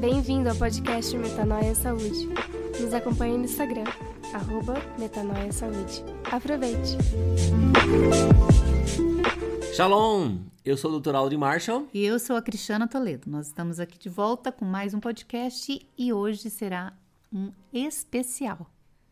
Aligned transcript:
Bem-vindo 0.00 0.48
ao 0.48 0.56
podcast 0.56 1.16
Metanoia 1.16 1.74
Saúde. 1.74 2.26
Nos 2.80 2.94
acompanhe 2.94 3.36
no 3.36 3.44
Instagram, 3.44 3.84
arroba 4.32 4.74
Metanoia 4.98 5.52
Saúde. 5.52 6.02
Aproveite! 6.32 6.96
Shalom! 9.74 10.38
Eu 10.64 10.76
sou 10.76 10.90
o 10.92 11.00
Dr. 11.00 11.14
Aldi 11.14 11.36
Marshall. 11.36 11.86
E 11.92 12.04
eu 12.04 12.18
sou 12.18 12.36
a 12.36 12.42
Cristiana 12.42 12.88
Toledo. 12.88 13.30
Nós 13.30 13.48
estamos 13.48 13.78
aqui 13.78 13.98
de 13.98 14.08
volta 14.08 14.50
com 14.50 14.64
mais 14.64 14.94
um 14.94 15.00
podcast 15.00 15.86
e 15.96 16.12
hoje 16.12 16.48
será 16.48 16.92
um 17.32 17.52
especial. 17.72 18.66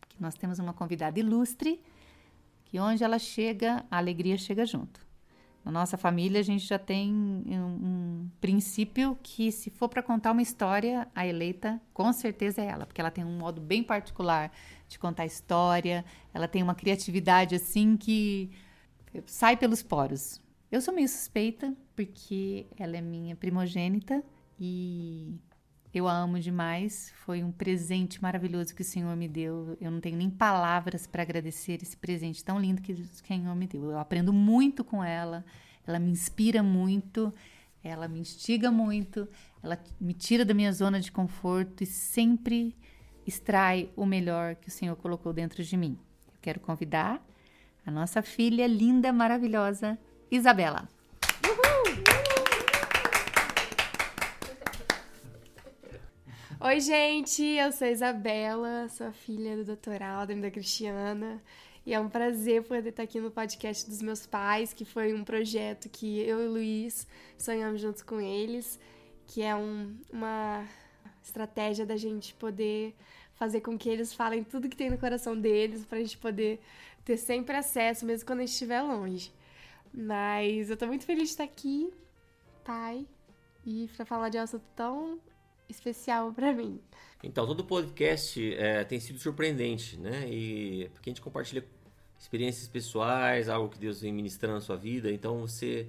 Que 0.09 0.21
nós 0.21 0.33
temos 0.35 0.59
uma 0.59 0.73
convidada 0.73 1.19
ilustre 1.19 1.79
que 2.65 2.79
onde 2.79 3.03
ela 3.03 3.19
chega, 3.19 3.85
a 3.89 3.97
alegria 3.97 4.37
chega 4.37 4.65
junto. 4.65 5.06
Na 5.67 5.81
nossa 5.81 5.97
família, 5.97 6.39
a 6.39 6.43
gente 6.43 6.65
já 6.65 6.79
tem 6.79 7.13
um, 7.13 7.65
um 7.65 8.29
princípio 8.39 9.17
que, 9.21 9.51
se 9.51 9.69
for 9.69 9.89
para 9.89 10.01
contar 10.01 10.31
uma 10.31 10.41
história, 10.41 11.05
a 11.13 11.27
eleita 11.27 11.81
com 11.93 12.13
certeza 12.13 12.61
é 12.61 12.67
ela, 12.67 12.85
porque 12.85 13.01
ela 13.01 13.11
tem 13.11 13.25
um 13.25 13.37
modo 13.37 13.59
bem 13.59 13.83
particular 13.83 14.49
de 14.87 14.97
contar 14.97 15.25
história, 15.25 16.05
ela 16.33 16.47
tem 16.47 16.63
uma 16.63 16.73
criatividade 16.73 17.53
assim 17.53 17.97
que 17.97 18.49
sai 19.25 19.57
pelos 19.57 19.83
poros. 19.83 20.41
Eu 20.71 20.79
sou 20.79 20.93
meio 20.93 21.09
suspeita, 21.09 21.75
porque 21.97 22.65
ela 22.79 22.95
é 22.95 23.01
minha 23.01 23.35
primogênita 23.35 24.23
e 24.57 25.35
eu 25.97 26.07
a 26.07 26.13
amo 26.13 26.39
demais. 26.39 27.11
Foi 27.25 27.43
um 27.43 27.51
presente 27.51 28.21
maravilhoso 28.21 28.73
que 28.73 28.81
o 28.81 28.85
Senhor 28.85 29.15
me 29.15 29.27
deu. 29.27 29.77
Eu 29.81 29.91
não 29.91 29.99
tenho 29.99 30.17
nem 30.17 30.29
palavras 30.29 31.07
para 31.07 31.23
agradecer 31.23 31.81
esse 31.81 31.97
presente 31.97 32.43
tão 32.43 32.59
lindo 32.59 32.81
que 32.81 32.93
o 32.93 33.05
Senhor 33.05 33.55
me 33.55 33.67
deu. 33.67 33.91
Eu 33.91 33.99
aprendo 33.99 34.31
muito 34.31 34.83
com 34.83 35.03
ela, 35.03 35.45
ela 35.85 35.99
me 35.99 36.11
inspira 36.11 36.61
muito, 36.61 37.33
ela 37.83 38.07
me 38.07 38.19
instiga 38.19 38.71
muito, 38.71 39.27
ela 39.61 39.79
me 39.99 40.13
tira 40.13 40.45
da 40.45 40.53
minha 40.53 40.71
zona 40.71 40.99
de 40.99 41.11
conforto 41.11 41.83
e 41.83 41.85
sempre 41.87 42.75
extrai 43.25 43.89
o 43.95 44.05
melhor 44.05 44.55
que 44.55 44.69
o 44.69 44.71
Senhor 44.71 44.95
colocou 44.95 45.33
dentro 45.33 45.63
de 45.63 45.75
mim. 45.75 45.97
Eu 46.27 46.39
quero 46.41 46.59
convidar 46.59 47.25
a 47.85 47.91
nossa 47.91 48.21
filha 48.21 48.67
linda, 48.67 49.11
maravilhosa, 49.11 49.97
Isabela. 50.29 50.87
Oi, 56.59 56.79
gente, 56.79 57.43
eu 57.43 57.71
sou 57.71 57.87
Isabela, 57.87 58.89
sou 58.89 59.05
a 59.05 59.11
filha 59.11 59.63
do 59.63 59.75
Dr. 59.75 60.01
Alden 60.01 60.41
da 60.41 60.49
Cristiana. 60.49 61.39
E 61.85 61.93
é 61.93 61.99
um 61.99 62.09
prazer 62.09 62.63
poder 62.63 62.89
estar 62.89 63.03
aqui 63.03 63.19
no 63.19 63.29
podcast 63.29 63.87
dos 63.87 64.01
meus 64.01 64.25
pais, 64.25 64.73
que 64.73 64.83
foi 64.83 65.13
um 65.13 65.23
projeto 65.23 65.87
que 65.87 66.19
eu 66.21 66.41
e 66.41 66.47
o 66.47 66.51
Luiz 66.53 67.07
sonhamos 67.37 67.79
juntos 67.79 68.01
com 68.01 68.19
eles, 68.19 68.79
que 69.27 69.43
é 69.43 69.55
um, 69.55 69.95
uma 70.11 70.65
estratégia 71.23 71.85
da 71.85 71.95
gente 71.95 72.33
poder 72.33 72.95
fazer 73.35 73.61
com 73.61 73.77
que 73.77 73.87
eles 73.87 74.11
falem 74.11 74.43
tudo 74.43 74.67
que 74.67 74.75
tem 74.75 74.89
no 74.89 74.97
coração 74.97 75.39
deles, 75.39 75.85
para 75.85 75.99
a 75.99 76.01
gente 76.01 76.17
poder 76.17 76.59
ter 77.05 77.17
sempre 77.17 77.55
acesso, 77.55 78.03
mesmo 78.03 78.25
quando 78.25 78.39
a 78.39 78.45
gente 78.47 78.53
estiver 78.53 78.81
longe. 78.81 79.31
Mas 79.93 80.71
eu 80.71 80.75
tô 80.75 80.87
muito 80.87 81.05
feliz 81.05 81.25
de 81.25 81.29
estar 81.29 81.43
aqui, 81.43 81.93
pai, 82.65 83.05
e 83.63 83.87
para 83.95 84.05
falar 84.05 84.29
de 84.29 84.39
um 84.39 84.41
assunto 84.41 84.65
tão 84.75 85.19
especial 85.69 86.31
para 86.33 86.53
mim. 86.53 86.79
Então, 87.23 87.45
todo 87.45 87.63
podcast 87.63 88.53
é, 88.55 88.83
tem 88.83 88.99
sido 88.99 89.19
surpreendente, 89.19 89.97
né? 89.97 90.29
E 90.29 90.89
porque 90.93 91.09
a 91.09 91.11
gente 91.11 91.21
compartilha 91.21 91.65
experiências 92.17 92.67
pessoais, 92.67 93.49
algo 93.49 93.69
que 93.69 93.79
Deus 93.79 94.01
vem 94.01 94.13
ministrando 94.13 94.55
na 94.55 94.61
sua 94.61 94.75
vida. 94.75 95.11
Então, 95.11 95.41
você, 95.41 95.87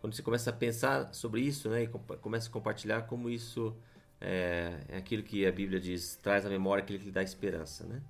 quando 0.00 0.14
você 0.14 0.22
começa 0.22 0.50
a 0.50 0.52
pensar 0.52 1.12
sobre 1.14 1.40
isso, 1.40 1.68
né? 1.68 1.84
E 1.84 1.88
começa 2.18 2.48
a 2.48 2.52
compartilhar 2.52 3.02
como 3.02 3.28
isso 3.28 3.74
é, 4.20 4.78
é 4.88 4.96
aquilo 4.96 5.22
que 5.22 5.46
a 5.46 5.52
Bíblia 5.52 5.80
diz, 5.80 6.16
traz 6.16 6.44
à 6.44 6.48
memória 6.48 6.82
aquilo 6.82 6.98
que 6.98 7.06
lhe 7.06 7.10
dá 7.10 7.22
esperança, 7.22 7.84
né? 7.86 8.02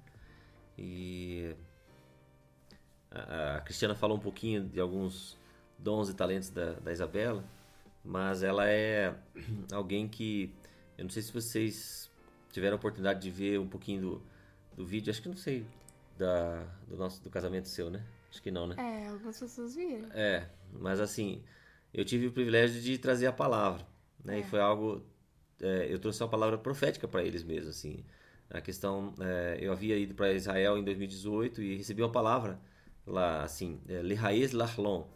E 0.76 1.54
a, 3.10 3.56
a 3.56 3.60
Cristiana 3.60 3.94
falou 3.94 4.16
um 4.16 4.20
pouquinho 4.20 4.64
de 4.64 4.80
alguns 4.80 5.38
dons 5.78 6.08
e 6.08 6.14
talentos 6.14 6.50
da, 6.50 6.72
da 6.74 6.92
Isabela, 6.92 7.44
mas 8.04 8.42
ela 8.42 8.68
é 8.68 9.14
alguém 9.72 10.08
que 10.08 10.52
eu 11.00 11.04
não 11.04 11.10
sei 11.10 11.22
se 11.22 11.32
vocês 11.32 12.10
tiveram 12.52 12.74
a 12.74 12.78
oportunidade 12.78 13.20
de 13.20 13.30
ver 13.30 13.58
um 13.58 13.66
pouquinho 13.66 14.02
do, 14.02 14.22
do 14.76 14.84
vídeo, 14.84 15.10
acho 15.10 15.22
que 15.22 15.30
não 15.30 15.36
sei, 15.36 15.64
da, 16.18 16.62
do 16.86 16.94
nosso 16.94 17.24
do 17.24 17.30
casamento 17.30 17.68
seu, 17.68 17.88
né? 17.88 18.04
Acho 18.30 18.42
que 18.42 18.50
não, 18.50 18.66
né? 18.66 18.76
É, 18.78 19.08
algumas 19.08 19.40
pessoas 19.40 19.74
viram. 19.74 20.10
É, 20.12 20.46
mas 20.74 21.00
assim, 21.00 21.42
eu 21.94 22.04
tive 22.04 22.26
o 22.26 22.32
privilégio 22.32 22.82
de 22.82 22.98
trazer 22.98 23.26
a 23.26 23.32
palavra, 23.32 23.86
né? 24.22 24.36
É. 24.36 24.40
E 24.40 24.42
foi 24.42 24.60
algo, 24.60 25.02
é, 25.62 25.86
eu 25.90 25.98
trouxe 25.98 26.22
uma 26.22 26.28
palavra 26.28 26.58
profética 26.58 27.08
para 27.08 27.24
eles 27.24 27.42
mesmo, 27.42 27.70
assim. 27.70 28.04
A 28.50 28.60
questão, 28.60 29.14
é, 29.20 29.56
eu 29.58 29.72
havia 29.72 29.96
ido 29.96 30.14
para 30.14 30.34
Israel 30.34 30.76
em 30.76 30.84
2018 30.84 31.62
e 31.62 31.76
recebi 31.78 32.02
uma 32.02 32.12
palavra 32.12 32.60
lá, 33.06 33.42
assim, 33.42 33.80
é, 33.88 34.02
Lehaez 34.02 34.52
Lahlon, 34.52 35.06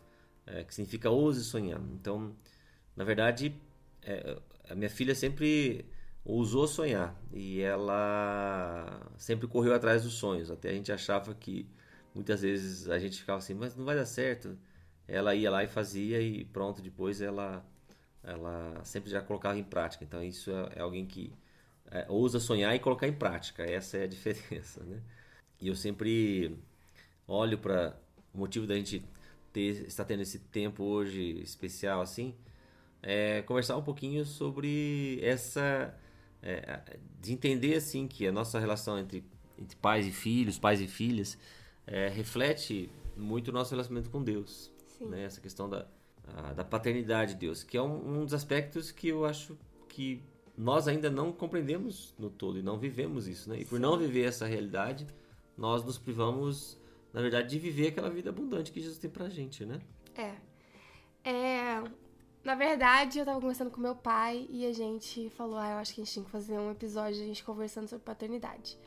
é, 0.47 0.65
que 0.65 0.75
significa 0.75 1.11
ouse 1.11 1.45
sonhar. 1.45 1.81
Então, 1.93 2.35
na 2.97 3.05
verdade, 3.05 3.55
é, 4.03 4.39
a 4.69 4.75
minha 4.75 4.91
filha 4.91 5.15
sempre 5.15 5.87
ousou 6.25 6.67
sonhar 6.67 7.15
e 7.33 7.61
ela 7.61 9.01
sempre 9.19 9.47
correu 9.47 9.75
atrás 9.75 10.03
dos 10.05 10.15
sonhos. 10.15 10.51
Até 10.51 10.71
a 10.71 10.73
gente 10.73 10.91
achava 10.91 11.35
que 11.35 11.69
muitas 12.15 12.43
vezes 12.43 12.89
a 12.89 12.99
gente 12.99 13.19
ficava 13.19 13.39
assim, 13.39 13.55
mas 13.55 13.77
não 13.77 13.85
vai 13.85 13.97
dar 13.97 14.07
certo. 14.07 14.57
Ela 15.07 15.35
ia 15.35 15.51
lá 15.51 15.63
e 15.65 15.69
fazia 15.69 16.21
e 16.21 16.45
pronto, 16.47 16.81
depois 16.83 17.21
ela 17.21 17.65
ela 18.23 18.83
sempre 18.85 19.11
já 19.11 19.21
colocava 19.21 19.59
em 19.59 19.65
prática. 19.65 20.05
Então 20.05 20.23
isso 20.23 20.51
é, 20.51 20.73
é 20.77 20.81
alguém 20.81 21.07
que 21.07 21.33
é, 21.91 22.07
ousa 22.09 22.41
sonhar 22.41 22.75
e 22.75 22.79
colocar 22.79 23.07
em 23.07 23.13
prática. 23.13 23.63
Essa 23.65 23.99
é 23.99 24.05
a 24.05 24.07
diferença, 24.09 24.83
né? 24.85 25.01
E 25.61 25.69
eu 25.69 25.75
sempre 25.75 26.57
olho 27.29 27.59
para 27.59 27.97
o 28.33 28.39
motivo 28.39 28.67
da 28.67 28.75
gente 28.75 29.05
ter, 29.53 29.87
estar 29.87 30.05
tendo 30.05 30.23
esse 30.23 30.39
tempo 30.39 30.85
hoje 30.85 31.41
especial 31.43 32.01
assim, 32.01 32.35
é, 33.05 33.43
conversar 33.43 33.77
um 33.77 33.83
pouquinho 33.83 34.25
sobre 34.25 35.21
essa 35.23 35.95
é, 36.43 36.99
de 37.21 37.33
entender 37.33 37.77
assim 37.77 38.09
que 38.09 38.27
a 38.27 38.33
nossa 38.33 38.59
relação 38.59 38.99
entre, 38.99 39.23
entre 39.59 39.77
pais 39.77 40.07
e 40.07 40.11
filhos, 40.11 40.59
pais 40.59 40.81
e 40.81 40.89
filhas, 40.89 41.39
é, 41.87 42.09
reflete 42.09 42.91
muito 43.15 43.49
o 43.49 43.53
nosso 43.53 43.71
relacionamento 43.71 44.11
com 44.11 44.23
Deus, 44.23 44.73
né? 45.01 45.25
Essa 45.25 45.41
questão 45.41 45.69
da, 45.69 45.87
a, 46.27 46.55
da 46.55 46.65
paternidade 46.65 47.35
de 47.35 47.41
Deus, 47.41 47.63
que 47.63 47.77
é 47.77 47.83
um, 47.83 48.21
um 48.21 48.25
dos 48.25 48.33
aspectos 48.33 48.91
que 48.91 49.09
eu 49.09 49.27
acho 49.27 49.57
que 49.89 50.23
nós 50.57 50.89
ainda 50.89 51.11
não 51.11 51.31
compreendemos 51.31 52.15
no 52.19 52.31
todo 52.31 52.59
e 52.59 52.63
não 52.63 52.79
vivemos 52.79 53.29
isso, 53.29 53.51
né? 53.51 53.61
E 53.61 53.65
por 53.67 53.77
Sim. 53.77 53.83
não 53.83 53.99
viver 53.99 54.25
essa 54.25 54.47
realidade, 54.47 55.07
nós 55.59 55.85
nos 55.85 55.99
privamos, 55.99 56.81
na 57.13 57.21
verdade, 57.21 57.49
de 57.49 57.59
viver 57.59 57.89
aquela 57.89 58.09
vida 58.09 58.31
abundante 58.31 58.73
que 58.73 58.81
Jesus 58.81 58.99
tem 58.99 59.11
pra 59.11 59.29
gente, 59.29 59.67
né? 59.67 59.79
É. 60.17 60.35
É, 61.27 61.83
na 62.45 62.55
verdade, 62.55 63.19
eu 63.19 63.25
tava 63.25 63.41
conversando 63.41 63.71
com 63.71 63.81
meu 63.81 63.97
pai 63.97 64.47
e 64.51 64.67
a 64.67 64.73
gente 64.73 65.31
falou: 65.31 65.57
ah, 65.57 65.71
eu 65.71 65.77
acho 65.79 65.95
que 65.95 66.03
a 66.03 66.05
gente 66.05 66.13
tinha 66.13 66.25
que 66.25 66.31
fazer 66.31 66.59
um 66.59 66.71
episódio 66.71 67.23
a 67.23 67.27
gente 67.27 67.43
conversando 67.43 67.89
sobre 67.89 68.05
paternidade. 68.05 68.79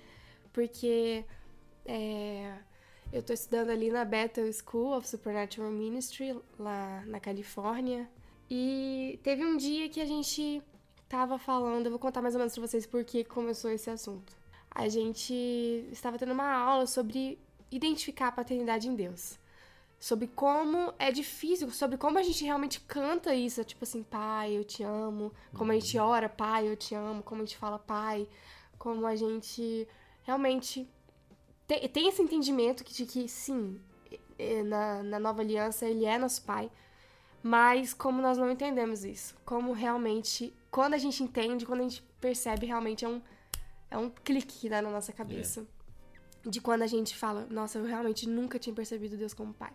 Porque 0.54 1.26
é, 1.86 2.56
eu 3.12 3.24
tô 3.24 3.34
estudando 3.34 3.72
ali 3.72 3.90
na 3.90 4.06
Bethel 4.06 4.52
School 4.54 4.96
of 4.96 5.08
Supernatural 5.08 5.72
Ministry, 5.72 6.40
lá 6.60 7.04
na 7.08 7.20
Califórnia. 7.20 8.08
E 8.50 9.20
teve 9.24 9.44
um 9.44 9.58
dia 9.58 9.90
que 9.90 10.00
a 10.00 10.06
gente 10.06 10.62
tava 11.10 11.40
falando, 11.40 11.88
eu 11.88 11.92
vou 11.92 12.00
contar 12.00 12.22
mais 12.22 12.36
ou 12.36 12.40
menos 12.40 12.54
pra 12.54 12.68
vocês 12.68 12.86
por 12.86 13.04
que 13.04 13.24
começou 13.24 13.72
esse 13.72 13.90
assunto. 13.90 14.38
A 14.70 14.88
gente 14.88 15.34
estava 15.92 16.18
tendo 16.20 16.34
uma 16.34 16.52
aula 16.54 16.86
sobre 16.86 17.40
identificar 17.72 18.28
a 18.28 18.32
paternidade 18.32 18.88
em 18.88 18.96
Deus 18.96 19.40
sobre 20.00 20.28
como 20.28 20.94
é 21.00 21.12
difícil, 21.12 21.70
sobre 21.72 21.98
como 21.98 22.20
a 22.20 22.24
gente 22.24 22.44
realmente 22.44 22.80
canta 22.82 23.34
isso, 23.34 23.64
tipo 23.64 23.84
assim, 23.84 24.04
pai, 24.04 24.56
eu 24.56 24.64
te 24.64 24.84
amo, 24.84 25.34
como 25.54 25.72
a 25.72 25.76
gente 25.76 25.98
uhum. 25.98 26.06
ora, 26.06 26.30
pai, 26.30 26.68
eu 26.68 26.76
te 26.76 26.94
amo, 26.94 27.24
como 27.24 27.42
a 27.42 27.46
gente 27.46 27.58
fala, 27.58 27.80
pai, 27.80 28.28
como 28.78 29.08
a 29.08 29.16
gente 29.16 29.88
realmente 30.24 30.88
tem, 31.68 31.88
tem 31.90 32.08
esse 32.08 32.22
entendimento 32.22 32.84
de 32.84 33.06
que, 33.06 33.28
sim, 33.28 33.80
na, 34.66 35.02
na 35.04 35.20
nova 35.20 35.42
aliança 35.42 35.86
ele 35.86 36.06
é 36.06 36.18
nosso 36.18 36.44
pai, 36.44 36.72
mas 37.42 37.94
como 37.94 38.22
nós 38.22 38.38
não 38.38 38.52
entendemos 38.52 39.04
isso, 39.04 39.36
como 39.44 39.74
realmente, 39.74 40.54
quando 40.70 40.94
a 40.94 40.98
gente 40.98 41.24
entende, 41.24 41.66
quando 41.66 41.80
a 41.80 41.84
gente 41.84 42.04
percebe, 42.22 42.68
realmente 42.68 43.04
é 43.04 43.10
um, 43.10 43.22
é 43.90 43.98
um 43.98 44.10
clique 44.10 44.60
que 44.60 44.70
dá 44.70 44.82
na 44.82 44.92
nossa 44.92 45.12
cabeça. 45.12 45.62
Yeah. 45.62 45.78
De 46.50 46.62
quando 46.62 46.84
a 46.84 46.88
gente 46.88 47.16
fala, 47.18 47.46
nossa, 47.50 47.78
eu 47.78 47.84
realmente 47.84 48.30
nunca 48.30 48.58
tinha 48.58 48.74
percebido 48.74 49.18
Deus 49.18 49.34
como 49.34 49.54
pai. 49.54 49.74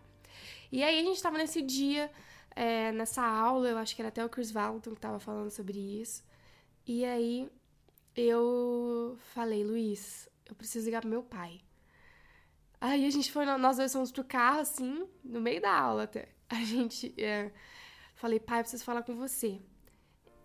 E 0.73 0.83
aí 0.83 0.99
a 0.99 1.03
gente 1.03 1.23
tava 1.23 1.37
nesse 1.37 1.61
dia, 1.61 2.11
é, 2.57 2.91
nessa 2.93 3.23
aula, 3.23 3.69
eu 3.69 3.77
acho 3.77 3.95
que 3.95 4.01
era 4.01 4.09
até 4.09 4.25
o 4.25 4.29
Chris 4.29 4.51
Valton 4.51 4.95
que 4.95 5.01
tava 5.01 5.21
falando 5.21 5.51
sobre 5.51 5.79
isso. 5.79 6.25
E 6.87 7.05
aí 7.05 7.51
eu 8.17 9.19
falei, 9.35 9.63
Luiz, 9.63 10.29
eu 10.47 10.55
preciso 10.55 10.87
ligar 10.87 11.03
pro 11.03 11.11
meu 11.11 11.23
pai. 11.23 11.61
Aí 12.81 13.07
a 13.07 13.11
gente 13.11 13.31
foi, 13.31 13.45
nós 13.45 13.77
dois 13.77 13.93
fomos 13.93 14.11
pro 14.11 14.25
carro, 14.25 14.61
assim, 14.61 15.07
no 15.23 15.43
meio 15.43 15.61
da 15.61 15.73
aula 15.79 16.05
até. 16.05 16.31
A 16.49 16.65
gente 16.65 17.15
é, 17.17 17.53
falei, 18.15 18.41
pai, 18.41 18.61
eu 18.61 18.63
preciso 18.65 18.85
falar 18.85 19.03
com 19.03 19.15
você. 19.15 19.61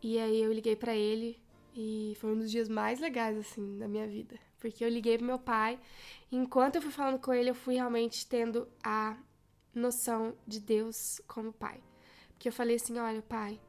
E 0.01 0.19
aí 0.19 0.41
eu 0.41 0.53
liguei 0.53 0.75
para 0.75 0.95
ele 0.95 1.41
e 1.75 2.15
foi 2.19 2.33
um 2.33 2.37
dos 2.37 2.51
dias 2.51 2.69
mais 2.69 2.99
legais, 2.99 3.37
assim, 3.37 3.77
da 3.77 3.87
minha 3.87 4.07
vida. 4.07 4.37
Porque 4.59 4.83
eu 4.83 4.89
liguei 4.89 5.17
pro 5.17 5.25
meu 5.25 5.39
pai 5.39 5.79
enquanto 6.31 6.75
eu 6.75 6.81
fui 6.81 6.91
falando 6.91 7.19
com 7.19 7.33
ele, 7.33 7.49
eu 7.49 7.55
fui 7.55 7.75
realmente 7.75 8.27
tendo 8.27 8.67
a 8.83 9.17
noção 9.77 10.33
de 10.45 10.59
Deus 10.59 11.21
como 11.27 11.53
pai. 11.53 11.81
Porque 12.29 12.49
eu 12.49 12.53
falei 12.53 12.75
assim, 12.75 12.97
olha, 12.99 13.21
pai, 13.21 13.59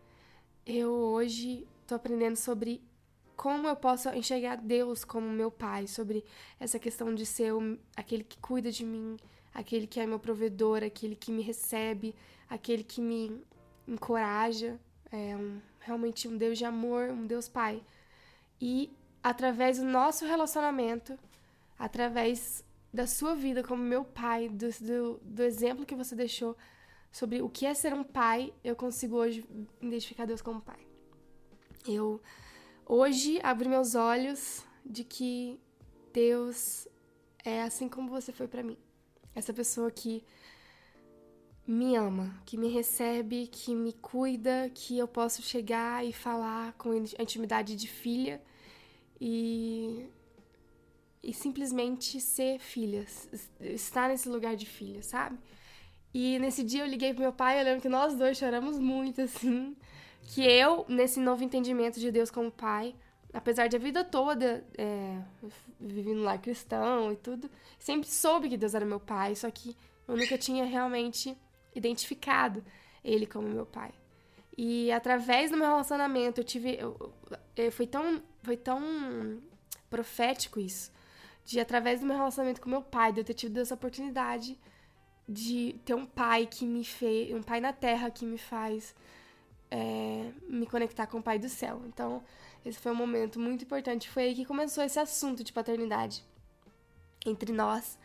eu 0.67 0.93
hoje 0.93 1.67
tô 1.87 1.95
aprendendo 1.95 2.37
sobre 2.37 2.83
como 3.37 3.69
eu 3.69 3.77
posso 3.77 4.09
enxergar 4.11 4.57
Deus 4.57 5.05
como 5.05 5.29
meu 5.31 5.51
pai, 5.51 5.87
sobre 5.87 6.25
essa 6.59 6.79
questão 6.79 7.15
de 7.15 7.25
ser 7.25 7.55
o, 7.55 7.79
aquele 7.97 8.25
que 8.25 8.37
cuida 8.39 8.71
de 8.71 8.85
mim, 8.85 9.17
aquele 9.55 9.87
que 9.87 10.01
é 10.01 10.07
meu 10.07 10.19
provedor, 10.19 10.83
aquele 10.83 11.15
que 11.15 11.31
me 11.31 11.41
recebe, 11.41 12.15
aquele 12.51 12.83
que 12.83 13.01
me 13.01 13.41
encoraja, 13.87 14.79
é 15.11 15.37
um, 15.37 15.61
realmente 15.79 16.29
um 16.29 16.37
Deus 16.37 16.59
de 16.59 16.65
amor, 16.65 17.11
um 17.11 17.27
Deus 17.27 17.49
pai. 17.49 17.83
E 18.61 18.93
através 19.23 19.79
do 19.79 19.85
nosso 19.85 20.27
relacionamento, 20.27 21.19
através 21.79 22.65
da 22.93 23.07
sua 23.07 23.35
vida 23.35 23.63
como 23.63 23.83
meu 23.83 24.05
pai, 24.05 24.49
do, 24.49 24.69
do, 24.81 25.21
do 25.23 25.43
exemplo 25.43 25.87
que 25.87 25.95
você 25.95 26.15
deixou 26.15 26.57
sobre 27.11 27.43
o 27.43 27.49
que 27.49 27.67
é 27.67 27.75
ser 27.75 27.93
um 27.93 28.05
pai, 28.05 28.53
eu 28.63 28.77
consigo 28.77 29.17
hoje 29.17 29.45
identificar 29.81 30.27
Deus 30.27 30.43
como 30.43 30.61
pai. 30.61 30.81
Eu 31.87 32.21
hoje 32.87 33.41
abri 33.43 33.69
meus 33.69 33.95
olhos 33.95 34.65
de 34.85 35.05
que 35.05 35.59
Deus 36.13 36.89
é 37.45 37.63
assim 37.63 37.89
como 37.89 38.11
você 38.11 38.33
foi 38.33 38.47
para 38.47 38.63
mim. 38.63 38.77
Essa 39.35 39.53
pessoa 39.53 39.91
que 39.91 40.25
me 41.67 41.97
ama, 41.97 42.43
que 42.47 42.57
me 42.57 42.69
recebe, 42.69 43.47
que 43.47 43.75
me 43.75 43.93
cuida, 43.93 44.71
que 44.75 44.99
eu 44.99 45.07
posso 45.07 45.43
chegar 45.43 46.05
e 46.05 46.13
falar 46.13 46.73
com 46.75 46.95
intimidade 46.95 47.77
de 47.77 47.87
filha 47.87 48.43
e 49.21 50.09
e 51.29 51.35
simplesmente 51.35 52.19
ser 52.23 52.59
filha, 52.59 53.05
estar 53.61 54.09
nesse 54.09 54.31
lugar 54.31 54.57
de 54.57 54.65
filha, 54.65 55.03
sabe? 55.03 55.39
E 56.15 56.39
nesse 56.39 56.65
dia 56.65 56.83
eu 56.83 56.87
liguei 56.87 57.13
pro 57.13 57.21
meu 57.21 57.35
pai, 57.35 57.61
eu 57.61 57.65
lembro 57.65 57.83
que 57.83 57.89
nós 57.89 58.15
dois 58.15 58.39
choramos 58.39 58.79
muito, 58.79 59.21
assim. 59.21 59.77
Que 60.23 60.41
eu, 60.43 60.87
nesse 60.89 61.21
novo 61.21 61.45
entendimento 61.45 62.01
de 62.01 62.11
Deus 62.11 62.31
como 62.31 62.51
pai, 62.51 62.95
apesar 63.31 63.67
de 63.67 63.77
a 63.77 63.79
vida 63.79 64.03
toda 64.05 64.65
é, 64.79 65.19
vivendo 65.79 66.23
lá 66.23 66.39
cristão 66.39 67.13
e 67.13 67.17
tudo, 67.17 67.51
sempre 67.79 68.09
soube 68.09 68.49
que 68.49 68.57
Deus 68.57 68.75
era 68.75 68.87
meu 68.87 68.99
pai, 68.99 69.35
só 69.35 69.51
que 69.51 69.77
eu 70.09 70.17
nunca 70.17 70.39
tinha 70.39 70.65
realmente 70.65 71.37
identificado 71.75 72.65
ele 73.05 73.27
como 73.27 73.47
meu 73.47 73.67
pai. 73.67 73.93
E 74.57 74.91
através 74.93 75.51
do 75.51 75.59
meu 75.59 75.67
relacionamento 75.67 76.41
eu 76.41 76.45
tive. 76.45 76.75
Eu, 76.79 77.13
eu, 77.55 77.71
foi, 77.71 77.87
tão, 77.87 78.23
foi 78.43 78.57
tão 78.57 79.43
profético 79.91 80.59
isso 80.59 80.97
de 81.49 81.59
através 81.59 82.01
do 82.01 82.07
meu 82.07 82.15
relacionamento 82.15 82.61
com 82.61 82.69
meu 82.69 82.83
pai, 82.83 83.11
de 83.11 83.21
eu 83.21 83.25
ter 83.25 83.33
tido 83.33 83.57
essa 83.59 83.75
oportunidade 83.75 84.59
de 85.27 85.81
ter 85.83 85.95
um 85.95 86.05
pai 86.05 86.45
que 86.47 86.67
me 86.67 86.85
fez, 86.85 87.35
um 87.35 87.43
pai 87.43 87.59
na 87.59 87.73
terra 87.73 88.11
que 88.11 88.27
me 88.27 88.37
faz 88.37 88.95
é, 89.71 90.31
me 90.47 90.67
conectar 90.67 91.07
com 91.07 91.21
o 91.21 91.23
pai 91.23 91.39
do 91.39 91.49
céu. 91.49 91.81
Então, 91.87 92.23
esse 92.67 92.79
foi 92.79 92.93
um 92.93 92.95
momento 92.95 93.41
muito 93.41 93.65
importante. 93.65 94.11
Foi 94.11 94.25
aí 94.25 94.35
que 94.35 94.45
começou 94.45 94.85
esse 94.85 95.01
assunto 95.01 95.43
de 95.43 95.51
paternidade 95.51 96.23
entre 97.25 97.51
nós, 97.51 97.99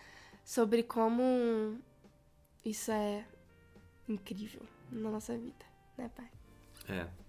sobre 0.45 0.81
como 0.81 1.77
isso 2.63 2.93
é 2.93 3.25
incrível 4.07 4.61
na 4.89 5.11
nossa 5.11 5.37
vida, 5.37 5.65
né, 5.97 6.09
pai? 6.15 6.29
É. 6.87 7.22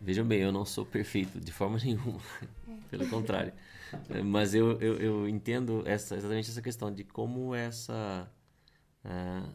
Vejam 0.00 0.26
bem, 0.26 0.40
eu 0.40 0.52
não 0.52 0.64
sou 0.64 0.84
perfeito 0.84 1.40
de 1.40 1.52
forma 1.52 1.78
nenhuma. 1.82 2.20
É. 2.68 2.72
Pelo 2.90 3.08
contrário. 3.08 3.52
Mas 4.24 4.54
eu, 4.54 4.80
eu, 4.80 4.96
eu, 4.96 5.28
entendo 5.28 5.82
essa, 5.86 6.16
exatamente 6.16 6.50
essa 6.50 6.62
questão 6.62 6.92
de 6.92 7.04
como 7.04 7.54
essa. 7.54 8.30
Uh, 9.04 9.52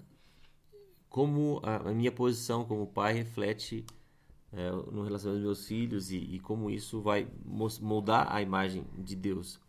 como 1.09 1.59
a, 1.63 1.89
a, 1.89 1.93
minha 1.93 2.11
posição 2.11 2.63
como 2.63 2.88
pai 2.88 3.13
reflete 3.13 3.85
uh, 4.53 4.91
no 4.91 5.03
relacionamento 5.03 5.43
dos 5.45 5.57
meus 5.57 5.67
filhos 5.67 6.09
e, 6.09 6.17
e, 6.17 6.39
como 6.39 6.69
isso 6.69 7.01
vai 7.01 7.27
moldar 7.45 8.33
a 8.33 8.41
imagem 8.41 8.85
de 8.97 9.15
Deus. 9.15 9.59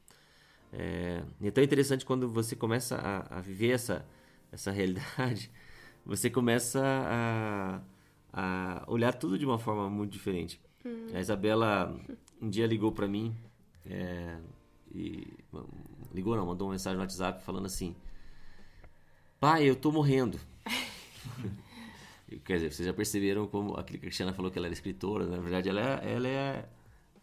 É, 0.73 1.23
é 1.43 1.51
tão 1.51 1.63
interessante 1.63 2.07
quando 2.07 2.29
você 2.29 2.57
começa 2.57 2.97
a, 2.97 3.39
a 3.39 3.41
viver 3.41 3.73
essa, 3.73 4.07
essa 4.53 4.71
realidade, 4.71 5.51
você 6.07 6.31
começa 6.31 6.81
a, 6.83 7.81
a 8.33 8.85
olhar 8.87 9.13
tudo 9.13 9.39
de 9.39 9.45
uma 9.45 9.59
forma 9.59 9.91
muito 9.91 10.13
diferente. 10.13 10.61
Hum. 10.85 11.09
A 11.15 11.21
Isabela 11.21 11.95
um 12.41 12.49
dia 12.49 12.67
ligou 12.67 12.91
para 12.91 13.07
mim 13.07 13.35
é, 13.87 14.37
e 14.93 15.27
ligou 16.13 16.37
não, 16.37 16.47
mandou 16.47 16.67
uma 16.69 16.73
mensagem 16.73 16.97
no 16.97 17.03
WhatsApp 17.03 17.43
falando 17.45 17.67
assim: 17.67 17.95
Pai, 19.39 19.69
eu 19.69 19.77
tô 19.77 19.93
morrendo. 19.93 20.39
Quer 22.45 22.55
dizer, 22.55 22.73
vocês 22.73 22.87
já 22.87 22.95
perceberam 22.95 23.47
como 23.47 23.77
a 23.77 23.83
Cristiana 23.83 24.33
falou 24.33 24.51
que 24.51 24.59
ela 24.59 24.67
era 24.67 24.73
escritora, 24.73 25.27
na 25.27 25.37
verdade 25.37 25.69
ela 25.69 25.81
é, 25.81 26.13
ela 26.15 26.29
é, 26.29 26.69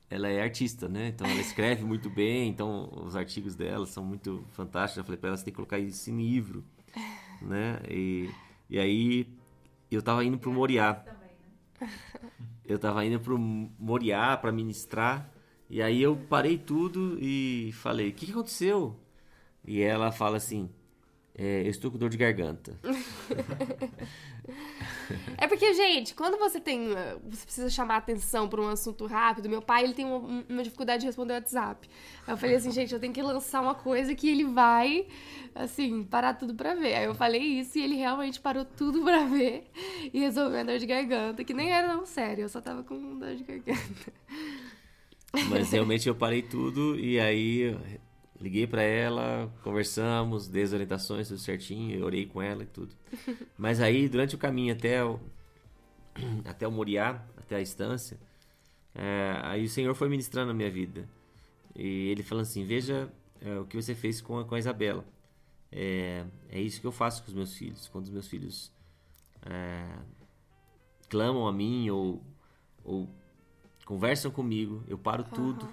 ela 0.07 0.27
é 0.29 0.41
artista, 0.41 0.87
né? 0.87 1.07
Então 1.07 1.25
ela 1.27 1.41
escreve 1.41 1.83
muito 1.83 2.09
bem, 2.11 2.47
então 2.47 2.89
os 3.03 3.15
artigos 3.15 3.55
dela 3.55 3.87
são 3.87 4.03
muito 4.03 4.45
fantásticos. 4.51 4.97
Eu 4.97 5.03
falei 5.03 5.17
para 5.17 5.29
ela, 5.29 5.37
você 5.37 5.45
tem 5.45 5.51
que 5.51 5.55
colocar 5.55 5.79
isso 5.79 6.11
em 6.11 6.17
livro, 6.17 6.63
né? 7.41 7.79
E, 7.89 8.29
e 8.69 8.77
aí 8.77 9.27
eu 9.95 10.01
tava 10.01 10.23
indo 10.23 10.37
pro 10.37 10.51
Moriá. 10.51 11.03
Né? 11.79 11.89
Eu 12.65 12.77
tava 12.77 13.03
indo 13.05 13.19
pro 13.19 13.37
Moriá 13.37 14.37
para 14.37 14.51
ministrar 14.51 15.31
e 15.69 15.81
aí 15.81 16.01
eu 16.01 16.15
parei 16.15 16.57
tudo 16.57 17.17
e 17.19 17.71
falei: 17.73 18.09
O 18.09 18.13
que, 18.13 18.25
que 18.25 18.31
aconteceu? 18.31 18.99
E 19.65 19.81
ela 19.81 20.11
fala 20.11 20.37
assim: 20.37 20.69
é, 21.35 21.61
Eu 21.61 21.69
estou 21.69 21.91
com 21.91 21.97
dor 21.97 22.09
de 22.09 22.17
garganta. 22.17 22.79
é 25.37 25.47
porque, 25.47 25.73
gente, 25.73 26.13
quando 26.13 26.37
você 26.37 26.59
tem. 26.59 26.91
Eh, 26.93 27.17
você 27.29 27.45
precisa 27.45 27.69
chamar 27.69 27.97
atenção 27.97 28.47
para 28.47 28.61
um 28.61 28.67
assunto 28.67 29.05
rápido, 29.05 29.49
meu 29.49 29.61
pai 29.61 29.83
ele 29.83 29.93
tem 29.93 30.05
uma, 30.05 30.43
uma, 30.49 30.63
dificuldade 30.63 31.01
de 31.01 31.07
responder 31.07 31.33
o 31.33 31.35
WhatsApp. 31.35 31.89
Aí 32.27 32.33
eu 32.33 32.37
falei 32.37 32.55
assim, 32.55 32.71
gente, 32.71 32.93
eu 32.93 32.99
tenho 32.99 33.13
que 33.13 33.21
lançar 33.21 33.61
uma 33.61 33.75
coisa 33.75 34.13
que 34.15 34.29
ele 34.29 34.45
vai, 34.45 35.07
assim, 35.55 36.03
parar 36.03 36.33
tudo 36.33 36.53
pra 36.55 36.75
ver. 36.75 36.95
Aí 36.95 37.05
eu 37.05 37.15
falei 37.15 37.41
isso 37.41 37.77
e 37.77 37.83
ele 37.83 37.95
realmente 37.95 38.39
parou 38.39 38.65
tudo 38.65 39.03
pra 39.03 39.25
ver 39.25 39.69
e 40.13 40.19
resolveu 40.19 40.59
a 40.59 40.63
dor 40.63 40.79
de 40.79 40.85
garganta, 40.85 41.43
que 41.43 41.53
nem 41.53 41.71
era 41.71 41.87
tão 41.87 42.05
sério, 42.05 42.43
eu 42.43 42.49
só 42.49 42.61
tava 42.61 42.83
com 42.83 43.17
dor 43.17 43.35
de 43.35 43.43
garganta. 43.43 44.13
Mas 45.49 45.71
realmente 45.71 46.07
eu 46.07 46.15
parei 46.15 46.41
tudo 46.41 46.99
e 46.99 47.19
aí 47.19 47.75
liguei 48.39 48.65
para 48.65 48.81
ela, 48.81 49.51
conversamos, 49.63 50.47
dei 50.47 50.63
as 50.63 50.73
orientações, 50.73 51.27
tudo 51.27 51.39
certinho, 51.39 52.03
orei 52.05 52.25
com 52.25 52.41
ela 52.41 52.63
e 52.63 52.67
tudo. 52.67 52.95
Mas 53.57 53.81
aí, 53.81 54.07
durante 54.07 54.35
o 54.35 54.37
caminho 54.37 54.73
até 54.73 55.03
o, 55.03 55.19
até 56.45 56.67
o 56.67 56.71
Moriá, 56.71 57.23
até 57.37 57.57
a 57.57 57.61
estância, 57.61 58.19
é, 58.95 59.39
aí 59.43 59.65
o 59.65 59.69
Senhor 59.69 59.93
foi 59.93 60.09
ministrando 60.09 60.47
na 60.47 60.53
minha 60.53 60.71
vida. 60.71 61.07
E 61.75 62.09
ele 62.09 62.23
falando 62.23 62.43
assim: 62.43 62.65
Veja 62.65 63.11
é, 63.41 63.59
o 63.59 63.65
que 63.65 63.75
você 63.75 63.93
fez 63.93 64.21
com 64.21 64.39
a, 64.39 64.45
com 64.45 64.55
a 64.55 64.59
Isabela. 64.59 65.05
É, 65.71 66.25
é 66.49 66.59
isso 66.59 66.81
que 66.81 66.87
eu 66.87 66.91
faço 66.91 67.21
com 67.23 67.29
os 67.29 67.33
meus 67.33 67.55
filhos. 67.55 67.87
Quando 67.87 68.05
os 68.05 68.09
meus 68.09 68.27
filhos 68.27 68.71
é, 69.45 69.85
clamam 71.09 71.47
a 71.47 71.51
mim 71.51 71.89
ou, 71.89 72.23
ou 72.83 73.09
conversam 73.85 74.31
comigo, 74.31 74.83
eu 74.87 74.97
paro 74.97 75.23
uhum. 75.23 75.29
tudo 75.29 75.69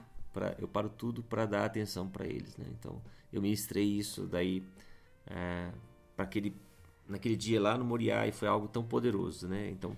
eu 0.59 0.69
paro 0.69 0.89
tudo 0.89 1.23
para 1.23 1.47
dar 1.47 1.65
atenção 1.65 2.09
para 2.09 2.27
eles, 2.27 2.57
né? 2.57 2.67
Então 2.79 3.01
eu 3.33 3.41
ministrei 3.41 3.85
isso 3.85 4.27
daí 4.27 4.63
é, 5.27 5.71
para 6.15 6.25
aquele 6.25 6.55
naquele 7.09 7.37
dia 7.37 7.61
lá 7.61 7.79
no 7.79 7.85
Moriá 7.85 8.27
e 8.27 8.33
foi 8.33 8.49
algo 8.49 8.69
tão 8.69 8.85
poderoso, 8.85 9.49
né? 9.49 9.71
Então 9.71 9.97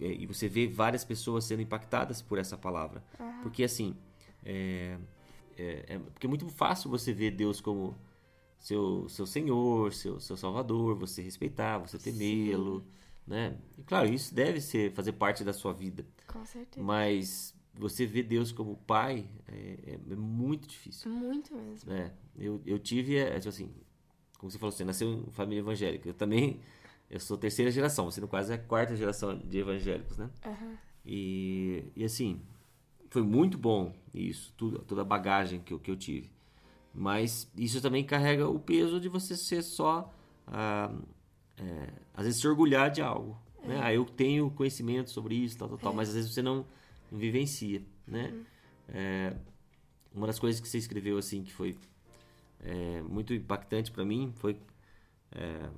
é, 0.00 0.06
e 0.06 0.26
você 0.26 0.48
vê 0.48 0.66
várias 0.66 1.04
pessoas 1.04 1.44
sendo 1.44 1.62
impactadas 1.62 2.22
por 2.22 2.38
essa 2.38 2.56
palavra, 2.56 3.02
uhum. 3.18 3.42
porque 3.42 3.64
assim 3.64 3.96
é, 4.44 4.96
é, 5.56 5.84
é, 5.88 5.98
porque 5.98 6.26
é 6.26 6.28
muito 6.28 6.48
fácil 6.48 6.90
você 6.90 7.12
ver 7.12 7.32
Deus 7.32 7.60
como 7.60 7.96
seu 8.58 9.08
seu 9.08 9.26
Senhor, 9.26 9.92
seu 9.92 10.20
seu 10.20 10.36
Salvador, 10.36 10.96
você 10.96 11.22
respeitar, 11.22 11.78
você 11.78 11.98
temê-lo, 11.98 12.84
né? 13.26 13.56
E 13.76 13.82
claro, 13.82 14.08
isso 14.08 14.34
deve 14.34 14.60
ser 14.60 14.92
fazer 14.92 15.12
parte 15.12 15.44
da 15.44 15.52
sua 15.52 15.72
vida. 15.72 16.04
Com 16.26 16.44
certeza. 16.44 16.84
Mas 16.84 17.57
você 17.78 18.04
vê 18.04 18.22
Deus 18.22 18.52
como 18.52 18.76
pai 18.76 19.26
é, 19.46 19.78
é, 19.86 19.98
é 20.10 20.16
muito 20.16 20.66
difícil. 20.66 21.10
Muito 21.10 21.54
mesmo. 21.54 21.92
É, 21.92 22.12
eu, 22.36 22.60
eu 22.66 22.78
tive, 22.78 23.16
é, 23.16 23.36
tipo 23.36 23.48
assim, 23.48 23.70
como 24.38 24.50
você 24.50 24.58
falou, 24.58 24.72
você 24.72 24.84
nasceu 24.84 25.10
em 25.10 25.30
família 25.30 25.60
evangélica. 25.60 26.08
Eu 26.08 26.14
também, 26.14 26.60
eu 27.08 27.20
sou 27.20 27.38
terceira 27.38 27.70
geração, 27.70 28.10
você 28.10 28.20
no 28.20 28.28
quase 28.28 28.52
é 28.52 28.56
a 28.56 28.58
quarta 28.58 28.96
geração 28.96 29.38
de 29.38 29.58
evangélicos, 29.58 30.18
né? 30.18 30.28
Uhum. 30.44 30.76
E, 31.06 31.84
e 31.96 32.04
assim, 32.04 32.40
foi 33.08 33.22
muito 33.22 33.56
bom 33.56 33.94
isso, 34.12 34.52
tudo, 34.56 34.80
toda 34.80 35.02
a 35.02 35.04
bagagem 35.04 35.60
que 35.60 35.72
eu, 35.72 35.78
que 35.78 35.90
eu 35.90 35.96
tive. 35.96 36.30
Mas 36.92 37.50
isso 37.56 37.80
também 37.80 38.04
carrega 38.04 38.48
o 38.48 38.58
peso 38.58 39.00
de 39.00 39.08
você 39.08 39.36
ser 39.36 39.62
só... 39.62 40.12
Ah, 40.46 40.92
é, 41.56 41.88
às 42.14 42.24
vezes 42.24 42.40
se 42.40 42.48
orgulhar 42.48 42.90
de 42.90 43.02
algo. 43.02 43.36
É. 43.62 43.68
Né? 43.68 43.80
Ah, 43.82 43.92
eu 43.92 44.04
tenho 44.04 44.50
conhecimento 44.50 45.10
sobre 45.10 45.34
isso, 45.34 45.58
tal, 45.58 45.68
tal, 45.68 45.78
tal, 45.78 45.94
mas 45.94 46.08
às 46.08 46.14
vezes 46.14 46.32
você 46.32 46.42
não 46.42 46.64
vivencia, 47.10 47.82
né? 48.06 48.34
É, 48.88 49.34
uma 50.14 50.26
das 50.26 50.38
coisas 50.38 50.60
que 50.60 50.68
você 50.68 50.78
escreveu 50.78 51.18
assim 51.18 51.42
que 51.44 51.52
foi 51.52 51.76
é, 52.60 53.02
muito 53.02 53.32
impactante 53.34 53.90
para 53.90 54.04
mim 54.04 54.32
foi 54.36 54.56
é, 55.32 55.68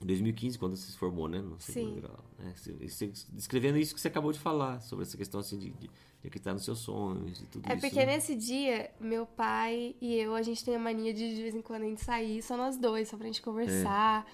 em 0.00 0.06
2015 0.06 0.58
quando 0.58 0.76
você 0.76 0.90
se 0.90 0.98
formou, 0.98 1.28
né? 1.28 1.40
No 1.40 1.58
segundo 1.60 1.94
Sim. 1.94 2.00
grau, 2.00 2.24
né? 2.38 2.52
Você- 2.56 3.12
Descrevendo 3.32 3.78
isso 3.78 3.94
que 3.94 4.00
você 4.00 4.08
acabou 4.08 4.32
de 4.32 4.38
falar 4.38 4.80
sobre 4.80 5.04
essa 5.04 5.16
questão 5.16 5.40
assim 5.40 5.58
de, 5.58 5.70
de, 5.70 5.88
de 5.88 6.26
acreditar 6.28 6.52
nos 6.52 6.64
seus 6.64 6.80
sonhos 6.80 7.40
e 7.40 7.46
tudo 7.46 7.66
É 7.68 7.72
isso. 7.72 7.80
porque 7.80 8.04
né? 8.04 8.06
nesse 8.06 8.34
dia, 8.34 8.90
meu 9.00 9.24
pai 9.24 9.94
e 10.00 10.14
eu, 10.16 10.34
a 10.34 10.42
gente 10.42 10.64
tem 10.64 10.74
a 10.76 10.78
mania 10.78 11.14
de 11.14 11.34
de 11.34 11.42
vez 11.42 11.54
em 11.54 11.62
quando 11.62 11.82
a 11.82 11.86
gente 11.86 12.02
sair, 12.04 12.42
só 12.42 12.56
nós 12.56 12.76
dois, 12.76 13.08
só 13.08 13.16
pra 13.16 13.26
gente 13.26 13.40
conversar. 13.40 14.26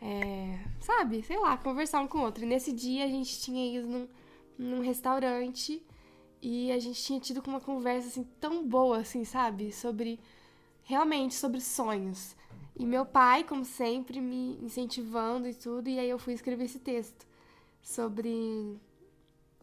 É, 0.00 0.58
sabe? 0.80 1.22
Sei 1.22 1.38
lá, 1.38 1.56
conversar 1.56 2.00
um 2.00 2.08
com 2.08 2.18
o 2.18 2.22
outro. 2.22 2.42
E 2.44 2.46
nesse 2.46 2.72
dia 2.72 3.04
a 3.04 3.08
gente 3.08 3.40
tinha 3.40 3.78
ido 3.78 3.86
num, 3.86 4.08
num 4.58 4.80
restaurante 4.80 5.84
e 6.40 6.72
a 6.72 6.78
gente 6.78 7.02
tinha 7.02 7.20
tido 7.20 7.42
uma 7.46 7.60
conversa 7.60 8.08
assim 8.08 8.24
tão 8.40 8.66
boa, 8.66 8.98
assim, 8.98 9.24
sabe? 9.24 9.72
Sobre. 9.72 10.18
Realmente, 10.84 11.34
sobre 11.34 11.60
sonhos. 11.60 12.34
E 12.76 12.84
meu 12.84 13.06
pai, 13.06 13.44
como 13.44 13.64
sempre, 13.64 14.20
me 14.20 14.58
incentivando 14.62 15.46
e 15.46 15.54
tudo, 15.54 15.88
e 15.88 15.98
aí 15.98 16.08
eu 16.08 16.18
fui 16.18 16.32
escrever 16.32 16.64
esse 16.64 16.80
texto 16.80 17.26
sobre 17.82 18.80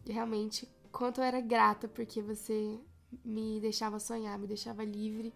realmente 0.08 0.68
quanto 0.90 1.20
eu 1.20 1.24
era 1.24 1.40
grata 1.40 1.88
porque 1.88 2.22
você 2.22 2.78
me 3.24 3.60
deixava 3.60 3.98
sonhar, 3.98 4.38
me 4.38 4.46
deixava 4.46 4.84
livre, 4.84 5.32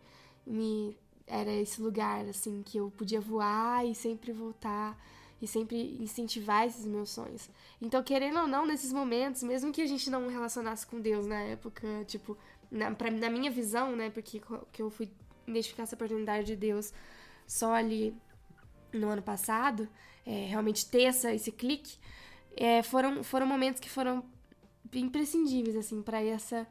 me 0.47 0.97
era 1.27 1.53
esse 1.53 1.81
lugar 1.81 2.27
assim 2.29 2.63
que 2.63 2.79
eu 2.79 2.91
podia 2.91 3.21
voar 3.21 3.87
e 3.87 3.95
sempre 3.95 4.33
voltar 4.33 4.99
e 5.45 5.47
sempre 5.47 5.97
incentivar 6.01 6.67
esses 6.67 6.87
meus 6.87 7.11
sonhos. 7.11 7.49
Então, 7.81 8.03
querendo 8.03 8.41
ou 8.41 8.47
não, 8.47 8.67
nesses 8.67 8.93
momentos, 8.93 9.43
mesmo 9.43 9.73
que 9.73 9.83
a 9.83 9.87
gente 9.87 10.09
não 10.11 10.29
relacionasse 10.29 10.87
com 10.87 11.01
Deus 11.01 11.27
na 11.27 11.41
época, 11.41 11.87
tipo, 12.07 12.37
na, 12.71 12.91
pra, 12.91 13.11
na 13.11 13.31
minha 13.31 13.51
visão, 13.51 13.95
né, 13.95 14.11
porque 14.11 14.41
que 14.73 14.83
eu 14.83 14.91
fui 14.91 15.11
identificar 15.47 15.83
essa 15.83 15.95
oportunidade 15.95 16.47
de 16.47 16.57
Deus 16.57 16.93
só 17.47 17.75
ali 17.75 18.17
no 18.93 19.09
ano 19.09 19.23
passado, 19.23 19.89
é, 20.25 20.47
realmente 20.47 20.87
ter 20.87 21.03
essa, 21.03 21.33
esse 21.33 21.53
clique, 21.53 21.99
é, 22.57 22.83
foram, 22.83 23.23
foram 23.23 23.47
momentos 23.47 23.81
que 23.81 23.91
foram 23.91 24.25
imprescindíveis, 24.93 25.77
assim, 25.77 26.01
para 26.03 26.23
essa 26.23 26.67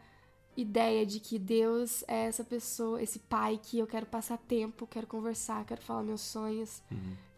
ideia 0.55 1.05
de 1.05 1.19
que 1.19 1.37
Deus 1.37 2.03
é 2.07 2.25
essa 2.25 2.43
pessoa, 2.43 3.01
esse 3.01 3.19
pai 3.19 3.59
que 3.61 3.79
eu 3.79 3.87
quero 3.87 4.05
passar 4.05 4.37
tempo, 4.37 4.87
quero 4.87 5.07
conversar, 5.07 5.65
quero 5.65 5.81
falar 5.81 6.03
meus 6.03 6.21
sonhos, 6.21 6.81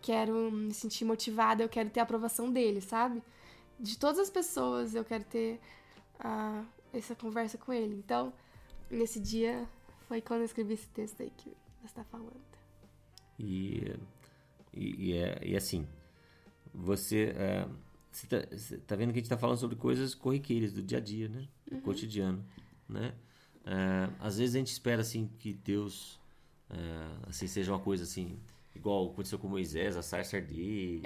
quero 0.06 0.52
me 0.52 0.72
sentir 0.72 1.04
motivada, 1.04 1.64
eu 1.64 1.70
quero 1.70 1.90
ter 1.90 2.00
a 2.00 2.04
aprovação 2.04 2.52
dele, 2.52 2.80
sabe? 2.80 3.24
De 3.80 3.98
todas 3.98 4.20
as 4.20 4.30
pessoas 4.30 4.94
eu 4.94 5.04
quero 5.04 5.24
ter 5.24 5.60
ah, 6.20 6.64
essa 6.94 7.16
conversa 7.16 7.58
com 7.58 7.74
ele. 7.74 7.96
Então, 7.96 8.32
nesse 8.90 9.20
dia 9.20 9.68
foi 10.08 10.22
quando 10.22 10.42
eu 10.42 10.46
escrevi 10.46 10.76
esse 10.76 10.88
texto 10.90 11.22
aí 11.22 11.32
que 11.36 11.50
você 11.82 11.88
está 11.88 12.04
falando. 12.04 12.46
E, 13.40 13.96
e, 14.72 15.10
e 15.10 15.14
é, 15.18 15.42
e 15.44 15.58
assim, 15.58 15.88
você, 16.72 17.34
é, 17.36 17.68
você, 18.12 18.28
tá, 18.28 18.56
você 18.56 18.78
tá 18.78 18.96
vendo 18.96 19.12
que 19.12 19.18
a 19.18 19.22
gente 19.22 19.30
tá 19.30 19.40
falando 19.40 19.58
sobre 19.58 19.76
coisas 19.76 20.14
corriqueiras 20.14 20.72
do 20.72 20.84
dia 20.84 21.00
a 21.00 21.02
dia, 21.02 21.28
né? 21.28 21.48
Do 21.70 21.82
cotidiano, 21.82 22.46
né? 22.88 23.16
É, 23.66 24.10
às 24.20 24.38
vezes 24.38 24.54
a 24.56 24.60
gente 24.60 24.72
espera 24.72 25.02
assim 25.02 25.28
que 25.40 25.52
Deus 25.52 26.20
é, 26.70 27.28
assim 27.28 27.48
seja 27.48 27.72
uma 27.72 27.80
coisa 27.80 28.04
assim 28.04 28.40
igual 28.75 29.05
aconteceu 29.12 29.39
com 29.39 29.48
Moisés, 29.48 29.96
a 29.98 30.01
sarça 30.03 30.38
arder, 30.38 31.01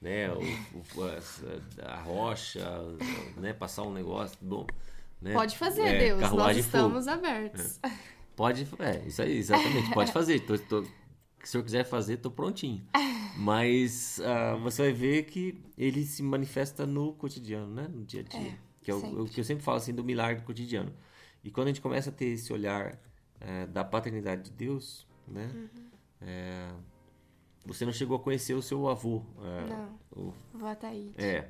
né? 0.00 0.30
O, 0.32 0.40
o- 0.40 1.04
a, 1.04 1.92
a 1.92 2.00
rocha, 2.02 2.64
né? 3.36 3.52
Passar 3.52 3.82
um 3.82 3.92
negócio 3.92 4.36
bom. 4.40 4.66
Né? 5.20 5.32
Pode 5.32 5.58
fazer, 5.58 5.82
É, 5.82 5.98
Deus, 5.98 6.20
nós 6.20 6.30
fogo. 6.32 6.50
estamos 6.58 7.08
abertos. 7.08 7.80
Pode, 8.36 8.68
é, 8.78 9.06
isso 9.06 9.20
aí, 9.20 9.36
exatamente, 9.36 9.90
pode 9.92 10.12
fazer. 10.12 10.40
Tô, 10.40 10.56
tô- 10.58 10.82
se 10.84 10.90
o 11.44 11.46
senhor 11.46 11.64
quiser 11.64 11.84
fazer, 11.84 12.18
tô 12.18 12.30
prontinho. 12.30 12.84
Mas 13.36 14.20
ah, 14.20 14.56
você 14.56 14.82
vai 14.82 14.92
ver 14.92 15.24
que 15.24 15.60
ele 15.76 16.04
se 16.04 16.22
manifesta 16.22 16.84
no 16.86 17.12
cotidiano, 17.14 17.72
né? 17.74 17.88
No 17.88 18.04
dia 18.04 18.20
a 18.20 18.22
dia. 18.24 18.48
É, 18.50 18.58
que 18.82 18.90
é 18.90 18.94
o, 18.94 19.22
o 19.22 19.28
que 19.28 19.40
eu 19.40 19.44
sempre 19.44 19.62
falo 19.64 19.76
assim 19.78 19.94
do 19.94 20.02
milagre 20.04 20.42
do 20.42 20.46
cotidiano. 20.46 20.92
E 21.44 21.50
quando 21.50 21.66
a 21.68 21.70
gente 21.70 21.80
começa 21.80 22.10
a 22.10 22.12
ter 22.12 22.26
esse 22.26 22.52
olhar 22.52 22.98
eh, 23.40 23.66
da 23.66 23.84
paternidade 23.84 24.42
de 24.44 24.50
Deus, 24.50 25.06
né? 25.26 25.50
Uhum. 25.54 25.88
Você 27.68 27.84
não 27.84 27.92
chegou 27.92 28.16
a 28.16 28.20
conhecer 28.20 28.54
o 28.54 28.62
seu 28.62 28.88
avô. 28.88 29.22
eh, 29.42 29.66
Não. 29.68 29.98
o- 30.60 30.66
até 30.66 30.88
aí. 30.88 31.12
é. 31.16 31.48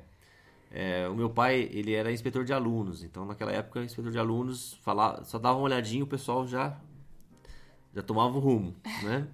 É, 0.71 1.09
o 1.09 1.15
meu 1.15 1.31
pai, 1.31 1.67
ele 1.73 1.93
era 1.93 2.11
inspetor 2.11 2.45
de 2.45 2.53
alunos, 2.53 3.03
então 3.03 3.25
naquela 3.25 3.51
época, 3.51 3.81
inspetor 3.83 4.11
de 4.11 4.19
alunos 4.19 4.75
falava, 4.83 5.23
só 5.23 5.39
dava 5.39 5.57
uma 5.57 5.63
olhadinha, 5.65 6.03
o 6.03 6.07
pessoal 6.07 6.45
já 6.47 6.79
já 7.91 8.03
tomava 8.03 8.37
o 8.37 8.39
rumo, 8.39 8.75
né? 9.03 9.27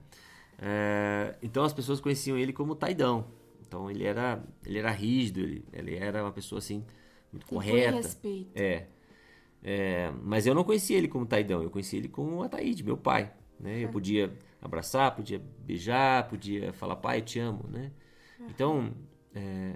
É, 0.58 1.36
então 1.44 1.65
as 1.65 1.74
pessoas 1.74 2.00
conheciam 2.00 2.38
ele 2.38 2.54
como 2.54 2.74
Taidão. 2.74 3.25
Então 3.68 3.92
ele 3.92 4.06
era 4.06 4.42
ele 4.65 4.80
era 4.80 4.92
rígido, 4.92 5.42
ele, 5.42 5.65
ele 5.74 5.96
era 5.96 6.24
uma 6.24 6.32
pessoa 6.32 6.60
assim 6.60 6.86
muito 7.34 7.44
Impõe 7.46 7.58
correta. 7.58 7.98
respeito. 7.98 8.51
É. 8.56 8.86
É, 9.62 10.13
mas 10.24 10.46
eu 10.48 10.54
não 10.56 10.63
conhecia 10.63 10.98
ele 10.98 11.08
como 11.10 11.25
Taidão, 11.25 11.62
eu 11.63 11.70
conhecia 11.70 12.00
ele 12.00 12.08
como 12.08 12.44
Ataíde, 12.44 12.84
meu 12.84 12.96
pai. 12.96 13.34
Né? 13.60 13.84
Eu 13.84 13.89
podia 13.89 14.32
abraçar, 14.62 15.16
podia 15.16 15.42
beijar, 15.60 16.28
podia 16.28 16.74
falar, 16.74 16.96
pai, 16.96 17.22
te 17.22 17.40
amo. 17.40 17.66
Né? 17.70 17.92
Então, 18.50 18.94
é, 19.34 19.76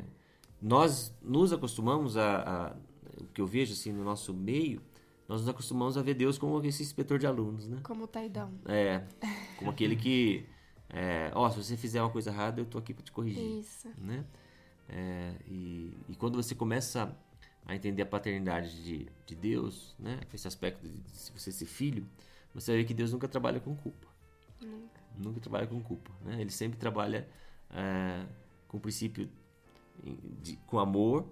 nós 0.61 1.15
nos 1.21 1.53
acostumamos 1.53 2.17
a, 2.17 2.41
a. 2.41 2.75
O 3.21 3.25
que 3.33 3.41
eu 3.41 3.47
vejo 3.47 3.73
assim 3.73 3.91
no 3.91 4.03
nosso 4.03 4.33
meio, 4.33 4.81
nós 5.27 5.41
nos 5.41 5.49
acostumamos 5.49 5.97
a 5.97 6.01
ver 6.01 6.13
Deus 6.13 6.37
como 6.37 6.63
esse 6.65 6.81
inspetor 6.81 7.19
de 7.19 7.27
alunos. 7.27 7.67
Né? 7.67 7.79
Como 7.83 8.05
o 8.05 8.07
Taidão. 8.07 8.51
É, 8.65 9.03
como 9.57 9.71
aquele 9.71 9.95
que. 9.95 10.45
É, 10.89 11.31
ó, 11.35 11.49
se 11.49 11.57
você 11.63 11.77
fizer 11.77 12.01
uma 12.01 12.09
coisa 12.09 12.31
errada, 12.31 12.61
eu 12.61 12.65
tô 12.65 12.77
aqui 12.77 12.93
para 12.93 13.03
te 13.03 13.11
corrigir 13.11 13.59
Isso. 13.59 13.89
né? 13.97 14.25
É, 14.87 15.35
e, 15.45 15.95
e 16.07 16.15
quando 16.15 16.41
você 16.41 16.55
começa 16.55 17.15
a 17.63 17.75
entender 17.75 18.01
a 18.01 18.05
paternidade 18.05 18.83
de, 18.83 19.07
de 19.25 19.35
Deus, 19.35 19.95
né? 19.99 20.19
Esse 20.33 20.47
aspecto 20.47 20.87
de, 20.87 20.99
de 20.99 21.31
você 21.31 21.51
ser 21.51 21.67
filho, 21.67 22.07
você 22.53 22.71
vai 22.71 22.81
ver 22.81 22.87
que 22.87 22.93
Deus 22.95 23.13
nunca 23.13 23.27
trabalha 23.27 23.59
com 23.59 23.75
culpa. 23.75 24.07
Nunca. 24.61 25.01
Nunca 25.17 25.39
trabalha 25.39 25.67
com 25.67 25.81
culpa, 25.81 26.11
né? 26.23 26.39
Ele 26.41 26.51
sempre 26.51 26.77
trabalha 26.79 27.27
é, 27.71 28.25
com 28.67 28.77
o 28.77 28.79
princípio 28.79 29.29
de- 30.41 30.57
com 30.67 30.79
amor, 30.79 31.25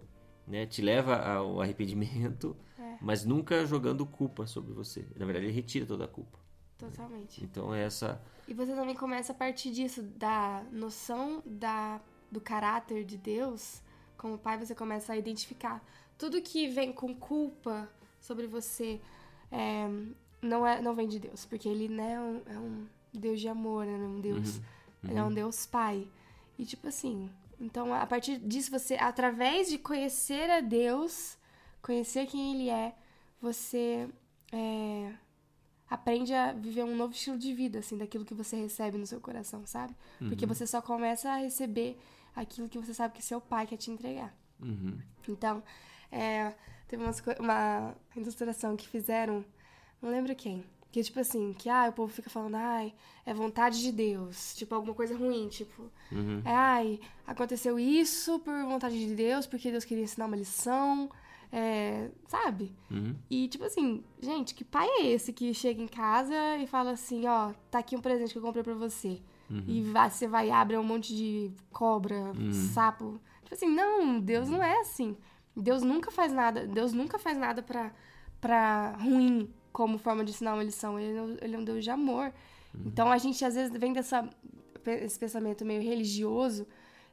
né? 0.47 0.65
Te 0.65 0.81
leva 0.81 1.15
ao 1.15 1.61
arrependimento, 1.61 2.55
É. 2.79 2.97
mas 3.01 3.25
nunca 3.25 3.65
jogando 3.65 4.05
culpa 4.05 4.45
sobre 4.45 4.73
você. 4.73 5.05
Na 5.15 5.25
verdade, 5.25 5.45
ele 5.45 5.53
retira 5.53 5.85
toda 5.85 6.05
a 6.05 6.07
culpa. 6.07 6.37
Totalmente. 6.77 7.43
Então, 7.43 7.73
é 7.73 7.83
essa... 7.83 8.21
E 8.47 8.53
você 8.53 8.73
também 8.75 8.95
começa 8.95 9.31
a 9.31 9.35
partir 9.35 9.71
disso, 9.71 10.03
da 10.03 10.63
noção 10.71 11.41
da, 11.45 11.99
do 12.31 12.39
caráter 12.39 13.03
de 13.03 13.17
Deus, 13.17 13.81
como 14.15 14.37
pai, 14.37 14.57
você 14.57 14.75
começa 14.75 15.11
a 15.13 15.17
identificar. 15.17 15.83
Tudo 16.17 16.41
que 16.41 16.67
vem 16.69 16.93
com 16.93 17.15
culpa 17.15 17.89
sobre 18.21 18.45
você 18.47 19.01
é, 19.51 19.87
não, 20.41 20.65
é, 20.65 20.79
não 20.81 20.93
vem 20.95 21.07
de 21.07 21.19
Deus, 21.19 21.45
porque 21.45 21.67
ele 21.67 21.87
né, 21.89 22.13
é, 22.13 22.19
um, 22.19 22.41
é 22.45 22.59
um 22.59 22.87
Deus 23.17 23.39
de 23.39 23.47
amor, 23.47 23.85
né, 23.85 23.93
um 23.93 24.19
Deus, 24.19 24.59
ele 25.03 25.17
é 25.17 25.23
um 25.23 25.33
Deus 25.33 25.65
pai. 25.65 26.07
E 26.57 26.65
tipo 26.65 26.87
assim, 26.87 27.29
então 27.59 27.93
a 27.93 28.05
partir 28.05 28.37
disso 28.39 28.71
você, 28.71 28.95
através 28.95 29.69
de 29.69 29.77
conhecer 29.77 30.49
a 30.49 30.59
Deus, 30.59 31.37
conhecer 31.81 32.27
quem 32.27 32.55
ele 32.55 32.69
é, 32.69 32.95
você 33.41 34.09
é, 34.51 35.13
aprende 35.89 36.33
a 36.33 36.51
viver 36.51 36.83
um 36.83 36.95
novo 36.95 37.13
estilo 37.13 37.37
de 37.37 37.53
vida, 37.53 37.79
assim, 37.79 37.97
daquilo 37.97 38.25
que 38.25 38.33
você 38.33 38.55
recebe 38.55 38.97
no 38.97 39.05
seu 39.05 39.19
coração, 39.19 39.65
sabe? 39.65 39.95
Porque 40.19 40.45
você 40.45 40.67
só 40.67 40.81
começa 40.81 41.29
a 41.29 41.37
receber 41.37 41.97
aquilo 42.35 42.69
que 42.69 42.77
você 42.77 42.93
sabe 42.93 43.13
que 43.13 43.23
seu 43.23 43.39
pai 43.39 43.65
quer 43.65 43.77
te 43.77 43.89
entregar. 43.89 44.33
Uhum. 44.59 44.97
Então, 45.27 45.63
é, 46.11 46.53
teve 46.87 47.03
umas 47.03 47.21
uma 47.39 47.95
ilustração 48.15 48.75
que 48.75 48.87
fizeram, 48.87 49.45
não 50.01 50.09
lembro 50.09 50.35
quem, 50.35 50.63
que 50.91 51.03
tipo 51.03 51.19
assim, 51.19 51.53
que 51.53 51.69
ah, 51.69 51.87
o 51.89 51.93
povo 51.93 52.11
fica 52.11 52.29
falando, 52.29 52.55
ai, 52.55 52.93
é 53.25 53.33
vontade 53.33 53.81
de 53.81 53.91
Deus, 53.91 54.55
tipo 54.55 54.73
alguma 54.73 54.93
coisa 54.93 55.15
ruim, 55.17 55.47
tipo, 55.49 55.83
Uhum. 56.11 56.41
é, 56.45 56.51
ai, 56.55 56.99
aconteceu 57.25 57.77
isso 57.79 58.39
por 58.39 58.53
vontade 58.63 58.97
de 58.97 59.13
Deus, 59.13 59.45
porque 59.45 59.69
Deus 59.71 59.83
queria 59.85 60.03
ensinar 60.03 60.25
uma 60.25 60.37
lição, 60.37 61.09
é, 61.51 62.09
sabe? 62.27 62.73
Uhum. 62.91 63.15
E, 63.29 63.47
tipo 63.47 63.63
assim, 63.65 64.03
gente, 64.21 64.53
que 64.55 64.63
pai 64.63 64.87
é 64.99 65.07
esse 65.07 65.31
que 65.33 65.53
chega 65.53 65.81
em 65.81 65.87
casa 65.87 66.35
e 66.57 66.67
fala 66.67 66.91
assim, 66.91 67.25
ó, 67.27 67.53
tá 67.71 67.79
aqui 67.79 67.95
um 67.95 68.01
presente 68.01 68.31
que 68.31 68.37
eu 68.37 68.41
comprei 68.43 68.63
pra 68.63 68.73
você. 68.73 69.21
E 69.65 69.81
vai, 69.81 70.09
você 70.09 70.27
vai 70.27 70.49
e 70.49 70.51
abre 70.51 70.77
um 70.77 70.83
monte 70.83 71.15
de 71.15 71.49
cobra, 71.71 72.33
sapo. 72.73 73.17
Tipo 73.43 73.55
assim, 73.55 73.69
não, 73.73 74.19
Deus 74.19 74.49
não 74.49 74.61
é 74.61 74.81
assim. 74.81 75.15
Deus 75.55 75.83
nunca 75.83 76.11
faz 76.11 76.33
nada, 76.33 76.67
Deus 76.67 76.91
nunca 76.91 77.17
faz 77.17 77.37
nada 77.37 77.63
pra, 77.63 77.93
pra 78.41 78.97
ruim 78.99 79.49
como 79.77 79.97
forma 79.99 80.23
de 80.25 80.31
ensinar 80.31 80.53
uma 80.55 80.63
lição. 80.63 80.99
Ele, 80.99 81.17
é 81.17 81.21
um- 81.21 81.37
ele 81.39 81.55
é 81.55 81.59
um 81.59 81.63
Deus 81.63 81.83
de 81.83 81.91
amor. 81.91 82.33
Então 82.87 83.11
a 83.11 83.17
gente 83.23 83.43
às 83.45 83.53
vezes 83.55 83.71
vem 83.83 83.93
dessa 83.93 84.27
esse 85.07 85.19
pensamento 85.19 85.63
meio 85.65 85.81
religioso 85.81 86.65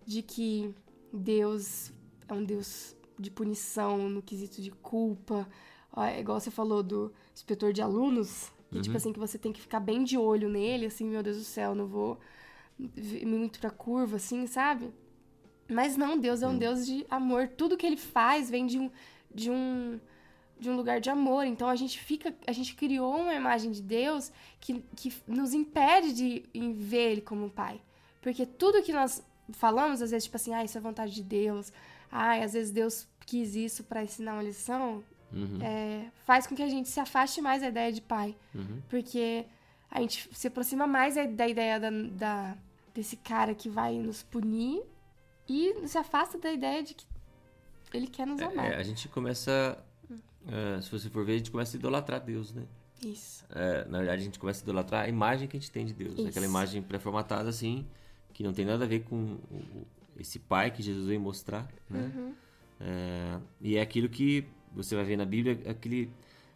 de 0.07 0.23
que 0.23 0.73
Deus 1.13 1.93
é 2.29 2.33
um 2.33 2.45
Deus 2.45 2.97
de 3.19 3.31
punição 3.31 4.09
no 4.09 4.23
quesito 4.23 4.63
de 4.63 4.71
culpa. 4.71 5.47
É 5.97 6.21
igual 6.21 6.41
você 6.41 6.51
falou 6.51 6.83
do 6.83 7.13
inspetor 7.35 7.71
de 7.73 7.83
alunos, 7.83 8.51
que, 8.71 8.81
tipo 8.81 8.93
Uhum. 8.93 8.97
assim, 8.97 9.13
que 9.13 9.19
você 9.27 9.37
tem 9.39 9.53
que 9.53 9.61
ficar 9.61 9.81
bem 9.81 10.03
de 10.05 10.17
olho 10.17 10.49
nele, 10.49 10.87
assim, 10.87 11.05
meu 11.05 11.23
Deus 11.23 11.37
do 11.37 11.45
céu, 11.45 11.75
não 11.75 11.87
vou 11.87 12.19
muito 13.27 13.61
pra 13.61 13.71
curva, 13.71 14.17
assim, 14.17 14.47
sabe? 14.47 14.91
Mas 15.69 15.97
não, 15.97 16.19
Deus 16.19 16.43
é 16.43 16.49
um 16.49 16.59
Deus 16.59 16.87
de 16.87 17.05
amor. 17.11 17.49
Tudo 17.49 17.77
que 17.77 17.87
ele 17.87 17.97
faz 17.97 18.51
vem 18.51 18.67
de 18.67 18.79
um, 18.79 18.91
de 19.35 19.51
um, 19.51 19.99
de 20.59 20.71
um 20.71 20.77
lugar 20.77 21.01
de 21.01 21.11
amor. 21.11 21.45
Então 21.45 21.69
a 21.69 21.77
gente 21.77 21.99
fica, 21.99 22.35
a 22.47 22.53
gente 22.53 22.75
criou 22.75 23.15
uma 23.17 23.35
imagem 23.35 23.71
de 23.71 23.83
Deus 23.83 24.33
que, 24.61 24.85
que 24.97 25.13
nos 25.27 25.53
impede 25.53 26.13
de 26.13 26.45
ver 26.75 27.13
ele 27.13 27.21
como 27.21 27.45
um 27.47 27.51
pai. 27.51 27.81
Porque 28.23 28.47
tudo 28.47 28.83
que 28.83 28.93
nós 28.93 29.23
falamos, 29.53 30.01
às 30.01 30.11
vezes, 30.11 30.25
tipo 30.25 30.37
assim, 30.37 30.55
ah, 30.55 30.65
isso 30.65 30.79
é 30.79 30.81
vontade 30.81 31.15
de 31.15 31.23
Deus. 31.23 31.73
Ai, 32.11 32.43
às 32.43 32.53
vezes 32.55 32.71
Deus 32.73 33.07
quis 33.27 33.55
isso 33.55 33.85
pra 33.85 34.03
ensinar 34.03 34.35
uma 34.35 34.43
lição. 34.43 35.03
Uhum. 35.33 35.59
é, 35.61 36.05
faz 36.25 36.47
com 36.47 36.55
que 36.55 36.63
a 36.63 36.69
gente 36.69 36.89
se 36.89 37.01
afaste 37.01 37.41
mais 37.41 37.61
da 37.61 37.69
ideia 37.69 37.93
de 37.93 38.01
pai. 38.01 38.37
Uhum. 38.55 38.81
Porque 38.89 39.45
a 39.91 40.01
gente 40.01 40.29
se 40.33 40.47
aproxima 40.47 40.87
mais 40.87 41.17
da, 41.17 41.27
da 41.27 41.49
ideia 41.49 41.81
da, 41.81 41.91
da- 41.91 42.57
desse 42.95 43.17
cara 43.17 43.53
que 43.53 43.69
vai 43.69 43.99
nos 43.99 44.23
punir 44.23 44.81
e 45.49 45.89
se 45.89 45.99
afasta 45.99 46.39
da 46.39 46.53
ideia 46.53 46.85
de 46.85 46.95
que 46.95 47.05
ele 47.93 48.07
quer 48.07 48.27
nos 48.29 48.41
amar. 48.41 48.73
É, 48.73 48.77
a 48.77 48.83
gente 48.85 49.09
começa. 49.09 49.77
É, 50.49 50.81
se 50.81 50.91
você 50.91 51.09
for 51.11 51.25
ver, 51.25 51.35
a 51.35 51.39
gente 51.39 51.51
começa 51.51 51.77
a 51.77 51.79
idolatrar 51.79 52.21
Deus, 52.25 52.53
né? 52.53 52.65
Isso. 53.05 53.45
É, 53.51 53.85
na 53.87 53.99
verdade, 53.99 54.23
a 54.23 54.25
gente 54.25 54.39
começa 54.39 54.63
a 54.63 54.65
idolatrar 54.65 55.05
a 55.05 55.09
imagem 55.09 55.47
que 55.49 55.57
a 55.57 55.61
gente 55.61 55.71
tem 55.71 55.85
de 55.85 55.93
Deus. 55.93 56.15
Isso. 56.19 56.29
Aquela 56.29 56.47
imagem 56.47 56.83
pré-formatada, 56.83 57.49
assim, 57.49 57.87
que 58.33 58.43
não 58.43 58.53
tem 58.53 58.65
nada 58.65 58.85
a 58.85 58.89
ver 58.89 59.05
com 59.05 59.39
esse 60.19 60.39
pai 60.39 60.71
que 60.71 60.83
Jesus 60.83 61.07
veio 61.07 61.21
mostrar, 61.21 61.69
né? 61.89 62.11
Uhum. 62.15 62.35
É, 62.81 63.39
e 63.61 63.77
é 63.77 63.81
aquilo 63.81 64.09
que 64.09 64.45
você 64.75 64.95
vai 64.97 65.05
ver 65.05 65.17
na 65.17 65.25
Bíblia, 65.25 65.61
aquele, 65.71 66.11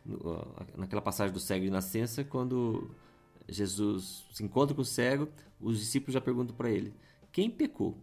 no- 0.04 0.46
naquela 0.76 1.02
passagem 1.02 1.32
do 1.32 1.40
cego 1.40 1.64
de 1.64 1.70
nascença, 1.70 2.24
quando 2.24 2.90
Jesus 3.48 4.26
se 4.32 4.42
encontra 4.42 4.74
com 4.74 4.82
o 4.82 4.84
cego, 4.84 5.28
os 5.60 5.78
discípulos 5.78 6.14
já 6.14 6.20
perguntam 6.20 6.54
para 6.54 6.70
ele: 6.70 6.92
quem 7.32 7.50
pecou? 7.50 7.96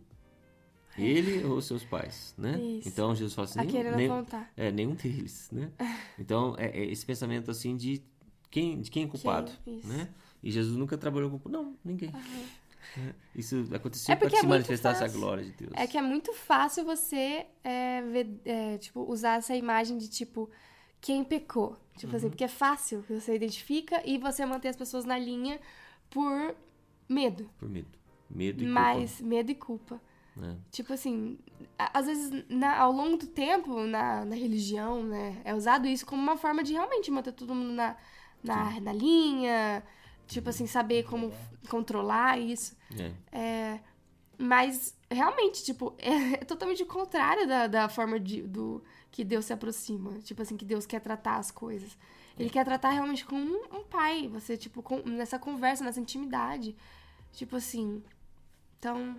Ele 0.97 1.43
ou 1.43 1.61
seus 1.61 1.83
pais, 1.83 2.33
né? 2.37 2.59
Isso. 2.59 2.87
Então 2.87 3.13
Jesus 3.15 3.33
fala 3.33 3.47
assim: 3.47 3.59
nenhum, 3.95 4.13
apontar. 4.13 4.51
é, 4.55 4.71
nenhum 4.71 4.93
deles, 4.95 5.49
né? 5.51 5.71
Então, 6.17 6.55
é, 6.57 6.67
é 6.67 6.85
esse 6.85 7.05
pensamento 7.05 7.51
assim 7.51 7.75
de 7.75 8.01
quem, 8.49 8.79
de 8.81 8.89
quem 8.89 9.03
é 9.03 9.07
culpado, 9.07 9.51
Isso. 9.67 9.87
né? 9.87 10.09
E 10.41 10.49
Jesus 10.51 10.77
nunca 10.77 10.97
trabalhou 10.97 11.37
com... 11.39 11.49
Não, 11.49 11.75
ninguém. 11.83 12.09
Né? 12.95 13.13
Isso 13.35 13.67
aconteceu 13.73 14.13
É 14.13 14.15
para 14.15 14.25
porque 14.27 14.35
é 14.37 14.39
se 14.39 14.45
muito 14.45 14.57
manifestasse 14.59 15.03
a 15.03 15.07
fácil. 15.07 15.19
glória 15.19 15.43
de 15.43 15.51
Deus. 15.51 15.71
É 15.75 15.87
que 15.87 15.97
é 15.97 16.01
muito 16.01 16.31
fácil 16.33 16.85
você 16.85 17.45
é, 17.63 18.01
ver, 18.03 18.39
é, 18.45 18.77
tipo, 18.77 19.01
usar 19.11 19.37
essa 19.39 19.55
imagem 19.55 19.97
de 19.97 20.07
tipo 20.07 20.49
quem 21.01 21.23
pecou. 21.23 21.75
Tipo 21.97 22.11
Uhum. 22.11 22.17
assim, 22.17 22.29
porque 22.29 22.43
é 22.43 22.47
fácil, 22.47 23.03
você 23.09 23.35
identifica 23.35 24.01
e 24.05 24.17
você 24.17 24.45
manter 24.45 24.69
as 24.69 24.75
pessoas 24.75 25.03
na 25.03 25.17
linha 25.17 25.59
por 26.09 26.55
medo. 27.09 27.49
Por 27.57 27.67
medo. 27.69 27.87
Medo 28.29 28.63
e 28.63 28.67
Mas 28.67 29.19
medo 29.21 29.51
e 29.51 29.55
culpa. 29.55 29.99
Né? 30.35 30.57
Tipo 30.69 30.91
assim, 30.93 31.37
às 31.77 32.05
vezes 32.07 32.43
na- 32.49 32.77
ao 32.77 32.91
longo 32.91 33.15
do 33.17 33.27
tempo, 33.27 33.79
na, 33.85 34.25
na 34.25 34.35
religião, 34.35 35.01
né, 35.03 35.41
é 35.45 35.53
usado 35.55 35.87
isso 35.87 36.05
como 36.05 36.21
uma 36.21 36.35
forma 36.35 36.61
de 36.63 36.73
realmente 36.73 37.09
manter 37.09 37.31
todo 37.31 37.55
mundo 37.55 37.71
na, 37.71 37.95
na, 38.43 38.79
na 38.81 38.91
linha, 38.93 39.81
tipo 40.27 40.49
assim, 40.49 40.67
saber 40.67 41.03
como 41.05 41.31
controlar 41.69 42.37
isso. 42.39 42.75
É. 42.97 43.11
É, 43.31 43.79
mas 44.37 44.93
realmente, 45.09 45.63
tipo, 45.63 45.93
é, 45.99 46.37
totalmente 46.43 46.83
o 46.83 46.87
contrário 46.87 47.47
da, 47.47 47.67
da 47.67 47.87
forma 47.87 48.19
de, 48.19 48.41
do 48.41 48.83
que 49.11 49.23
Deus 49.23 49.45
se 49.45 49.53
aproxima. 49.53 50.19
Tipo 50.19 50.41
assim, 50.41 50.57
que 50.57 50.65
Deus 50.65 50.85
quer 50.85 50.99
tratar 50.99 51.37
as 51.37 51.49
coisas. 51.49 51.97
Ele 52.37 52.49
quer 52.49 52.65
tratar 52.65 52.89
realmente 52.89 53.25
como 53.25 53.39
um, 53.41 53.77
um 53.79 53.83
pai. 53.85 54.27
Você, 54.27 54.57
tipo, 54.57 54.83
com- 54.83 54.99
nessa 55.05 55.39
conversa, 55.39 55.85
nessa 55.85 56.01
intimidade. 56.01 56.75
Tipo 57.31 57.55
assim. 57.55 58.03
Então. 58.77 59.15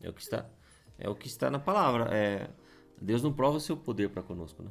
É 0.00 0.08
o 0.08 0.12
que 0.12 0.22
está, 0.22 0.48
é 0.98 1.08
o 1.08 1.14
que 1.14 1.26
está 1.26 1.50
na 1.50 1.58
palavra. 1.58 2.08
É, 2.14 2.48
Deus 3.00 3.22
não 3.22 3.32
prova 3.32 3.56
o 3.56 3.60
seu 3.60 3.76
poder 3.76 4.10
para 4.10 4.22
conosco, 4.22 4.62
né? 4.62 4.70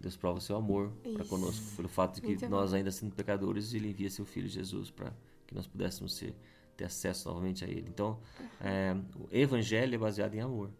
Deus 0.00 0.16
prova 0.16 0.38
o 0.38 0.40
seu 0.40 0.56
amor 0.56 0.90
para 1.14 1.24
conosco. 1.26 1.76
Pelo 1.76 1.88
fato 1.88 2.14
de 2.14 2.20
que 2.22 2.28
Muito 2.28 2.48
nós, 2.48 2.72
ainda 2.72 2.90
sendo 2.90 3.14
pecadores, 3.14 3.74
Ele 3.74 3.90
envia 3.90 4.08
seu 4.08 4.24
Filho 4.24 4.48
Jesus 4.48 4.90
para 4.90 5.12
que 5.46 5.54
nós 5.54 5.66
pudéssemos 5.66 6.14
ser, 6.14 6.34
ter 6.76 6.84
acesso 6.84 7.28
novamente 7.28 7.64
a 7.64 7.68
Ele. 7.68 7.86
Então, 7.88 8.18
é, 8.60 8.96
o 9.14 9.28
Evangelho 9.30 9.94
é 9.94 9.98
baseado 9.98 10.34
em 10.34 10.40
amor. 10.40 10.70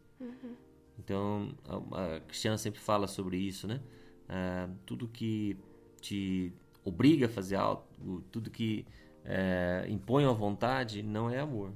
Então, 0.98 1.54
a, 1.92 2.16
a 2.16 2.20
Cristiana 2.20 2.56
sempre 2.56 2.80
fala 2.80 3.06
sobre 3.06 3.36
isso, 3.36 3.66
né? 3.66 3.80
É, 4.28 4.68
tudo 4.86 5.06
que 5.06 5.56
te 6.00 6.52
obriga 6.82 7.26
a 7.26 7.28
fazer 7.28 7.56
algo, 7.56 8.22
tudo 8.30 8.50
que 8.50 8.86
é, 9.22 9.86
impõe 9.88 10.24
a 10.24 10.32
vontade, 10.32 11.02
não 11.02 11.28
é 11.28 11.40
amor 11.40 11.72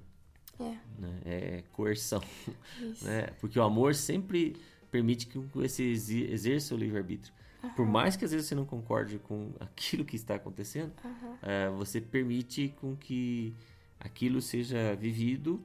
É, 0.61 0.77
né? 0.99 1.21
É 1.25 1.65
coerção, 1.73 2.23
isso. 2.81 3.05
né? 3.05 3.29
Porque 3.41 3.59
o 3.59 3.63
amor 3.63 3.95
sempre 3.95 4.57
permite 4.91 5.27
que 5.27 5.39
você 5.39 5.83
exerça 5.85 6.75
o 6.75 6.79
livre-arbítrio. 6.79 7.33
Por 7.75 7.87
mais 7.87 8.15
que 8.15 8.25
às 8.25 8.31
vezes 8.31 8.47
você 8.47 8.55
não 8.55 8.67
concorde 8.67 9.19
com 9.19 9.53
aquilo 9.59 10.05
que 10.05 10.17
está 10.17 10.35
acontecendo, 10.35 10.93
eh, 11.43 11.71
você 11.71 12.01
permite 12.01 12.69
com 12.81 12.95
que 12.95 13.55
aquilo 13.99 14.41
seja 14.43 14.95
vivido, 14.95 15.63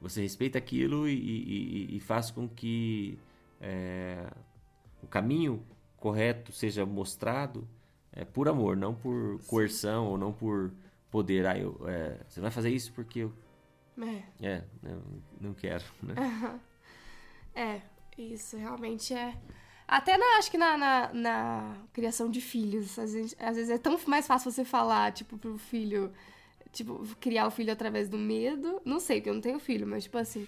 você 0.00 0.20
respeita 0.20 0.58
aquilo 0.58 1.08
e, 1.08 1.14
e- 1.14 1.96
e- 1.96 2.00
faz 2.00 2.30
com 2.30 2.48
que 2.48 3.18
eh, 3.60 4.28
o 5.02 5.06
caminho 5.06 5.62
correto 5.96 6.52
seja 6.52 6.84
mostrado 6.84 7.66
eh, 8.12 8.24
por 8.24 8.48
amor, 8.48 8.76
não 8.76 8.92
por 8.94 9.40
coerção 9.46 10.06
ou 10.06 10.18
não 10.18 10.32
por 10.32 10.72
poder. 11.10 11.46
Ah, 11.46 11.56
eu, 11.56 11.80
eh, 11.86 12.18
você 12.28 12.40
vai 12.40 12.50
fazer 12.50 12.70
isso 12.70 12.92
porque 12.92 13.20
eu 13.20 13.32
É. 14.00 14.46
é, 14.46 14.62
não 15.40 15.54
quero, 15.54 15.84
né? 16.02 16.14
É, 17.54 17.80
isso 18.16 18.56
realmente 18.56 19.12
é. 19.14 19.34
Até 19.86 20.16
na, 20.18 20.38
acho 20.38 20.50
que 20.50 20.58
na, 20.58 20.76
na, 20.76 21.12
na 21.12 21.76
criação 21.92 22.30
de 22.30 22.40
filhos, 22.40 22.98
às 22.98 23.12
vezes, 23.14 23.36
às 23.38 23.56
vezes 23.56 23.70
é 23.70 23.78
tão 23.78 23.98
mais 24.06 24.26
fácil 24.26 24.50
você 24.52 24.64
falar, 24.64 25.12
tipo, 25.12 25.38
pro 25.38 25.56
filho, 25.58 26.12
tipo, 26.72 27.02
criar 27.18 27.46
o 27.46 27.50
filho 27.50 27.72
através 27.72 28.08
do 28.08 28.18
medo. 28.18 28.80
Não 28.84 29.00
sei, 29.00 29.16
porque 29.18 29.30
eu 29.30 29.34
não 29.34 29.40
tenho 29.40 29.58
filho, 29.58 29.86
mas 29.86 30.04
tipo 30.04 30.18
assim. 30.18 30.46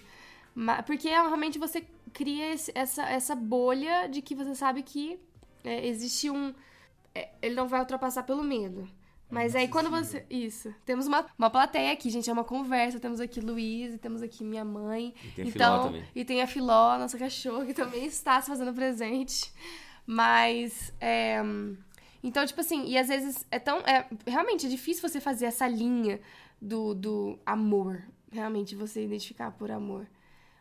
Porque 0.85 1.07
é, 1.09 1.13
realmente 1.21 1.57
você 1.57 1.85
cria 2.13 2.53
esse- 2.53 2.71
essa, 2.75 3.03
essa 3.09 3.35
bolha 3.35 4.07
de 4.07 4.21
que 4.21 4.35
você 4.35 4.53
sabe 4.53 4.83
que 4.83 5.19
é, 5.63 5.87
existe 5.87 6.29
um. 6.29 6.53
é, 7.15 7.29
ele 7.41 7.55
não 7.55 7.67
vai 7.67 7.79
ultrapassar 7.79 8.23
pelo 8.23 8.43
medo. 8.43 8.87
Mas 9.31 9.55
aí 9.55 9.67
quando 9.69 9.89
você. 9.89 10.25
Isso. 10.29 10.73
Temos 10.85 11.07
uma, 11.07 11.25
uma 11.39 11.49
plateia 11.49 11.93
aqui, 11.93 12.09
gente. 12.09 12.29
É 12.29 12.33
uma 12.33 12.43
conversa. 12.43 12.99
Temos 12.99 13.21
aqui 13.21 13.39
Luiz, 13.39 13.97
temos 13.99 14.21
aqui 14.21 14.43
minha 14.43 14.65
mãe. 14.65 15.13
E 15.23 15.31
tem 15.31 15.47
a 15.47 15.51
Filó 15.51 15.65
então, 15.65 15.83
também. 15.85 16.05
E 16.13 16.25
tem 16.25 16.41
a 16.41 16.47
Filó, 16.47 16.97
nossa 16.97 17.17
cachorra, 17.17 17.65
que 17.65 17.73
também 17.73 18.05
está 18.05 18.41
se 18.41 18.49
fazendo 18.49 18.73
presente. 18.73 19.51
Mas. 20.05 20.93
é, 20.99 21.41
então, 22.23 22.45
tipo 22.45 22.61
assim, 22.61 22.85
e 22.85 22.97
às 22.97 23.07
vezes 23.07 23.47
é 23.49 23.57
tão. 23.57 23.79
É, 23.79 24.07
realmente 24.27 24.65
é 24.65 24.69
difícil 24.69 25.07
você 25.07 25.19
fazer 25.19 25.45
essa 25.45 25.67
linha 25.67 26.19
do, 26.61 26.93
do 26.93 27.39
amor. 27.45 28.03
Realmente, 28.31 28.75
você 28.75 29.03
identificar 29.03 29.51
por 29.51 29.71
amor. 29.71 30.07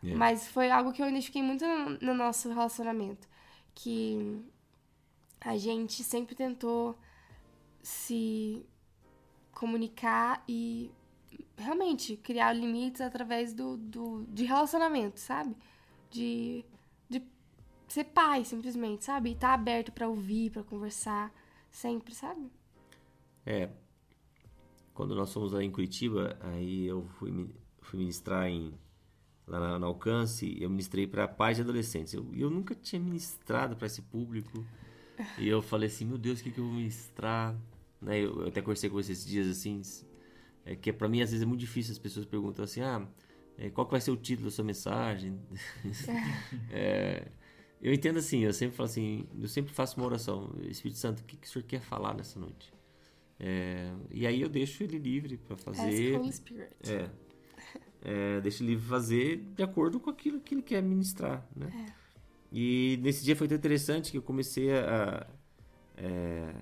É. 0.03 0.15
Mas 0.15 0.49
foi 0.49 0.71
algo 0.71 0.93
que 0.93 1.03
eu 1.03 1.09
identifiquei 1.09 1.43
muito 1.43 1.67
no, 1.67 1.99
no 1.99 2.15
nosso 2.15 2.49
relacionamento. 2.49 3.29
Que 3.75 4.43
a 5.41 5.57
gente 5.57 6.03
sempre 6.03 6.35
tentou 6.35 6.99
se 7.83 8.64
comunicar 9.53 10.43
e 10.49 10.90
realmente 11.57 12.16
criar 12.16 12.53
limites 12.53 13.01
através 13.01 13.53
do, 13.53 13.77
do 13.77 14.25
de 14.29 14.45
relacionamento, 14.45 15.21
sabe? 15.21 15.55
De, 16.11 16.64
de 17.09 17.23
ser 17.88 18.05
pai, 18.05 18.45
simplesmente, 18.45 19.05
sabe? 19.05 19.31
E 19.31 19.33
estar 19.33 19.55
aberto 19.55 19.93
pra 19.93 20.09
ouvir, 20.09 20.51
pra 20.51 20.62
conversar, 20.62 21.33
sempre, 21.71 22.14
sabe? 22.14 22.51
É. 23.45 23.71
Quando 24.95 25.14
nós 25.14 25.33
fomos 25.33 25.53
lá 25.53 25.62
em 25.62 25.71
Curitiba, 25.71 26.37
aí 26.40 26.87
eu 26.87 27.07
fui, 27.19 27.49
fui 27.81 27.99
ministrar 27.99 28.49
em, 28.49 28.75
lá 29.47 29.79
na 29.79 29.87
Alcance, 29.87 30.57
eu 30.61 30.69
ministrei 30.69 31.07
para 31.07 31.27
pais 31.29 31.59
e 31.59 31.62
adolescentes. 31.62 32.12
Eu, 32.12 32.27
eu 32.35 32.51
nunca 32.51 32.75
tinha 32.75 33.01
ministrado 33.01 33.77
para 33.77 33.87
esse 33.87 34.03
público. 34.03 34.64
E 35.39 35.49
eu 35.49 35.63
falei 35.63 35.89
assim, 35.89 36.05
meu 36.05 36.19
Deus, 36.19 36.41
o 36.41 36.43
que, 36.43 36.51
que 36.51 36.59
eu 36.59 36.65
vou 36.65 36.75
ministrar? 36.75 37.57
Né, 38.01 38.19
eu, 38.19 38.43
eu 38.43 38.49
até 38.49 38.61
conversei 38.61 38.89
com 38.89 38.97
vocês 38.97 39.19
esses 39.19 39.31
dias 39.31 39.47
assim, 39.47 39.83
é 40.65 40.75
que 40.75 40.93
para 40.93 41.09
mim 41.09 41.21
às 41.21 41.31
vezes 41.31 41.43
é 41.43 41.47
muito 41.47 41.61
difícil, 41.61 41.93
as 41.93 41.99
pessoas 41.99 42.25
perguntam 42.25 42.65
assim, 42.65 42.81
ah, 42.81 43.07
é, 43.59 43.69
qual 43.69 43.87
que 43.87 43.93
vai 43.93 44.01
ser 44.01 44.11
o 44.11 44.17
título 44.17 44.49
da 44.49 44.51
sua 44.51 44.65
mensagem? 44.65 45.39
É, 46.73 47.29
eu 47.83 47.93
entendo 47.93 48.19
assim, 48.19 48.41
eu 48.41 48.53
sempre 48.53 48.77
falo 48.77 48.89
assim, 48.89 49.27
eu 49.39 49.49
sempre 49.49 49.73
faço 49.73 49.97
uma 49.97 50.07
oração, 50.07 50.51
Espírito 50.63 50.99
Santo, 50.99 51.21
o 51.21 51.25
que, 51.25 51.37
que 51.37 51.47
o 51.47 51.51
senhor 51.51 51.65
quer 51.65 51.81
falar 51.81 52.15
nessa 52.15 52.39
noite? 52.39 52.73
É, 53.39 53.91
e 54.11 54.27
aí 54.27 54.41
eu 54.41 54.49
deixo 54.49 54.83
ele 54.83 54.99
livre 54.99 55.39
para 55.39 55.55
Ask 55.55 55.65
fazer. 55.65 56.19
Holy 56.19 56.33
Spirit. 56.33 56.71
É, 56.87 57.11
é, 58.03 58.41
deixo 58.43 58.63
ele 58.63 58.73
livre 58.73 58.87
fazer 58.87 59.39
de 59.57 59.63
acordo 59.63 59.99
com 59.99 60.11
aquilo 60.11 60.41
que 60.41 60.55
ele 60.55 60.63
quer 60.63 60.83
ministrar, 60.83 61.47
né? 61.57 61.95
E 62.53 62.99
nesse 63.03 63.25
dia 63.25 63.37
foi 63.37 63.47
tão 63.47 63.57
interessante 63.57 64.11
que 64.11 64.19
eu 64.19 64.23
comecei 64.23 64.73
a, 64.73 65.27
é, 65.97 66.55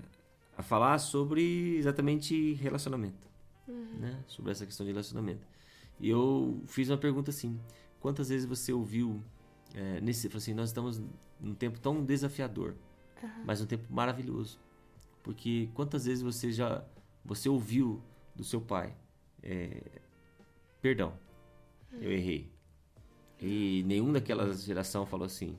a 0.56 0.62
falar 0.62 0.98
sobre 0.98 1.76
exatamente 1.76 2.54
relacionamento, 2.54 3.26
uhum. 3.66 3.98
né? 3.98 4.22
Sobre 4.26 4.52
essa 4.52 4.66
questão 4.66 4.84
de 4.84 4.92
relacionamento. 4.92 5.46
E 5.98 6.08
eu 6.10 6.62
fiz 6.66 6.90
uma 6.90 6.98
pergunta 6.98 7.30
assim: 7.30 7.58
quantas 8.00 8.28
vezes 8.28 8.46
você 8.46 8.72
ouviu 8.72 9.22
é, 9.74 10.00
nesse, 10.00 10.28
assim, 10.36 10.52
nós 10.52 10.68
estamos 10.68 11.00
num 11.40 11.54
tempo 11.54 11.80
tão 11.80 12.04
desafiador, 12.04 12.74
uhum. 13.22 13.44
mas 13.44 13.60
um 13.60 13.66
tempo 13.66 13.84
maravilhoso, 13.90 14.58
porque 15.22 15.70
quantas 15.74 16.04
vezes 16.04 16.22
você 16.22 16.52
já 16.52 16.84
você 17.24 17.48
ouviu 17.48 18.02
do 18.34 18.44
seu 18.44 18.60
pai, 18.60 18.94
é, 19.42 19.82
perdão, 20.82 21.18
uhum. 21.92 21.98
eu 22.02 22.12
errei. 22.12 22.50
E 23.40 23.84
nenhum 23.86 24.12
daquela 24.12 24.52
geração 24.52 25.06
falou 25.06 25.24
assim. 25.24 25.56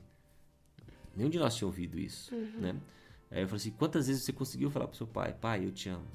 Nenhum 1.16 1.30
de 1.30 1.38
nós 1.38 1.54
tinha 1.54 1.66
ouvido 1.66 1.98
isso, 1.98 2.34
uhum. 2.34 2.60
né? 2.60 2.76
Aí 3.30 3.42
eu 3.42 3.48
falei 3.48 3.60
assim, 3.60 3.70
quantas 3.70 4.08
vezes 4.08 4.24
você 4.24 4.32
conseguiu 4.32 4.70
falar 4.70 4.88
pro 4.88 4.96
seu 4.96 5.06
pai, 5.06 5.32
pai, 5.32 5.64
eu 5.64 5.70
te 5.70 5.88
amo? 5.88 6.06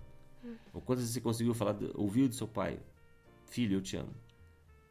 Uhum. 0.43 0.55
Ou 0.73 0.81
quantas 0.81 1.03
vezes 1.03 1.13
você 1.13 1.21
conseguiu 1.21 1.53
falar, 1.53 1.75
ouviu 1.93 2.27
do 2.27 2.36
seu 2.36 2.47
pai, 2.47 2.79
filho, 3.45 3.77
eu 3.77 3.81
te 3.81 3.95
amo? 3.95 4.13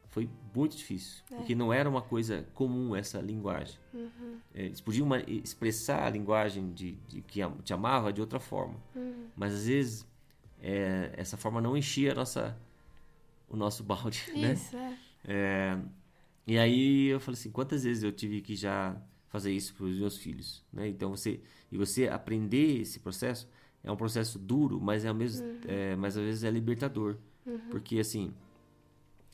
Foi 0.08 0.30
muito 0.54 0.76
difícil, 0.76 1.22
é. 1.30 1.34
porque 1.34 1.54
não 1.54 1.72
era 1.72 1.88
uma 1.88 2.00
coisa 2.00 2.46
comum 2.54 2.94
essa 2.94 3.20
linguagem. 3.20 3.78
Uhum. 3.92 4.38
É, 4.54 4.66
eles 4.66 4.80
podiam 4.80 5.04
uma, 5.04 5.20
expressar 5.20 6.06
a 6.06 6.10
linguagem 6.10 6.72
de, 6.72 6.92
de, 7.08 7.20
que 7.20 7.40
te 7.62 7.72
amava 7.74 8.12
de 8.12 8.20
outra 8.20 8.38
forma, 8.38 8.76
uhum. 8.94 9.26
mas 9.36 9.52
às 9.52 9.66
vezes 9.66 10.06
é, 10.62 11.12
essa 11.16 11.36
forma 11.36 11.60
não 11.60 11.76
enchia 11.76 12.12
a 12.12 12.14
nossa, 12.14 12.56
o 13.48 13.56
nosso 13.56 13.82
balde, 13.84 14.24
né? 14.36 14.52
Isso, 14.52 14.76
né? 14.76 14.98
É. 15.26 15.78
e 16.46 16.58
aí 16.58 17.06
eu 17.06 17.18
falei 17.18 17.38
assim, 17.38 17.50
quantas 17.50 17.82
vezes 17.82 18.02
eu 18.02 18.12
tive 18.12 18.40
que 18.40 18.54
já 18.54 18.96
fazer 19.34 19.50
isso 19.50 19.74
para 19.74 19.86
os 19.86 19.98
meus 19.98 20.16
filhos, 20.16 20.62
né? 20.72 20.86
Então 20.86 21.10
você 21.10 21.40
e 21.72 21.76
você 21.76 22.06
aprender 22.06 22.82
esse 22.82 23.00
processo 23.00 23.48
é 23.82 23.90
um 23.90 23.96
processo 23.96 24.38
duro, 24.38 24.80
mas 24.80 25.04
é 25.04 25.08
ao 25.08 25.14
mesmo, 25.14 25.44
uhum. 25.44 25.60
é, 25.66 25.96
mas 25.96 26.16
às 26.16 26.22
vezes 26.22 26.44
é 26.44 26.50
libertador, 26.52 27.16
uhum. 27.44 27.58
porque 27.68 27.98
assim 27.98 28.32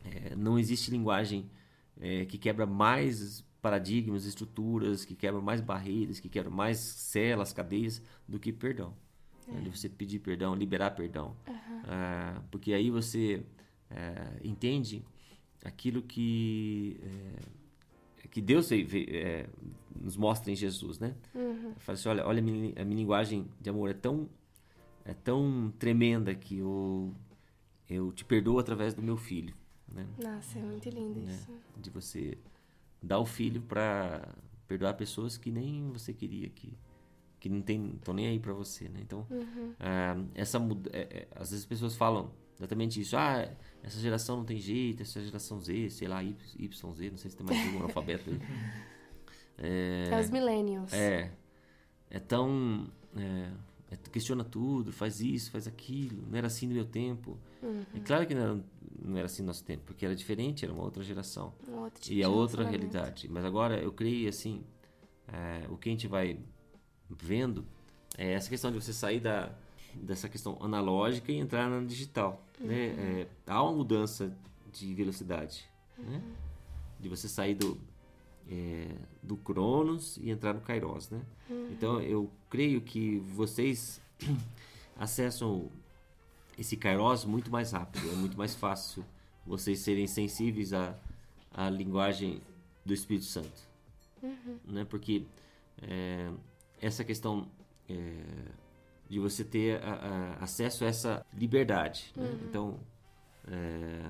é, 0.03 0.35
não 0.35 0.59
existe 0.59 0.91
linguagem 0.91 1.51
é, 2.01 2.25
que 2.25 2.39
quebra 2.39 2.65
mais 2.65 3.45
paradigmas, 3.61 4.25
estruturas, 4.25 5.05
que 5.05 5.15
quebra 5.15 5.39
mais 5.39 5.61
barreiras, 5.61 6.19
que 6.19 6.31
quebra 6.31 6.51
mais 6.51 6.79
celas, 6.79 7.53
cadeias 7.53 8.01
do 8.27 8.41
que 8.41 8.55
perdão. 8.55 8.97
Né? 9.47 9.59
É. 9.59 9.61
Né? 9.61 9.71
Você 9.71 9.87
pedir 9.87 10.21
perdão, 10.21 10.55
liberar 10.55 10.93
perdão, 10.93 11.37
uhum. 11.47 11.83
ah, 11.85 12.43
porque 12.51 12.73
aí 12.73 12.91
você 12.91 13.43
é, 13.91 14.41
entende 14.43 15.05
aquilo 15.63 16.01
que 16.01 16.99
é, 17.03 17.60
que 18.31 18.41
Deus 18.41 18.71
é, 18.73 19.49
nos 20.01 20.17
mostra 20.17 20.51
em 20.53 20.57
Jesus, 20.57 20.99
né? 20.99 21.15
Uhum. 21.35 21.75
Fala 21.79 21.99
assim, 21.99 22.09
olha, 22.09 22.27
olha 22.27 22.39
a 22.39 22.43
minha, 22.43 22.73
a 22.81 22.85
minha, 22.85 22.97
linguagem 22.97 23.49
de 23.61 23.69
amor 23.69 23.91
é 23.91 23.95
tão 23.95 24.29
é 25.05 25.15
tão 25.15 25.73
tremenda 25.79 26.35
que 26.35 26.59
eu 26.59 27.13
eu 27.89 28.13
te 28.13 28.25
perdoo 28.25 28.59
através 28.59 28.95
do 28.95 29.03
meu 29.03 29.17
filho, 29.17 29.55
né? 29.89 30.07
Nossa, 30.23 30.59
é 30.59 30.63
muito 30.63 30.89
lindo 30.89 31.21
né? 31.21 31.33
isso. 31.33 31.51
De 31.77 31.91
você 31.91 32.39
dar 33.03 33.19
o 33.19 33.27
filho 33.27 33.61
para 33.63 34.29
perdoar 34.69 34.95
pessoas 34.95 35.37
que 35.37 35.51
nem 35.51 35.91
você 35.91 36.13
queria 36.13 36.49
que 36.49 36.73
que 37.41 37.49
não 37.49 37.63
tem 37.63 37.95
estão 37.97 38.15
nem 38.15 38.29
aí 38.29 38.39
para 38.39 38.53
você, 38.53 38.89
né? 38.89 39.01
Então, 39.03 39.27
uhum. 39.31 39.75
Ah, 39.81 40.17
essa 40.35 40.59
é, 40.93 41.01
é, 41.01 41.29
às 41.33 41.51
vezes 41.51 41.65
as 41.65 41.67
pessoas 41.67 41.97
falam 41.97 42.31
exatamente 42.61 43.01
isso. 43.01 43.17
Ah, 43.17 43.49
essa 43.83 43.99
geração 43.99 44.37
não 44.37 44.45
tem 44.45 44.59
jeito, 44.61 45.03
essa 45.03 45.21
geração 45.21 45.59
Z, 45.59 45.91
sei 45.91 46.07
lá, 46.07 46.23
y, 46.23 46.37
YZ, 46.59 46.83
não 46.83 46.95
sei 46.95 47.31
se 47.31 47.37
tem 47.37 47.47
mais 47.47 47.75
um 47.75 47.83
alfabeto 47.83 48.31
aí. 48.31 48.39
É, 49.63 50.09
é 50.11 50.19
os 50.19 50.31
millennials. 50.31 50.91
É. 50.91 51.31
É 52.09 52.19
tão. 52.19 52.91
É, 53.15 53.51
é, 53.91 53.97
questiona 54.11 54.43
tudo, 54.43 54.91
faz 54.91 55.21
isso, 55.21 55.51
faz 55.51 55.67
aquilo. 55.67 56.25
Não 56.31 56.39
era 56.39 56.47
assim 56.47 56.67
no 56.67 56.73
meu 56.73 56.87
tempo. 56.87 57.39
Uhum. 57.63 57.85
É 57.95 58.01
claro 58.01 58.27
que 58.27 58.35
não 58.35 58.43
era, 58.43 58.65
não 59.03 59.17
era 59.19 59.27
assim 59.27 59.43
no 59.43 59.49
nosso 59.49 59.63
tempo, 59.63 59.83
porque 59.85 60.07
era 60.07 60.17
diferente, 60.17 60.65
era 60.65 60.73
uma 60.73 60.83
outra 60.83 61.03
geração. 61.03 61.53
Um 61.69 61.81
outro 61.81 62.01
tipo 62.01 62.17
e 62.17 62.23
a 62.25 62.29
outra 62.31 62.67
realidade. 62.67 63.29
Mas 63.29 63.45
agora 63.45 63.79
eu 63.79 63.93
creio 63.93 64.31
assim, 64.31 64.65
é, 65.29 65.67
o 65.69 65.77
que 65.77 65.91
a 65.91 65.93
gente 65.93 66.09
vai 66.09 66.39
vendo 67.09 67.67
é 68.17 68.33
essa 68.33 68.49
questão 68.49 68.71
de 68.73 68.81
você 68.81 68.93
sair 68.93 69.21
da, 69.21 69.53
dessa 69.95 70.29
questão 70.29 70.57
analógica 70.61 71.31
e 71.33 71.37
entrar 71.37 71.69
na 71.69 71.85
digital. 71.85 72.45
Né? 72.59 72.67
Uhum. 72.67 72.97
Né? 72.97 73.21
É, 73.23 73.27
há 73.47 73.63
uma 73.63 73.73
mudança 73.73 74.35
de 74.73 74.95
velocidade. 74.95 75.65
Uhum. 75.99 76.05
Né? 76.05 76.23
De 76.99 77.09
você 77.09 77.29
sair 77.29 77.55
do, 77.55 77.79
é, 78.51 78.89
do 79.23 79.37
Cronos 79.37 80.17
e 80.19 80.31
entrar 80.31 80.53
no 80.53 80.61
Kairos, 80.61 81.09
né? 81.11 81.23
Uhum. 81.49 81.69
Então 81.71 82.01
eu 82.01 82.31
creio 82.49 82.81
que 82.81 83.19
vocês 83.19 84.01
acessam 84.99 85.71
esse 86.59 86.77
Kairos 86.77 87.25
muito 87.25 87.51
mais 87.51 87.73
rápido, 87.73 88.11
é 88.11 88.15
muito 88.17 88.37
mais 88.37 88.55
fácil 88.55 89.05
vocês 89.47 89.79
serem 89.79 90.07
sensíveis 90.07 90.73
à, 90.73 90.95
à 91.53 91.71
linguagem 91.71 92.43
do 92.85 92.93
Espírito 92.93 93.25
Santo, 93.25 93.69
uhum. 94.23 94.59
né? 94.67 94.85
Porque 94.85 95.25
é, 95.81 96.31
essa 96.81 97.05
questão 97.05 97.49
é, 97.89 98.23
de 99.11 99.19
você 99.19 99.43
ter 99.43 99.83
a, 99.83 99.93
a, 100.39 100.45
acesso 100.45 100.85
a 100.85 100.87
essa 100.87 101.27
liberdade, 101.35 102.13
né? 102.15 102.23
uhum. 102.23 102.39
então 102.49 102.81
é, 103.49 104.03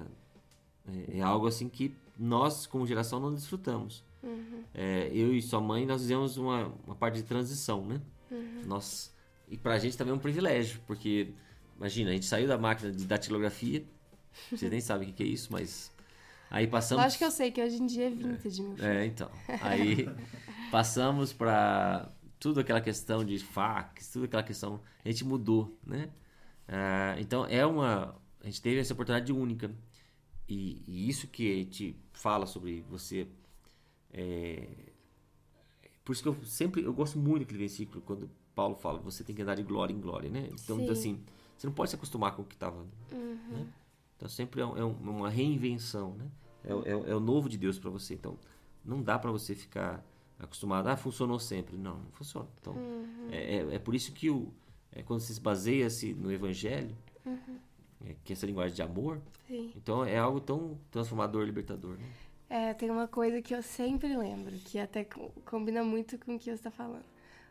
é, 0.87 1.19
é 1.19 1.21
algo 1.23 1.47
assim 1.47 1.71
que 1.71 1.97
nós 2.19 2.67
como 2.67 2.87
geração 2.87 3.19
não 3.19 3.33
desfrutamos. 3.33 4.05
Uhum. 4.23 4.63
É, 4.75 5.11
eu 5.11 5.35
e 5.35 5.41
sua 5.41 5.59
mãe, 5.59 5.87
nós 5.87 6.03
fizemos 6.03 6.37
uma, 6.37 6.71
uma 6.87 6.95
parte 6.95 7.15
de 7.15 7.23
transição, 7.23 7.83
né? 7.87 7.99
Uhum. 8.31 8.63
Nós, 8.67 9.17
e 9.49 9.57
pra 9.57 9.79
gente 9.79 9.97
também 9.97 10.13
é 10.13 10.15
um 10.15 10.21
privilégio, 10.21 10.79
porque, 10.87 11.33
imagina, 11.79 12.11
a 12.11 12.13
gente 12.13 12.27
saiu 12.27 12.47
da 12.47 12.59
máquina 12.59 12.93
de 12.93 13.07
datilografia, 13.07 13.83
vocês 14.51 14.71
nem 14.71 14.83
sabem 14.83 15.09
o 15.09 15.13
que 15.15 15.23
é 15.23 15.27
isso, 15.27 15.51
mas 15.51 15.91
aí 16.51 16.67
passamos... 16.67 17.03
Acho 17.03 17.17
que 17.17 17.25
eu 17.25 17.31
sei, 17.31 17.51
que 17.51 17.63
hoje 17.63 17.83
em 17.83 17.87
dia 17.87 18.09
é 18.09 18.11
vintage, 18.11 18.63
meu 18.63 18.77
filho. 18.77 18.87
É, 18.87 19.07
então. 19.07 19.31
Aí 19.63 20.07
passamos 20.71 21.33
para 21.33 22.13
tudo 22.41 22.59
aquela 22.59 22.81
questão 22.81 23.23
de 23.23 23.39
fax, 23.39 24.11
tudo 24.11 24.25
aquela 24.25 24.43
questão, 24.43 24.81
a 25.05 25.09
gente 25.09 25.25
mudou, 25.25 25.79
né? 25.87 26.11
Ah, 26.67 27.15
então 27.21 27.45
é 27.47 27.65
uma... 27.67 28.17
A 28.41 28.47
gente 28.47 28.63
teve 28.63 28.81
essa 28.81 28.95
oportunidade 28.95 29.31
única. 29.31 29.71
E, 30.49 30.83
e 30.89 31.09
isso 31.09 31.29
que 31.29 31.53
a 31.53 31.57
gente 31.57 31.97
fala 32.13 32.47
sobre 32.47 32.81
você 32.89 33.29
é... 34.13 34.67
Por 36.03 36.13
isso 36.13 36.23
que 36.23 36.29
eu 36.29 36.37
sempre 36.45 36.83
eu 36.83 36.93
gosto 36.95 37.19
muito 37.19 37.41
daquele 37.41 37.59
versículo 37.59 38.01
quando 38.01 38.29
Paulo 38.55 38.75
fala 38.75 38.99
você 38.99 39.23
tem 39.23 39.37
que 39.37 39.43
andar 39.43 39.55
de 39.55 39.63
glória 39.63 39.93
em 39.93 40.01
glória, 40.01 40.31
né? 40.31 40.49
Então, 40.53 40.79
Sim. 40.79 40.91
assim, 40.91 41.25
você 41.57 41.67
não 41.67 41.75
pode 41.75 41.91
se 41.91 41.97
acostumar 41.97 42.35
com 42.35 42.43
o 42.43 42.45
que 42.45 42.55
estava. 42.55 42.85
Uhum. 43.13 43.39
Né? 43.51 43.67
Então, 44.17 44.29
sempre 44.29 44.61
é, 44.61 44.65
é 44.65 44.85
uma 44.85 45.29
reinvenção, 45.29 46.15
né? 46.15 46.31
É, 46.65 46.73
é, 46.73 47.11
é 47.11 47.15
o 47.15 47.21
novo 47.21 47.49
de 47.49 47.57
Deus 47.57 47.79
para 47.79 47.91
você. 47.91 48.15
Então, 48.15 48.39
não 48.85 49.03
dá 49.03 49.19
para 49.19 49.31
você 49.31 49.55
ficar 49.55 50.05
acostumado. 50.41 50.89
Ah, 50.89 50.97
funcionou 50.97 51.39
sempre. 51.39 51.77
Não, 51.77 51.97
não 51.97 52.13
funciona. 52.13 52.49
Então, 52.61 52.75
uhum. 52.75 53.29
é, 53.31 53.57
é, 53.57 53.75
é, 53.75 53.79
por 53.79 53.95
isso 53.95 54.13
que 54.13 54.31
o, 54.31 54.53
é, 54.93 55.03
quando 55.03 55.21
se 55.21 55.39
baseia-se 55.41 56.15
no 56.15 56.33
Evangelho, 56.33 56.97
uhum. 57.25 57.59
é, 58.05 58.17
que 58.25 58.33
é 58.33 58.35
essa 58.35 58.47
linguagem 58.47 58.75
de 58.75 58.83
amor, 58.83 59.21
Sim. 59.47 59.73
então 59.77 60.05
é 60.05 60.19
algo 60.19 60.41
tão 60.41 60.79
transformador, 60.91 61.45
libertador. 61.45 61.97
Né? 61.97 62.05
É, 62.49 62.75
tem 62.75 62.91
uma 62.91 63.07
coisa 63.07 63.41
que 63.41 63.55
eu 63.55 63.63
sempre 63.63 64.17
lembro, 64.17 64.57
que 64.59 64.79
até 64.79 65.07
combina 65.45 65.85
muito 65.85 66.19
com 66.19 66.35
o 66.35 66.39
que 66.39 66.47
você 66.47 66.51
está 66.51 66.71
falando. 66.71 67.05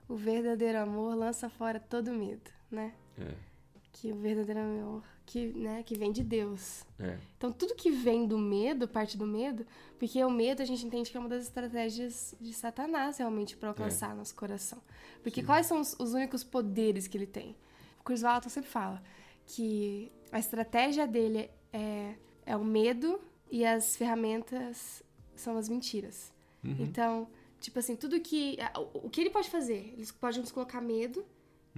O 0.08 0.16
verdadeiro 0.16 0.80
amor 0.80 1.16
lança 1.16 1.50
fora 1.50 1.80
todo 1.80 2.12
medo, 2.12 2.52
né? 2.70 2.94
É. 3.18 3.49
Que 3.92 4.12
o 4.14 4.16
verdadeiro 4.16 4.60
amor 4.60 5.04
que, 5.30 5.54
né, 5.54 5.84
que 5.84 5.96
vem 5.96 6.12
de 6.12 6.24
Deus. 6.24 6.84
É. 7.00 7.20
Então, 7.38 7.52
tudo 7.52 7.76
que 7.76 7.92
vem 7.92 8.26
do 8.26 8.36
medo, 8.36 8.88
parte 8.88 9.16
do 9.16 9.28
medo, 9.28 9.64
porque 10.00 10.24
o 10.24 10.30
medo 10.30 10.64
a 10.64 10.66
gente 10.66 10.84
entende 10.84 11.12
que 11.12 11.18
é 11.18 11.20
uma 11.20 11.30
das 11.30 11.44
estratégias 11.44 12.34
de 12.42 12.52
Satanás 12.52 13.20
realmente 13.20 13.56
para 13.56 13.70
alcançar 13.70 14.12
é. 14.12 14.16
nosso 14.16 14.34
coração. 14.36 14.82
Porque 15.22 15.42
Sim. 15.42 15.46
quais 15.46 15.68
são 15.68 15.80
os, 15.80 15.96
os, 16.00 16.16
únicos 16.16 16.44
poderes 16.44 17.08
que 17.08 17.16
ele 17.16 17.28
tem? 17.28 17.56
O 18.00 18.04
Chris 18.04 18.24
Walton 18.24 18.50
sempre 18.50 18.72
fala 18.72 19.04
que 19.46 20.12
a 20.32 20.40
estratégia 20.40 21.06
dele 21.06 21.52
é, 21.72 22.16
é 22.44 22.58
o 22.58 22.66
medo 22.66 23.22
e 23.52 23.64
as 23.64 23.96
ferramentas 23.96 25.04
são 25.36 25.58
as 25.58 25.70
mentiras. 25.70 26.34
Uhum. 26.64 26.78
Então, 26.80 27.28
tipo 27.60 27.78
assim, 27.78 27.96
tudo 27.96 28.20
que. 28.20 28.58
O 28.96 29.12
que 29.12 29.22
ele 29.22 29.30
pode 29.30 29.48
fazer? 29.48 29.94
Eles 29.94 30.12
podem 30.12 30.42
nos 30.42 30.52
colocar 30.52 30.82
medo. 30.82 31.24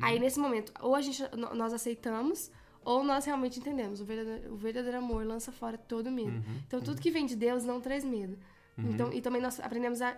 Uhum. 0.01 0.07
Aí, 0.07 0.19
nesse 0.19 0.39
momento, 0.39 0.71
ou 0.81 0.95
a 0.95 1.01
gente, 1.01 1.23
nós 1.55 1.73
aceitamos, 1.73 2.51
ou 2.83 3.03
nós 3.03 3.25
realmente 3.25 3.59
entendemos. 3.59 4.01
O 4.01 4.05
verdadeiro, 4.05 4.53
o 4.53 4.57
verdadeiro 4.57 4.97
amor 4.97 5.25
lança 5.25 5.51
fora 5.51 5.77
todo 5.77 6.09
medo. 6.11 6.31
Uhum. 6.37 6.61
Então, 6.67 6.79
tudo 6.79 6.95
uhum. 6.95 7.01
que 7.01 7.11
vem 7.11 7.25
de 7.25 7.35
Deus 7.35 7.63
não 7.63 7.79
traz 7.79 8.03
medo. 8.03 8.37
Uhum. 8.77 8.89
Então, 8.91 9.13
e 9.13 9.21
também 9.21 9.41
nós 9.41 9.59
aprendemos 9.59 10.01
a 10.01 10.17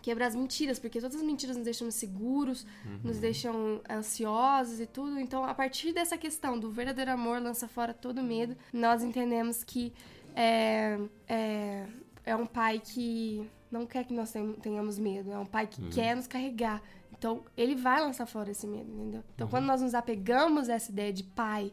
quebrar 0.00 0.26
as 0.26 0.34
mentiras, 0.34 0.78
porque 0.78 1.00
todas 1.00 1.16
as 1.16 1.22
mentiras 1.22 1.56
nos 1.56 1.64
deixam 1.64 1.90
seguros, 1.90 2.66
uhum. 2.84 3.00
nos 3.04 3.18
deixam 3.18 3.80
ansiosos 3.88 4.78
e 4.80 4.86
tudo. 4.86 5.18
Então, 5.18 5.44
a 5.44 5.54
partir 5.54 5.92
dessa 5.92 6.18
questão 6.18 6.58
do 6.58 6.70
verdadeiro 6.70 7.10
amor 7.10 7.40
lança 7.40 7.66
fora 7.66 7.94
todo 7.94 8.22
medo, 8.22 8.54
nós 8.72 9.02
entendemos 9.02 9.64
que 9.64 9.92
é, 10.36 10.98
é, 11.26 11.86
é 12.24 12.36
um 12.36 12.44
pai 12.44 12.80
que 12.84 13.48
não 13.70 13.86
quer 13.86 14.04
que 14.04 14.12
nós 14.12 14.30
ten- 14.30 14.52
tenhamos 14.54 14.98
medo, 14.98 15.32
é 15.32 15.38
um 15.38 15.46
pai 15.46 15.64
Uhum. 15.64 15.70
que 15.70 15.94
quer 15.94 16.14
nos 16.14 16.26
carregar. 16.26 16.82
Então, 17.18 17.44
ele 17.56 17.74
vai 17.74 18.00
lançar 18.00 18.26
fora 18.26 18.50
esse 18.50 18.66
medo, 18.66 18.90
entendeu? 18.92 19.20
Uhum. 19.20 19.26
Então, 19.34 19.48
quando 19.48 19.64
nós 19.64 19.80
nos 19.82 19.94
apegamos 19.94 20.68
a 20.68 20.74
essa 20.74 20.90
ideia 20.90 21.12
de 21.12 21.24
pai, 21.24 21.72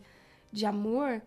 de 0.51 0.65
amor, 0.65 1.21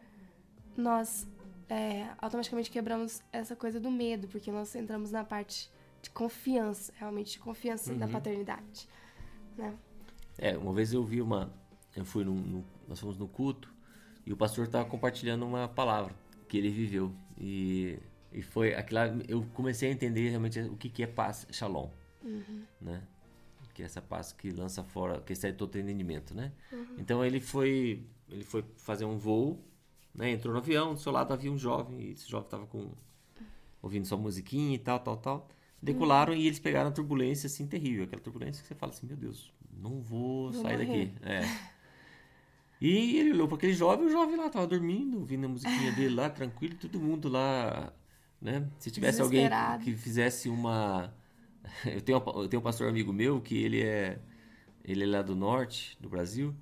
nós 0.76 1.26
é, 1.68 2.08
automaticamente 2.18 2.70
quebramos 2.70 3.22
essa 3.32 3.54
coisa 3.56 3.78
do 3.80 3.90
medo, 3.90 4.28
porque 4.28 4.50
nós 4.50 4.74
entramos 4.74 5.10
na 5.10 5.24
parte 5.24 5.70
de 6.02 6.10
confiança, 6.10 6.92
realmente 6.96 7.32
de 7.32 7.38
confiança 7.38 7.92
Uhum. 7.92 7.98
da 7.98 8.08
paternidade. 8.08 8.88
Né? 9.56 9.74
É, 10.36 10.56
uma 10.56 10.72
vez 10.72 10.92
eu 10.92 11.02
vi 11.04 11.20
uma. 11.22 11.52
Eu 11.96 12.04
fui 12.04 12.24
num. 12.24 12.34
num- 12.34 12.64
nós 12.88 12.98
fomos 13.00 13.16
no 13.16 13.26
culto 13.28 13.72
e 14.26 14.32
o 14.32 14.36
pastor 14.36 14.66
estava 14.66 14.84
compartilhando 14.88 15.46
uma 15.46 15.66
palavra 15.68 16.14
que 16.48 16.58
ele 16.58 16.68
viveu. 16.70 17.14
E, 17.38 17.98
e 18.32 18.42
foi 18.42 18.74
aquilo 18.74 18.98
eu 19.28 19.46
comecei 19.54 19.88
a 19.88 19.92
entender 19.92 20.28
realmente 20.28 20.60
o 20.60 20.76
que, 20.76 20.90
que 20.90 21.02
é 21.02 21.06
paz, 21.06 21.46
shalom. 21.50 21.88
Né? 22.80 23.02
Que 23.74 23.82
é 23.82 23.86
essa 23.86 24.00
paz 24.00 24.32
que 24.32 24.50
lança 24.50 24.82
fora, 24.84 25.20
que 25.20 25.34
sai 25.34 25.52
todo 25.52 25.76
entendimento, 25.78 26.34
né? 26.34 26.52
Então 26.96 27.24
ele 27.24 27.40
foi. 27.40 28.06
Ele 28.30 28.44
foi 28.44 28.64
fazer 28.78 29.04
um 29.04 29.18
voo, 29.18 29.62
né? 30.14 30.30
Entrou 30.30 30.54
no 30.54 30.60
avião, 30.60 30.94
do 30.94 31.00
seu 31.00 31.12
lado 31.12 31.32
havia 31.32 31.52
um 31.52 31.58
jovem, 31.58 32.00
e 32.00 32.12
esse 32.12 32.30
jovem 32.30 32.46
estava 32.46 32.66
com. 32.66 32.92
ouvindo 33.82 34.06
sua 34.06 34.16
musiquinha 34.16 34.74
e 34.74 34.78
tal, 34.78 35.00
tal, 35.00 35.16
tal. 35.16 35.48
Decolaram 35.82 36.32
e 36.32 36.46
eles 36.46 36.58
pegaram 36.58 36.88
a 36.88 36.92
turbulência 36.92 37.46
assim 37.46 37.66
terrível, 37.66 38.04
aquela 38.04 38.22
turbulência 38.22 38.62
que 38.62 38.68
você 38.68 38.74
fala 38.74 38.90
assim, 38.92 39.06
meu 39.06 39.16
Deus, 39.18 39.52
não 39.76 40.00
vou, 40.00 40.50
Vou 40.50 40.62
sair 40.62 40.86
morrer. 40.86 41.06
daqui. 41.08 41.26
É. 41.28 41.74
E 42.80 43.18
ele 43.18 43.32
olhou 43.32 43.48
para 43.48 43.56
aquele 43.56 43.74
jovem, 43.74 44.06
o 44.06 44.10
jovem 44.10 44.36
lá 44.36 44.48
tava 44.48 44.66
dormindo, 44.66 45.18
ouvindo 45.18 45.44
a 45.46 45.48
musiquinha 45.48 45.92
dele 45.92 46.14
lá, 46.14 46.30
tranquilo, 46.30 46.74
todo 46.76 46.98
mundo 46.98 47.28
lá, 47.28 47.92
né? 48.40 48.68
Se 48.78 48.90
tivesse 48.90 49.20
alguém 49.20 49.48
que 49.82 49.94
fizesse 49.94 50.48
uma 50.48 51.12
eu 51.86 52.00
tenho, 52.00 52.22
eu 52.36 52.48
tenho 52.48 52.60
um 52.60 52.64
pastor 52.64 52.88
amigo 52.88 53.12
meu 53.12 53.40
que 53.40 53.56
ele 53.62 53.82
é 53.82 54.18
ele 54.84 55.04
é 55.04 55.06
lá 55.06 55.22
do 55.22 55.34
norte 55.34 55.96
do 56.00 56.08
Brasil 56.10 56.54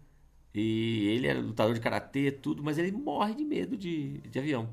e 0.55 1.09
ele 1.17 1.27
é 1.27 1.33
lutador 1.35 1.73
de 1.75 1.81
karatê, 1.81 2.31
tudo, 2.31 2.63
mas 2.63 2.77
ele 2.77 2.93
morre 2.93 3.35
de 3.35 3.43
medo 3.45 3.75
de, 3.77 4.19
de 4.19 4.39
avião. 4.39 4.69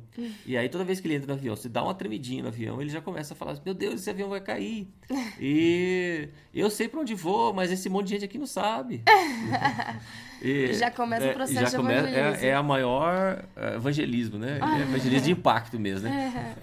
E 0.46 0.58
aí 0.58 0.68
toda 0.68 0.84
vez 0.84 1.00
que 1.00 1.08
ele 1.08 1.16
entra 1.16 1.28
no 1.28 1.34
avião, 1.34 1.56
se 1.56 1.70
dá 1.70 1.82
uma 1.82 1.96
tremidinha 1.96 2.44
no 2.44 2.50
avião, 2.50 2.82
ele 2.82 2.90
já 2.90 3.00
começa 3.02 3.34
a 3.34 3.38
falar: 3.38 3.54
assim, 3.54 3.62
"Meu 3.66 3.74
Deus, 3.74 3.96
esse 4.02 4.10
avião 4.10 4.30
vai 4.30 4.42
cair". 4.42 4.88
E 5.40 6.28
eu 6.54 6.70
sei 6.70 6.88
para 6.90 7.00
onde 7.00 7.16
vou, 7.16 7.54
mas 7.54 7.72
esse 7.72 7.88
monte 7.90 8.08
de 8.08 8.12
gente 8.16 8.26
aqui 8.26 8.38
não 8.38 8.46
sabe. 8.46 9.04
E- 10.42 10.74
Já 10.74 10.90
começa 10.90 11.30
o 11.30 11.34
processo 11.34 11.60
já 11.60 11.70
de 11.70 11.76
come- 11.76 11.92
evangelismo. 11.94 12.46
É, 12.46 12.48
é 12.48 12.54
a 12.56 12.64
maior 12.64 13.46
é, 13.58 13.76
evangelismo, 13.76 14.38
né? 14.40 14.60
É 14.62 14.82
evangelismo 14.84 15.26
de 15.26 15.32
impacto 15.32 15.78
mesmo, 15.80 16.08
né? 16.08 16.56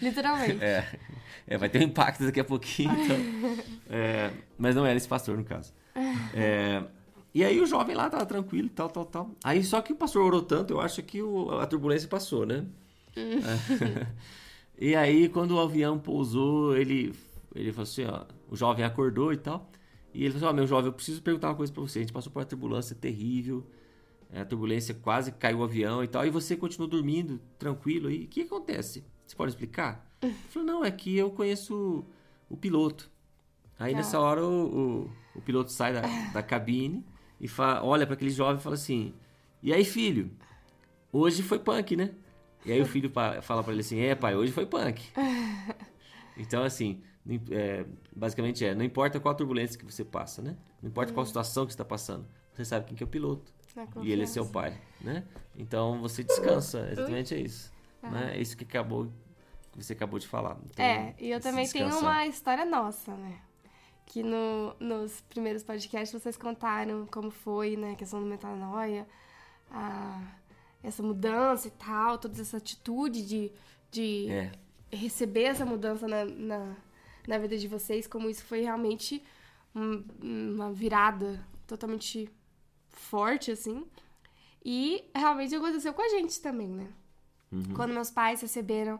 Literalmente. 0.00 0.64
É, 0.64 0.98
é, 1.48 1.56
vai 1.58 1.68
ter 1.68 1.78
um 1.80 1.82
impacto 1.84 2.24
daqui 2.24 2.40
a 2.40 2.44
pouquinho. 2.44 2.92
Então, 2.92 3.16
é, 3.90 4.30
mas 4.58 4.74
não 4.76 4.84
era 4.86 4.96
esse 4.96 5.08
pastor, 5.08 5.36
no 5.36 5.44
caso. 5.44 5.72
É, 6.34 6.82
e 7.34 7.44
aí 7.44 7.60
o 7.60 7.66
jovem 7.66 7.94
lá 7.96 8.08
tava 8.08 8.24
tranquilo, 8.26 8.68
tal, 8.68 8.88
tal, 8.88 9.04
tal. 9.04 9.30
Aí 9.44 9.62
só 9.64 9.80
que 9.80 9.92
o 9.92 9.96
pastor 9.96 10.24
orou 10.24 10.42
tanto, 10.42 10.72
eu 10.74 10.80
acho 10.80 11.02
que 11.02 11.22
o- 11.22 11.50
a 11.58 11.66
turbulência 11.66 12.08
passou, 12.08 12.44
né? 12.46 12.64
É. 13.16 14.06
e 14.78 14.94
aí 14.94 15.28
quando 15.28 15.52
o 15.52 15.60
avião 15.60 15.98
pousou, 15.98 16.76
ele, 16.76 17.12
ele 17.54 17.72
falou 17.72 17.82
assim, 17.84 18.04
ó, 18.04 18.24
o 18.48 18.56
jovem 18.56 18.84
acordou 18.84 19.32
e 19.32 19.36
tal. 19.36 19.70
E 20.14 20.24
ele 20.24 20.32
falou 20.32 20.48
assim, 20.48 20.54
ó, 20.54 20.56
meu 20.56 20.66
jovem, 20.66 20.86
eu 20.86 20.92
preciso 20.92 21.20
perguntar 21.22 21.48
uma 21.48 21.54
coisa 21.56 21.72
pra 21.72 21.82
você. 21.82 21.98
A 21.98 22.02
gente 22.02 22.12
passou 22.12 22.32
por 22.32 22.38
uma 22.38 22.44
turbulência 22.44 22.94
terrível. 22.96 23.66
é, 24.32 24.40
A 24.40 24.44
turbulência 24.44 24.94
quase 24.94 25.32
caiu 25.32 25.58
o 25.58 25.64
avião 25.64 26.02
e 26.02 26.08
tal. 26.08 26.24
E 26.26 26.30
você 26.30 26.56
continuou 26.56 26.88
dormindo, 26.88 27.40
tranquilo 27.58 28.08
aí. 28.08 28.24
O 28.24 28.28
que 28.28 28.42
acontece? 28.42 29.04
Você 29.26 29.36
pode 29.36 29.50
explicar? 29.52 30.07
Ele 30.22 30.32
falou, 30.50 30.66
não, 30.66 30.84
é 30.84 30.90
que 30.90 31.16
eu 31.16 31.30
conheço 31.30 32.04
o 32.48 32.56
piloto. 32.56 33.10
Aí 33.78 33.92
Tá. 33.92 33.98
nessa 33.98 34.18
hora 34.18 34.44
o, 34.44 35.04
o, 35.04 35.10
o 35.36 35.40
piloto 35.40 35.70
sai 35.70 35.92
da, 35.92 36.02
da 36.32 36.42
cabine 36.42 37.04
e 37.40 37.46
fa- 37.46 37.82
olha 37.82 38.04
para 38.06 38.14
aquele 38.14 38.30
jovem 38.30 38.56
e 38.58 38.62
fala 38.62 38.74
assim: 38.74 39.14
E 39.62 39.72
aí, 39.72 39.84
filho? 39.84 40.30
Hoje 41.12 41.42
foi 41.42 41.58
punk, 41.60 41.94
né? 41.96 42.10
E 42.66 42.72
aí 42.72 42.80
o 42.80 42.86
filho 42.86 43.10
fala 43.42 43.62
para 43.62 43.72
ele 43.72 43.80
assim: 43.82 44.00
É, 44.00 44.14
pai, 44.16 44.34
hoje 44.34 44.52
foi 44.52 44.66
punk. 44.66 45.02
Então, 46.36 46.62
assim, 46.62 47.02
não 47.24 47.34
im- 47.34 47.42
é, 47.50 47.84
basicamente 48.14 48.64
é: 48.64 48.74
não 48.74 48.84
importa 48.84 49.18
qual 49.20 49.34
turbulência 49.34 49.78
que 49.78 49.84
você 49.84 50.04
passa, 50.04 50.40
né? 50.42 50.56
Não 50.82 50.88
importa 50.88 51.12
qual 51.12 51.26
situação 51.26 51.66
que 51.66 51.72
você 51.72 51.74
está 51.74 51.84
passando, 51.84 52.26
você 52.52 52.64
sabe 52.64 52.86
quem 52.86 52.96
que 52.96 53.02
é 53.02 53.06
o 53.06 53.08
piloto. 53.08 53.52
E 54.04 54.12
ele 54.12 54.22
é 54.22 54.26
seu 54.26 54.46
pai, 54.46 54.80
né? 55.00 55.24
Então 55.56 56.00
você 56.00 56.22
descansa, 56.22 56.88
exatamente 56.92 57.34
é 57.34 57.40
isso. 57.40 57.72
Né? 58.12 58.36
É 58.36 58.40
isso 58.40 58.56
que 58.56 58.64
acabou, 58.64 59.10
que 59.72 59.82
você 59.84 59.92
acabou 59.92 60.18
de 60.18 60.26
falar. 60.26 60.56
Então, 60.64 60.84
É, 60.84 61.14
e 61.18 61.30
eu 61.30 61.40
também 61.40 61.66
tenho 61.68 61.86
descansar. 61.86 62.10
uma 62.12 62.26
história 62.26 62.64
nossa, 62.64 63.14
né? 63.14 63.40
Que 64.06 64.22
no, 64.22 64.74
nos 64.80 65.20
primeiros 65.22 65.62
podcasts 65.62 66.20
vocês 66.20 66.36
contaram 66.36 67.06
como 67.06 67.30
foi, 67.30 67.76
né? 67.76 67.92
A 67.92 67.96
questão 67.96 68.20
do 68.20 68.26
metanoia, 68.26 69.06
a, 69.70 70.22
essa 70.82 71.02
mudança 71.02 71.68
e 71.68 71.70
tal, 71.72 72.18
toda 72.18 72.40
essa 72.40 72.56
atitude 72.56 73.24
de, 73.26 73.52
de 73.90 74.28
É. 74.30 74.52
receber 74.90 75.42
essa 75.44 75.66
mudança 75.66 76.08
na, 76.08 76.24
na, 76.24 76.76
na 77.26 77.38
vida 77.38 77.56
de 77.58 77.68
vocês, 77.68 78.06
como 78.06 78.30
isso 78.30 78.44
foi 78.44 78.62
realmente 78.62 79.22
um- 79.74 80.02
uma 80.22 80.72
virada 80.72 81.44
totalmente 81.66 82.30
forte, 82.88 83.50
assim. 83.50 83.86
E 84.64 85.04
realmente 85.14 85.54
aconteceu 85.54 85.92
com 85.92 86.02
a 86.02 86.08
gente 86.08 86.40
também, 86.40 86.68
né? 86.68 86.88
Quando 87.74 87.92
meus 87.94 88.10
pais 88.10 88.40
receberam 88.42 88.98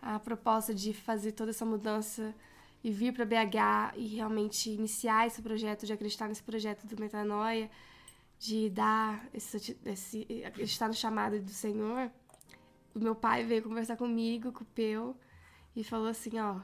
a 0.00 0.18
proposta 0.18 0.74
de 0.74 0.92
fazer 0.92 1.32
toda 1.32 1.50
essa 1.50 1.64
mudança 1.64 2.34
e 2.82 2.90
vir 2.90 3.12
para 3.12 3.24
BH 3.24 3.96
e 3.96 4.06
realmente 4.06 4.70
iniciar 4.70 5.26
esse 5.26 5.42
projeto, 5.42 5.86
de 5.86 5.92
acreditar 5.92 6.28
nesse 6.28 6.42
projeto 6.42 6.86
do 6.86 7.00
Metanoia, 7.00 7.70
de 8.38 8.70
dar 8.70 9.26
esse, 9.32 9.76
esse 9.84 10.44
acreditar 10.44 10.88
no 10.88 10.94
chamado 10.94 11.40
do 11.40 11.50
Senhor, 11.50 12.10
o 12.94 12.98
meu 12.98 13.14
pai 13.14 13.44
veio 13.44 13.62
conversar 13.62 13.96
comigo, 13.96 14.52
com 14.52 14.62
o 14.62 14.66
Peu, 14.66 15.16
e 15.74 15.82
falou 15.82 16.08
assim, 16.08 16.38
ó, 16.38 16.60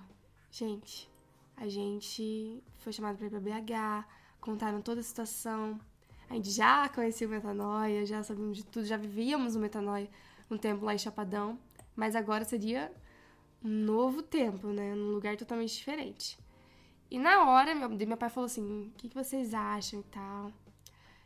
gente, 0.51 1.11
a 1.57 1.69
gente 1.69 2.63
foi 2.79 2.93
chamado 2.93 3.17
para 3.17 3.27
ir 3.27 3.31
para 3.31 3.41
BH, 3.41 4.09
contaram 4.41 4.81
toda 4.81 5.01
a 5.01 5.05
situação, 5.05 5.79
a 6.31 6.35
gente 6.35 6.51
já 6.51 6.89
conhecia 6.89 7.27
o 7.27 7.31
Metanoia, 7.31 8.07
já 8.07 8.23
sabíamos 8.23 8.57
de 8.57 8.65
tudo, 8.65 8.87
já 8.87 8.97
vivíamos 8.97 9.55
o 9.55 9.59
Metanoia 9.59 10.09
um 10.51 10.57
tempo 10.57 10.85
lá 10.85 10.95
em 10.95 10.99
Chapadão, 10.99 11.59
mas 11.95 12.15
agora 12.15 12.45
seria 12.45 12.93
um 13.65 13.69
novo 13.69 14.23
tempo, 14.23 14.69
né? 14.69 14.95
Num 14.95 15.13
lugar 15.13 15.37
totalmente 15.37 15.75
diferente. 15.75 16.39
E 17.11 17.19
na 17.19 17.51
hora, 17.51 17.75
meu, 17.75 17.89
meu 17.89 18.17
pai 18.17 18.31
falou 18.31 18.47
assim: 18.47 18.87
o 18.87 18.91
que, 18.97 19.09
que 19.09 19.15
vocês 19.15 19.55
acham 19.55 20.01
e 20.01 20.05
tal. 20.05 20.53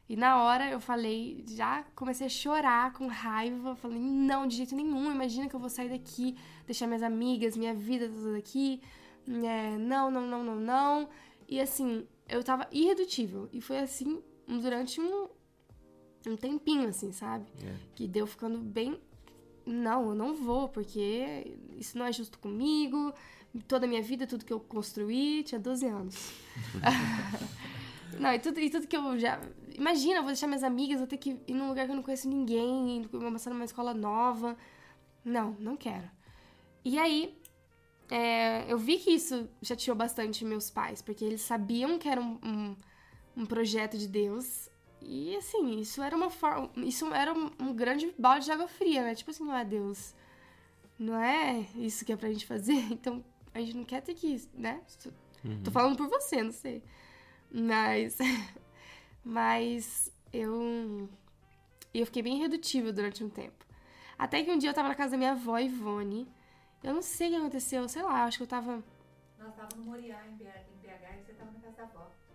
E 0.08 0.14
na 0.14 0.42
hora 0.42 0.70
eu 0.70 0.78
falei, 0.78 1.44
já 1.48 1.82
comecei 1.94 2.26
a 2.26 2.30
chorar 2.30 2.92
com 2.92 3.08
raiva. 3.08 3.74
Falei, 3.74 3.98
não, 3.98 4.46
de 4.46 4.56
jeito 4.56 4.74
nenhum. 4.74 5.10
Imagina 5.10 5.48
que 5.48 5.56
eu 5.56 5.60
vou 5.60 5.68
sair 5.68 5.88
daqui, 5.88 6.36
deixar 6.64 6.86
minhas 6.86 7.02
amigas, 7.02 7.56
minha 7.56 7.74
vida 7.74 8.08
toda 8.08 8.38
aqui. 8.38 8.80
É, 9.28 9.76
não, 9.76 10.10
não, 10.10 10.26
não, 10.26 10.44
não, 10.44 10.56
não. 10.56 11.08
E 11.48 11.60
assim, 11.60 12.06
eu 12.28 12.42
tava 12.44 12.68
irredutível. 12.70 13.48
E 13.52 13.60
foi 13.60 13.78
assim 13.78 14.22
durante 14.46 15.00
um, 15.00 15.28
um 16.26 16.36
tempinho, 16.36 16.88
assim, 16.88 17.10
sabe? 17.10 17.46
É. 17.64 17.74
Que 17.96 18.06
deu 18.06 18.26
ficando 18.28 18.58
bem. 18.58 19.00
Não, 19.66 20.10
eu 20.10 20.14
não 20.14 20.34
vou, 20.36 20.68
porque 20.68 21.58
isso 21.76 21.98
não 21.98 22.06
é 22.06 22.12
justo 22.12 22.38
comigo. 22.38 23.12
Toda 23.66 23.84
a 23.84 23.88
minha 23.88 24.02
vida, 24.02 24.26
tudo 24.26 24.44
que 24.44 24.52
eu 24.52 24.60
construí, 24.60 25.42
tinha 25.42 25.58
12 25.58 25.86
anos. 25.86 26.32
não, 28.20 28.32
e 28.32 28.38
tudo, 28.38 28.60
e 28.60 28.70
tudo 28.70 28.86
que 28.86 28.96
eu 28.96 29.18
já. 29.18 29.40
Imagina, 29.76 30.18
eu 30.18 30.22
vou 30.22 30.30
deixar 30.30 30.46
minhas 30.46 30.62
amigas, 30.62 30.98
vou 30.98 31.06
ter 31.06 31.16
que 31.16 31.36
ir 31.48 31.54
num 31.54 31.68
lugar 31.68 31.86
que 31.86 31.90
eu 31.90 31.96
não 31.96 32.02
conheço 32.02 32.28
ninguém, 32.28 33.04
começar 33.10 33.50
numa 33.50 33.64
escola 33.64 33.92
nova. 33.92 34.56
Não, 35.24 35.56
não 35.58 35.76
quero. 35.76 36.08
E 36.84 36.98
aí, 36.98 37.36
é, 38.08 38.70
eu 38.70 38.78
vi 38.78 38.98
que 38.98 39.10
isso 39.10 39.48
chateou 39.62 39.96
bastante 39.96 40.44
meus 40.44 40.70
pais, 40.70 41.02
porque 41.02 41.24
eles 41.24 41.40
sabiam 41.40 41.98
que 41.98 42.08
era 42.08 42.20
um, 42.20 42.38
um, 42.44 42.76
um 43.36 43.46
projeto 43.46 43.98
de 43.98 44.06
Deus. 44.06 44.70
E 45.08 45.36
assim, 45.36 45.78
isso 45.78 46.02
era 46.02 46.16
uma 46.16 46.30
forma. 46.30 46.68
Isso 46.76 47.06
era 47.14 47.32
um, 47.32 47.50
um 47.60 47.72
grande 47.72 48.12
balde 48.18 48.46
de 48.46 48.52
água 48.52 48.66
fria, 48.66 49.04
né? 49.04 49.14
Tipo 49.14 49.30
assim, 49.30 49.44
não 49.44 49.56
é 49.56 49.64
Deus. 49.64 50.14
Não 50.98 51.16
é 51.16 51.66
isso 51.76 52.04
que 52.04 52.12
é 52.12 52.16
pra 52.16 52.28
gente 52.28 52.44
fazer. 52.44 52.74
Então, 52.90 53.24
a 53.54 53.60
gente 53.60 53.76
não 53.76 53.84
quer 53.84 54.02
ter 54.02 54.14
que, 54.14 54.42
né? 54.52 54.82
Tô 55.62 55.70
falando 55.70 55.96
por 55.96 56.08
você, 56.08 56.42
não 56.42 56.50
sei. 56.52 56.82
Mas. 57.50 58.18
Mas 59.24 60.12
eu. 60.32 61.08
Eu 61.94 62.04
fiquei 62.06 62.22
bem 62.22 62.36
irredutível 62.36 62.92
durante 62.92 63.22
um 63.22 63.28
tempo. 63.30 63.64
Até 64.18 64.42
que 64.42 64.50
um 64.50 64.58
dia 64.58 64.70
eu 64.70 64.74
tava 64.74 64.88
na 64.88 64.94
casa 64.94 65.12
da 65.12 65.16
minha 65.16 65.32
avó, 65.32 65.58
Ivone. 65.58 66.26
Eu 66.82 66.94
não 66.94 67.02
sei 67.02 67.28
o 67.28 67.30
que 67.30 67.36
aconteceu, 67.36 67.88
sei 67.88 68.02
lá, 68.02 68.24
acho 68.24 68.38
que 68.38 68.42
eu 68.42 68.48
tava. 68.48 68.82
Nós 69.38 69.50
estávamos 69.50 69.76
no 69.76 69.92
Moriá, 69.92 70.26
em 70.26 70.36
BH, 70.36 70.65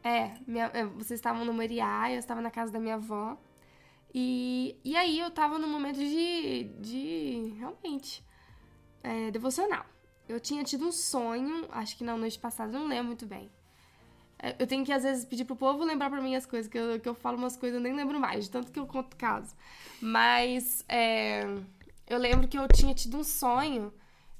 É, 0.03 0.31
minha- 0.47 0.71
é, 0.73 0.83
vocês 0.85 1.19
estavam 1.19 1.45
no 1.45 1.53
Moriá, 1.53 2.11
eu 2.11 2.19
estava 2.19 2.41
na 2.41 2.51
casa 2.51 2.71
da 2.71 2.79
minha 2.79 2.95
avó. 2.95 3.37
E, 4.13 4.75
e 4.83 4.95
aí 4.97 5.19
eu 5.19 5.31
tava 5.31 5.57
num 5.59 5.69
momento 5.69 5.97
de. 5.99 6.65
de. 6.79 7.53
realmente. 7.59 8.23
é, 9.03 9.31
devocional. 9.31 9.85
eu 10.29 10.39
tinha 10.39 10.63
tido 10.63 10.87
um 10.87 10.91
sonho, 10.91 11.67
acho 11.71 11.97
que 11.97 12.03
na 12.03 12.15
noite 12.17 12.39
passada, 12.39 12.71
não 12.71 12.87
lembro 12.87 13.05
muito 13.07 13.25
bem. 13.25 13.49
É, 14.39 14.55
eu 14.59 14.67
tenho 14.67 14.83
que, 14.85 14.91
às 14.93 15.03
vezes, 15.03 15.25
pedir 15.25 15.45
pro 15.45 15.55
povo 15.55 15.83
lembrar 15.83 16.09
pra 16.09 16.21
mim 16.21 16.35
as 16.35 16.45
coisas, 16.45 16.71
que 16.71 16.77
eu, 16.77 16.99
que 16.99 17.07
eu 17.09 17.13
falo 17.15 17.37
umas 17.37 17.55
coisas 17.57 17.79
e 17.79 17.83
nem 17.83 17.93
lembro 17.95 18.19
mais, 18.19 18.45
de 18.45 18.51
tanto 18.51 18.71
que 18.71 18.79
eu 18.79 18.87
conto 18.87 19.15
caso. 19.17 19.55
Mas 20.01 20.83
é, 20.89 21.41
eu 22.07 22.17
lembro 22.17 22.47
que 22.47 22.57
eu 22.57 22.67
tinha 22.67 22.93
tido 22.93 23.17
um 23.17 23.23
sonho 23.23 23.93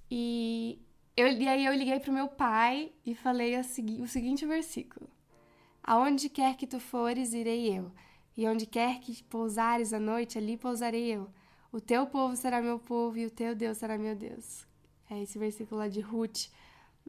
e, 0.10 0.80
eu, 1.16 1.28
e 1.28 1.48
aí 1.48 1.66
eu 1.66 1.74
liguei 1.74 2.00
pro 2.00 2.12
meu 2.14 2.28
pai 2.28 2.92
e 3.06 3.16
falei 3.16 3.56
a, 3.56 3.62
o 3.62 4.08
seguinte 4.08 4.46
versículo. 4.46 5.10
Aonde 5.84 6.30
quer 6.30 6.56
que 6.56 6.68
tu 6.68 6.80
fores, 6.80 7.34
irei 7.34 7.78
eu. 7.78 7.92
E 8.38 8.48
onde 8.48 8.66
quer 8.66 9.00
que 9.00 9.24
pousares 9.24 9.94
a 9.94 10.00
noite, 10.00 10.38
ali 10.38 10.58
pousarei 10.58 11.14
eu. 11.14 11.30
O 11.72 11.80
teu 11.80 12.06
povo 12.06 12.36
será 12.36 12.62
meu 12.62 12.80
povo 12.80 13.18
e 13.18 13.26
o 13.26 13.32
teu 13.32 13.56
Deus 13.56 13.78
será 13.78 13.98
meu 13.98 14.16
Deus. 14.16 14.66
É 15.10 15.22
esse 15.22 15.38
versículo 15.38 15.80
lá 15.80 15.88
de 15.88 16.00
Ruth, 16.02 16.48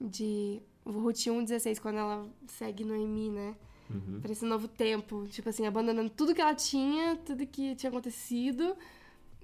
de 0.00 0.62
Ruth 0.84 1.16
1,16, 1.16 1.80
quando 1.80 1.98
ela 1.98 2.28
segue 2.48 2.84
Noemi, 2.84 3.30
né? 3.30 3.56
Uhum. 3.90 4.20
Para 4.20 4.32
esse 4.32 4.44
novo 4.44 4.68
tempo. 4.68 5.26
Tipo 5.28 5.48
assim, 5.48 5.66
abandonando 5.66 6.10
tudo 6.10 6.34
que 6.34 6.40
ela 6.40 6.54
tinha, 6.54 7.16
tudo 7.16 7.46
que 7.46 7.74
tinha 7.74 7.90
acontecido 7.90 8.76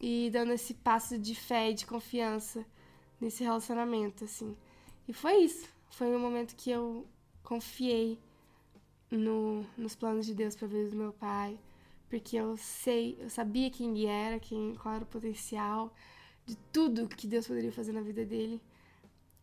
e 0.00 0.30
dando 0.32 0.52
esse 0.52 0.74
passo 0.74 1.18
de 1.18 1.34
fé 1.34 1.70
e 1.70 1.74
de 1.74 1.86
confiança 1.86 2.64
nesse 3.20 3.42
relacionamento, 3.42 4.24
assim. 4.24 4.56
E 5.06 5.12
foi 5.12 5.38
isso. 5.38 5.68
Foi 5.90 6.14
o 6.14 6.18
momento 6.18 6.54
que 6.54 6.70
eu 6.70 7.06
confiei 7.42 8.18
no, 9.10 9.64
nos 9.76 9.94
planos 9.94 10.26
de 10.26 10.34
Deus 10.34 10.54
para 10.54 10.66
a 10.66 10.70
vida 10.70 10.90
do 10.90 10.96
meu 10.96 11.12
pai, 11.12 11.58
porque 12.08 12.36
eu 12.36 12.56
sei, 12.56 13.16
eu 13.20 13.28
sabia 13.28 13.70
quem 13.70 13.90
ele 13.90 14.06
era, 14.06 14.38
quem, 14.38 14.74
qual 14.74 14.94
era 14.94 15.04
o 15.04 15.06
potencial 15.06 15.92
de 16.46 16.56
tudo 16.72 17.08
que 17.08 17.26
Deus 17.26 17.46
poderia 17.46 17.72
fazer 17.72 17.92
na 17.92 18.00
vida 18.00 18.24
dele. 18.24 18.60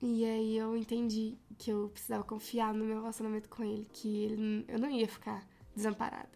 E 0.01 0.25
aí 0.25 0.57
eu 0.57 0.75
entendi 0.75 1.37
que 1.57 1.71
eu 1.71 1.89
precisava 1.89 2.23
confiar 2.23 2.73
no 2.73 2.83
meu 2.83 2.97
relacionamento 2.97 3.49
com 3.49 3.63
ele, 3.63 3.87
que 3.91 4.23
ele, 4.23 4.65
eu 4.67 4.79
não 4.79 4.89
ia 4.89 5.07
ficar 5.07 5.47
desamparada. 5.75 6.29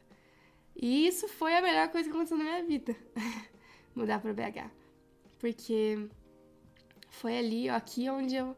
E 0.75 1.07
isso 1.07 1.27
foi 1.27 1.55
a 1.55 1.61
melhor 1.61 1.89
coisa 1.89 2.07
que 2.07 2.15
aconteceu 2.15 2.37
na 2.37 2.43
minha 2.43 2.63
vida, 2.63 2.95
mudar 3.93 4.19
para 4.21 4.33
BH. 4.33 4.71
Porque 5.39 6.07
foi 7.09 7.37
ali, 7.37 7.69
ó, 7.69 7.75
aqui 7.75 8.09
onde 8.09 8.35
eu 8.35 8.55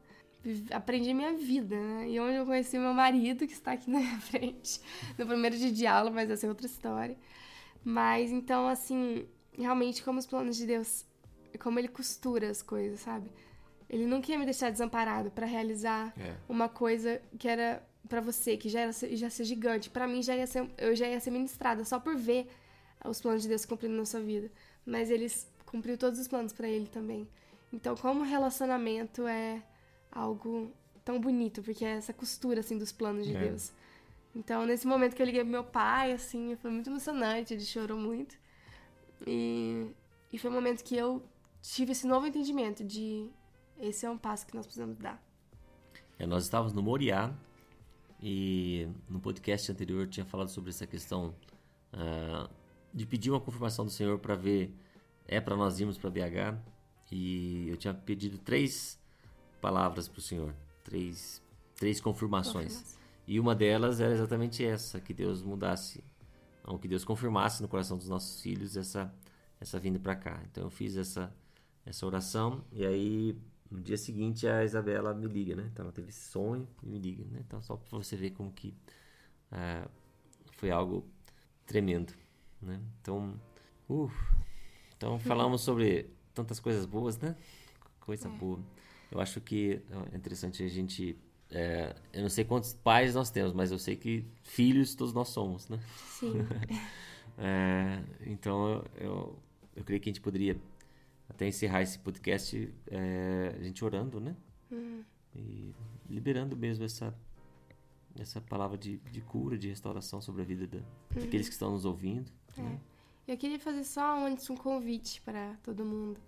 aprendi 0.72 1.14
minha 1.14 1.34
vida, 1.34 1.76
né? 1.76 2.10
E 2.10 2.20
onde 2.20 2.36
eu 2.36 2.46
conheci 2.46 2.78
meu 2.78 2.94
marido, 2.94 3.46
que 3.46 3.54
está 3.54 3.74
aqui 3.74 3.90
na 3.90 4.00
minha 4.02 4.20
frente, 4.20 4.82
no 5.18 5.26
primeiro 5.26 5.58
de 5.58 5.72
diálogo, 5.72 6.16
mas 6.16 6.30
essa 6.30 6.46
é 6.46 6.50
outra 6.50 6.66
história. 6.66 7.18
Mas 7.84 8.32
então, 8.32 8.68
assim, 8.68 9.28
realmente, 9.58 10.04
como 10.04 10.20
os 10.20 10.26
planos 10.26 10.58
de 10.58 10.66
Deus, 10.66 11.06
como 11.60 11.80
ele 11.80 11.88
costura 11.88 12.50
as 12.50 12.62
coisas, 12.62 13.00
sabe? 13.00 13.32
Ele 13.90 14.06
não 14.06 14.22
quer 14.22 14.38
me 14.38 14.46
deixar 14.46 14.72
desamparado 14.72 15.32
para 15.32 15.46
realizar 15.46 16.14
é. 16.18 16.36
uma 16.48 16.70
coisa 16.70 17.22
que 17.38 17.48
era 17.48 17.86
para 18.08 18.22
você, 18.22 18.58
que 18.58 18.70
já 18.70 18.82
era 18.82 18.92
já 18.92 19.30
ser 19.30 19.44
gigante. 19.44 19.90
Para 19.90 20.08
mim 20.08 20.22
já 20.22 20.36
ia 20.36 20.48
ser, 20.48 20.70
eu 20.78 20.96
já 20.96 21.08
ia 21.08 21.20
ser 21.20 21.32
ministrada 21.32 21.84
só 21.84 22.00
por 22.00 22.16
ver 22.16 22.48
os 23.06 23.22
planos 23.22 23.42
de 23.42 23.50
Deus 23.50 23.66
cumprindo 23.66 23.96
na 23.96 24.06
sua 24.06 24.22
vida. 24.22 24.52
Mas 24.86 25.12
ele 25.12 25.28
cumpriu 25.66 25.98
todos 25.98 26.20
os 26.20 26.28
planos 26.28 26.54
para 26.54 26.68
ele 26.68 26.88
também. 26.88 27.28
Então, 27.72 27.96
como 27.96 28.24
relacionamento 28.24 29.28
é 29.28 29.62
algo 30.12 30.72
tão 31.04 31.20
bonito, 31.20 31.64
porque 31.64 31.86
é 31.86 31.92
essa 31.98 32.14
costura, 32.14 32.60
assim, 32.60 32.78
dos 32.78 32.92
planos 32.92 33.26
de 33.26 33.36
é. 33.36 33.40
Deus. 33.40 33.72
Então, 34.36 34.66
nesse 34.66 34.88
momento 34.88 35.16
que 35.16 35.22
eu 35.22 35.26
liguei 35.26 35.42
pro 35.42 35.52
meu 35.52 35.64
pai, 35.64 36.14
assim, 36.14 36.56
foi 36.56 36.72
muito 36.72 36.90
emocionante, 36.90 37.54
ele 37.54 37.64
chorou 37.64 37.98
muito. 37.98 38.36
E, 39.28 39.88
e 40.32 40.38
foi 40.38 40.50
um 40.50 40.54
momento 40.54 40.84
que 40.84 40.96
eu 40.96 41.24
tive 41.62 41.92
esse 41.92 42.08
novo 42.08 42.26
entendimento 42.26 42.84
de 42.84 43.30
esse 43.80 44.06
é 44.06 44.10
um 44.10 44.18
passo 44.18 44.46
que 44.46 44.56
nós 44.56 44.66
precisamos 44.66 44.98
dar. 44.98 45.22
É, 46.18 46.26
nós 46.26 46.44
estávamos 46.44 46.74
no 46.74 46.82
Moriá 46.82 47.34
e 48.22 48.88
no 49.10 49.20
podcast 49.20 49.72
anterior 49.72 50.08
tinha 50.08 50.26
falado 50.26 50.50
sobre 50.50 50.70
essa 50.70 50.86
questão 50.86 51.36
uh, 51.94 52.50
de 52.94 53.06
pedir 53.06 53.32
uma 53.32 53.42
confirmação 53.42 53.84
do 53.84 53.92
Senhor 53.92 54.20
para 54.20 54.36
ver 54.36 54.72
é 55.28 55.42
para 55.42 55.56
nós 55.56 55.80
irmos 55.80 55.98
para 55.98 56.10
BH 56.10 56.60
e 57.12 57.68
eu 57.70 57.78
tinha 57.78 57.94
pedido 57.94 58.38
três 58.38 59.01
palavras 59.62 60.08
para 60.08 60.20
o 60.20 60.22
Senhor, 60.22 60.54
três, 60.84 61.42
três 61.76 62.02
confirmações. 62.02 62.98
E 63.28 63.40
uma 63.40 63.56
delas 63.56 64.02
era 64.02 64.14
exatamente 64.14 64.66
essa, 64.66 65.00
que 65.00 65.14
Deus 65.14 65.42
mudasse, 65.42 66.04
ou 66.66 66.78
que 66.78 66.88
Deus 66.88 67.06
confirmasse 67.06 67.62
no 67.62 67.68
coração 67.68 67.98
dos 67.98 68.10
nossos 68.10 68.42
filhos 68.42 68.76
essa, 68.76 69.14
essa 69.60 69.80
vinda 69.80 70.00
para 70.00 70.16
cá. 70.16 70.42
Então 70.52 70.64
eu 70.64 70.70
fiz 70.70 70.98
essa, 70.98 71.34
essa 71.86 72.06
oração 72.06 72.66
e 72.72 72.86
aí 72.86 73.38
no 73.70 73.80
dia 73.80 73.98
seguinte 73.98 74.48
a 74.48 74.66
Isabela 74.66 75.14
me 75.14 75.28
liga, 75.28 75.56
né? 75.56 75.70
Então 75.72 75.86
ela 75.86 75.94
teve 75.94 76.12
sonho 76.12 76.68
e 76.84 76.88
me 76.88 77.00
liga, 77.00 77.24
né? 77.32 77.42
Então 77.48 77.62
só 77.62 77.78
para 77.78 77.98
você 77.98 78.18
ver 78.18 78.32
como 78.32 78.52
que 78.52 78.76
uh, 79.52 79.90
foi 80.58 80.72
algo 80.72 81.06
tremendo, 81.66 82.14
né? 82.62 82.82
Então, 83.00 83.40
uh, 83.90 84.12
então 84.98 85.18
falamos 85.20 85.62
sobre 85.62 86.10
tantas 86.34 86.60
coisas 86.60 86.86
boas, 86.86 87.18
né? 87.18 87.36
Coisa 88.02 88.28
é. 88.28 88.32
boa. 88.32 88.60
Eu 89.12 89.20
acho 89.20 89.42
que 89.42 89.82
é 90.14 90.16
interessante 90.16 90.64
a 90.64 90.68
gente. 90.68 91.18
É, 91.50 91.94
eu 92.14 92.22
não 92.22 92.30
sei 92.30 92.46
quantos 92.46 92.74
pais 92.74 93.14
nós 93.14 93.30
temos, 93.30 93.52
mas 93.52 93.72
eu 93.72 93.78
sei 93.78 93.98
que 93.98 94.26
filhos 94.42 94.96
todos 94.96 95.14
nós 95.14 95.28
somos, 95.28 95.68
né? 95.68 95.80
Sim. 96.08 96.34
é, 97.38 98.02
então 98.26 98.84
eu, 98.96 99.38
eu 99.76 99.84
creio 99.84 100.00
que 100.00 100.10
a 100.10 100.14
gente 100.14 100.22
poderia 100.22 100.58
até 101.30 101.46
encerrar 101.46 101.82
esse 101.82 102.00
podcast 102.00 102.74
é, 102.88 103.56
a 103.60 103.64
gente 103.64 103.84
orando, 103.84 104.22
né? 104.22 104.34
Uhum. 104.72 105.04
E 105.36 105.76
liberando 106.10 106.56
mesmo 106.56 106.86
essa 106.86 107.14
essa 108.20 108.42
palavra 108.42 108.78
de, 108.78 108.98
de 108.98 109.22
cura, 109.22 109.58
de 109.58 109.70
restauração 109.70 110.22
sobre 110.22 110.42
a 110.42 110.46
vida 110.46 110.68
da, 110.68 110.78
uhum. 110.78 111.22
daqueles 111.22 111.48
que 111.48 111.54
estão 111.54 111.72
nos 111.72 111.86
ouvindo. 111.86 112.32
É. 112.58 112.62
Né? 112.62 112.80
Eu 113.28 113.38
queria 113.38 113.60
fazer 113.60 113.84
só 113.84 114.26
antes 114.26 114.50
um 114.50 114.56
convite 114.56 115.22
para 115.22 115.56
todo 115.64 115.86
mundo 115.86 116.20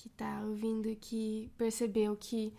que 0.00 0.08
tá 0.08 0.40
ouvindo 0.42 0.88
e 0.88 0.96
que 0.96 1.52
percebeu 1.58 2.16
que 2.16 2.54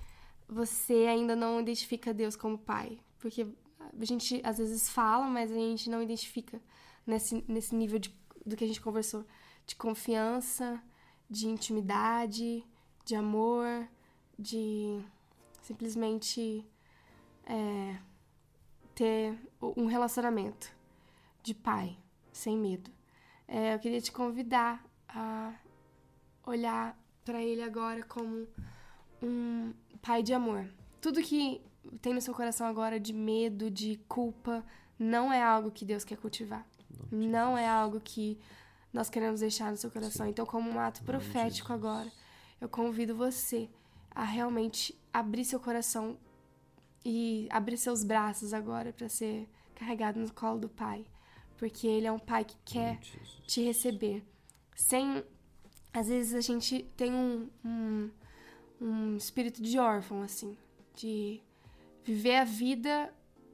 você 0.47 1.07
ainda 1.07 1.35
não 1.35 1.59
identifica 1.59 2.13
Deus 2.13 2.35
como 2.35 2.55
pai. 2.55 2.99
Porque 3.17 3.47
a 3.79 4.05
gente 4.05 4.39
às 4.43 4.59
vezes 4.59 4.89
fala, 4.89 5.25
mas 5.25 5.51
a 5.51 5.55
gente 5.55 5.89
não 5.89 6.03
identifica 6.03 6.61
nesse, 7.05 7.43
nesse 7.47 7.75
nível 7.75 7.97
de, 7.97 8.15
do 8.45 8.55
que 8.55 8.63
a 8.63 8.67
gente 8.67 8.79
conversou. 8.79 9.25
De 9.65 9.75
confiança, 9.75 10.81
de 11.27 11.47
intimidade, 11.47 12.63
de 13.03 13.15
amor, 13.15 13.87
de 14.37 15.03
simplesmente 15.63 16.63
é, 17.45 17.97
ter 18.93 19.35
um 19.61 19.87
relacionamento 19.87 20.71
de 21.41 21.55
pai, 21.55 21.97
sem 22.31 22.55
medo. 22.55 22.91
É, 23.47 23.73
eu 23.73 23.79
queria 23.79 23.99
te 23.99 24.11
convidar 24.11 24.85
a 25.09 25.55
olhar 26.45 27.00
para 27.23 27.41
ele 27.41 27.61
agora 27.61 28.03
como 28.03 28.47
um 29.21 29.73
pai 30.01 30.23
de 30.23 30.33
amor. 30.33 30.67
Tudo 30.99 31.21
que 31.21 31.61
tem 32.01 32.13
no 32.13 32.21
seu 32.21 32.33
coração 32.33 32.67
agora 32.67 32.99
de 32.99 33.13
medo, 33.13 33.69
de 33.69 33.99
culpa, 34.07 34.63
não 34.97 35.31
é 35.31 35.41
algo 35.41 35.71
que 35.71 35.85
Deus 35.85 36.03
quer 36.03 36.17
cultivar. 36.17 36.65
Não, 37.11 37.27
não 37.27 37.57
é 37.57 37.67
algo 37.67 37.99
que 37.99 38.39
nós 38.93 39.09
queremos 39.09 39.39
deixar 39.39 39.71
no 39.71 39.77
seu 39.77 39.89
coração. 39.89 40.25
Sim. 40.25 40.31
Então, 40.31 40.45
como 40.45 40.69
um 40.69 40.79
ato 40.79 41.03
profético 41.03 41.73
agora, 41.73 42.11
eu 42.59 42.69
convido 42.69 43.15
você 43.15 43.69
a 44.13 44.23
realmente 44.23 44.97
abrir 45.13 45.45
seu 45.45 45.59
coração 45.59 46.17
e 47.03 47.47
abrir 47.49 47.77
seus 47.77 48.03
braços 48.03 48.53
agora 48.53 48.93
para 48.93 49.09
ser 49.09 49.49
carregado 49.73 50.19
no 50.19 50.31
colo 50.31 50.59
do 50.59 50.69
Pai, 50.69 51.05
porque 51.57 51.87
Ele 51.87 52.05
é 52.05 52.11
um 52.11 52.19
Pai 52.19 52.45
que 52.45 52.57
quer 52.63 52.99
te 53.47 53.63
receber 53.63 54.23
sem 54.75 55.23
às 55.93 56.07
vezes 56.07 56.33
a 56.33 56.41
gente 56.41 56.83
tem 56.95 57.13
um, 57.13 57.49
um, 57.65 58.09
um 58.79 59.17
espírito 59.17 59.61
de 59.61 59.77
órfão, 59.77 60.21
assim, 60.21 60.57
de 60.95 61.41
viver 62.03 62.35
a 62.35 62.43
vida 62.43 63.13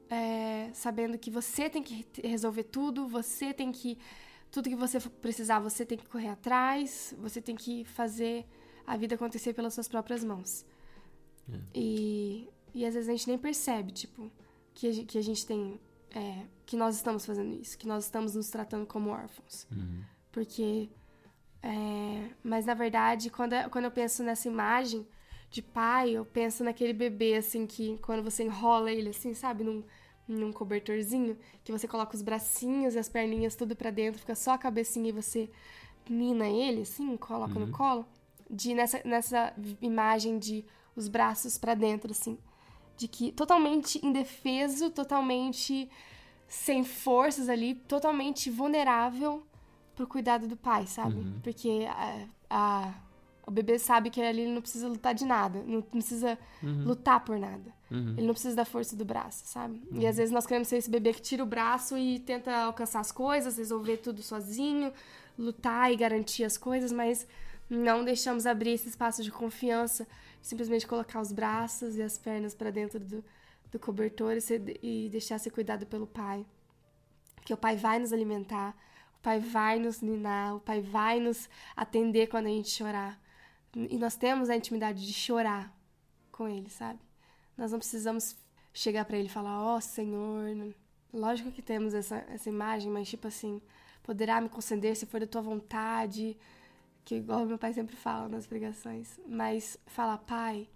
é, 0.10 0.70
sabendo 0.74 1.18
que 1.18 1.30
você 1.30 1.70
tem 1.70 1.84
que 1.84 2.06
resolver 2.24 2.64
tudo, 2.64 3.08
você 3.08 3.54
tem 3.54 3.72
que. 3.72 3.98
Tudo 4.50 4.70
que 4.70 4.76
você 4.76 5.00
precisar, 5.00 5.60
você 5.60 5.86
tem 5.86 5.98
que 5.98 6.08
correr 6.08 6.30
atrás, 6.30 7.14
você 7.20 7.42
tem 7.42 7.56
que 7.56 7.84
fazer 7.84 8.46
a 8.86 8.96
vida 8.96 9.16
acontecer 9.16 9.54
pelas 9.54 9.74
suas 9.74 9.90
próprias 9.90 10.24
mãos. 10.24 10.66
É. 11.52 11.60
E, 11.76 12.50
e 12.74 12.86
às 12.86 12.94
vezes 12.94 13.10
a 13.10 13.12
gente 13.12 13.28
nem 13.28 13.38
percebe, 13.38 13.92
tipo, 13.92 14.32
que 14.74 14.88
a, 14.88 15.06
que 15.06 15.18
a 15.18 15.22
gente 15.22 15.46
tem. 15.46 15.80
É, 16.12 16.46
que 16.66 16.78
nós 16.78 16.96
estamos 16.96 17.26
fazendo 17.26 17.54
isso, 17.62 17.78
que 17.78 17.86
nós 17.86 18.06
estamos 18.06 18.34
nos 18.34 18.50
tratando 18.50 18.86
como 18.86 19.10
órfãos. 19.10 19.68
Uhum. 19.70 20.02
Porque 20.32 20.90
é, 21.62 22.30
mas 22.44 22.66
na 22.66 22.74
verdade, 22.74 23.30
quando, 23.30 23.54
quando 23.70 23.86
eu 23.86 23.92
penso 23.92 24.24
nessa 24.24 24.48
imagem 24.48 25.08
de 25.50 25.62
pai, 25.62 26.12
eu 26.12 26.26
penso 26.26 26.64
naquele 26.64 26.94
bebê 26.94 27.36
assim 27.36 27.66
que 27.66 27.98
quando 28.00 28.24
você 28.24 28.44
enrola 28.44 28.92
ele 28.92 29.10
assim, 29.10 29.34
sabe, 29.34 29.64
num, 29.64 29.84
num 30.28 30.52
cobertorzinho, 30.52 31.38
que 31.64 31.72
você 31.72 31.88
coloca 31.88 32.16
os 32.16 32.22
bracinhos 32.22 32.96
e 32.96 33.00
as 33.00 33.10
perninhas 33.10 33.56
tudo 33.56 33.76
para 33.76 33.92
dentro, 33.92 34.20
fica 34.20 34.36
só 34.36 34.52
a 34.52 34.58
cabecinha 34.58 35.10
e 35.10 35.14
você 35.14 35.50
nina 36.10 36.48
ele 36.48 36.82
assim, 36.82 37.16
coloca 37.18 37.60
uhum. 37.60 37.66
no 37.66 37.72
colo. 37.72 38.06
De 38.50 38.74
nessa, 38.74 39.02
nessa 39.04 39.54
imagem 39.82 40.40
de 40.40 40.66
os 40.96 41.10
braços 41.10 41.58
para 41.58 41.74
dentro, 41.74 42.12
assim. 42.12 42.38
De 42.96 43.08
que 43.08 43.32
totalmente 43.32 44.04
indefeso, 44.06 44.90
totalmente 44.90 45.90
sem 46.48 46.84
forças 46.84 47.50
ali, 47.50 47.76
totalmente 47.76 48.50
vulnerável 48.50 49.46
pro 49.98 50.08
cuidado 50.08 50.48
do 50.48 50.56
pai, 50.56 50.86
sabe? 50.88 51.16
Uhum. 51.16 51.40
Porque 51.44 51.86
a, 51.90 52.28
a, 52.50 52.94
o 53.48 53.52
bebê 53.52 53.80
sabe 53.80 54.10
que 54.12 54.22
ali 54.22 54.44
ele 54.44 54.54
não 54.54 54.62
precisa 54.62 54.88
lutar 54.88 55.14
de 55.16 55.26
nada, 55.26 55.62
não 55.66 55.82
precisa 55.82 56.38
Uhum. 56.62 56.84
lutar 56.86 57.20
por 57.26 57.38
nada. 57.38 57.74
Uhum. 57.90 58.14
Ele 58.18 58.28
não 58.28 58.34
precisa 58.34 58.56
da 58.56 58.64
força 58.64 58.96
do 58.96 59.04
braço, 59.04 59.44
sabe? 59.46 59.82
E 59.92 60.06
às 60.06 60.18
vezes 60.18 60.32
nós 60.32 60.46
queremos 60.46 60.68
ser 60.68 60.78
esse 60.78 60.90
bebê 60.90 61.14
que 61.14 61.22
tira 61.22 61.44
o 61.44 61.46
braço 61.46 61.98
e 61.98 62.20
tenta 62.20 62.56
alcançar 62.56 63.00
as 63.00 63.12
coisas, 63.12 63.58
resolver 63.58 63.98
tudo 63.98 64.22
sozinho, 64.22 64.94
lutar 65.38 65.92
e 65.92 65.96
garantir 65.96 66.44
as 66.44 66.58
coisas, 66.58 66.92
mas 66.92 67.28
não 67.70 68.06
deixamos 68.06 68.46
abrir 68.46 68.72
esse 68.72 68.88
espaço 68.88 69.24
de 69.24 69.32
confiança, 69.32 70.08
simplesmente 70.42 70.86
colocar 70.88 71.20
os 71.20 71.32
braços 71.32 71.96
e 71.98 72.02
as 72.02 72.18
pernas 72.18 72.54
para 72.54 72.70
dentro 72.72 73.00
do, 73.00 73.24
do 73.72 73.80
cobertor 73.80 74.34
e, 74.38 74.42
ser, 74.42 74.80
e 74.84 75.10
deixar 75.10 75.40
ser 75.40 75.50
cuidado 75.50 75.86
pelo 75.86 76.06
pai. 76.08 76.46
Porque 77.36 77.54
o 77.54 77.58
pai 77.58 77.76
vai 77.78 77.98
nos 78.00 78.12
alimentar, 78.12 78.76
pai 79.28 79.42
vai 79.42 79.78
nos 79.78 80.00
ninar, 80.00 80.56
o 80.56 80.60
pai 80.62 80.80
vai 80.80 81.20
nos 81.20 81.50
atender 81.76 82.28
quando 82.28 82.46
a 82.46 82.50
gente 82.50 82.70
chorar. 82.70 83.22
E 83.76 83.98
nós 83.98 84.16
temos 84.16 84.50
a 84.50 84.56
intimidade 84.56 85.06
de 85.06 85.12
chorar 85.12 85.78
com 86.32 86.48
ele, 86.48 86.70
sabe? 86.70 87.02
Nós 87.58 87.74
não 87.74 87.78
precisamos 87.78 88.38
chegar 88.74 89.04
para 89.04 89.18
ele 89.18 89.28
e 89.28 89.30
falar, 89.30 89.62
ó 89.62 89.76
oh, 89.76 89.82
Senhor. 89.82 90.74
Lógico 91.14 91.52
que 91.52 91.62
temos 91.62 91.94
essa, 91.94 92.26
essa 92.30 92.48
imagem, 92.48 92.90
mas 92.90 93.10
tipo 93.10 93.28
assim, 93.28 93.62
poderá 94.02 94.40
me 94.40 94.48
conceder 94.48 94.96
se 94.96 95.06
for 95.06 95.20
da 95.20 95.28
tua 95.28 95.42
vontade, 95.42 96.38
que 97.04 97.16
igual 97.16 97.46
meu 97.46 97.58
pai 97.58 97.74
sempre 97.74 97.98
fala 97.98 98.30
nas 98.30 98.48
pregações. 98.48 99.20
Mas 99.28 99.78
falar, 99.88 100.20
pai, 100.20 100.70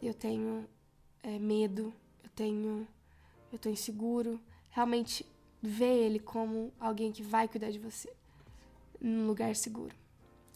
eu 0.00 0.14
tenho 0.14 0.64
é, 1.24 1.40
medo, 1.40 1.92
eu 2.22 2.30
tenho, 2.36 2.86
eu 3.52 3.58
tô 3.58 3.68
inseguro. 3.68 4.40
Realmente 4.70 5.26
ver 5.62 6.04
ele 6.04 6.18
como 6.18 6.72
alguém 6.78 7.12
que 7.12 7.22
vai 7.22 7.48
cuidar 7.48 7.70
de 7.70 7.78
você 7.78 8.12
num 9.00 9.26
lugar 9.26 9.54
seguro 9.54 9.94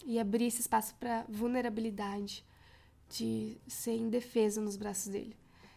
e 0.05 0.19
abrir 0.19 0.45
esse 0.45 0.61
espaço 0.61 0.95
para 0.95 1.25
vulnerabilidade 1.29 2.45
de 3.09 3.57
ser 3.67 3.95
indefeso 3.95 4.61
nos 4.61 4.75
braços 4.75 5.11
dele. 5.11 5.35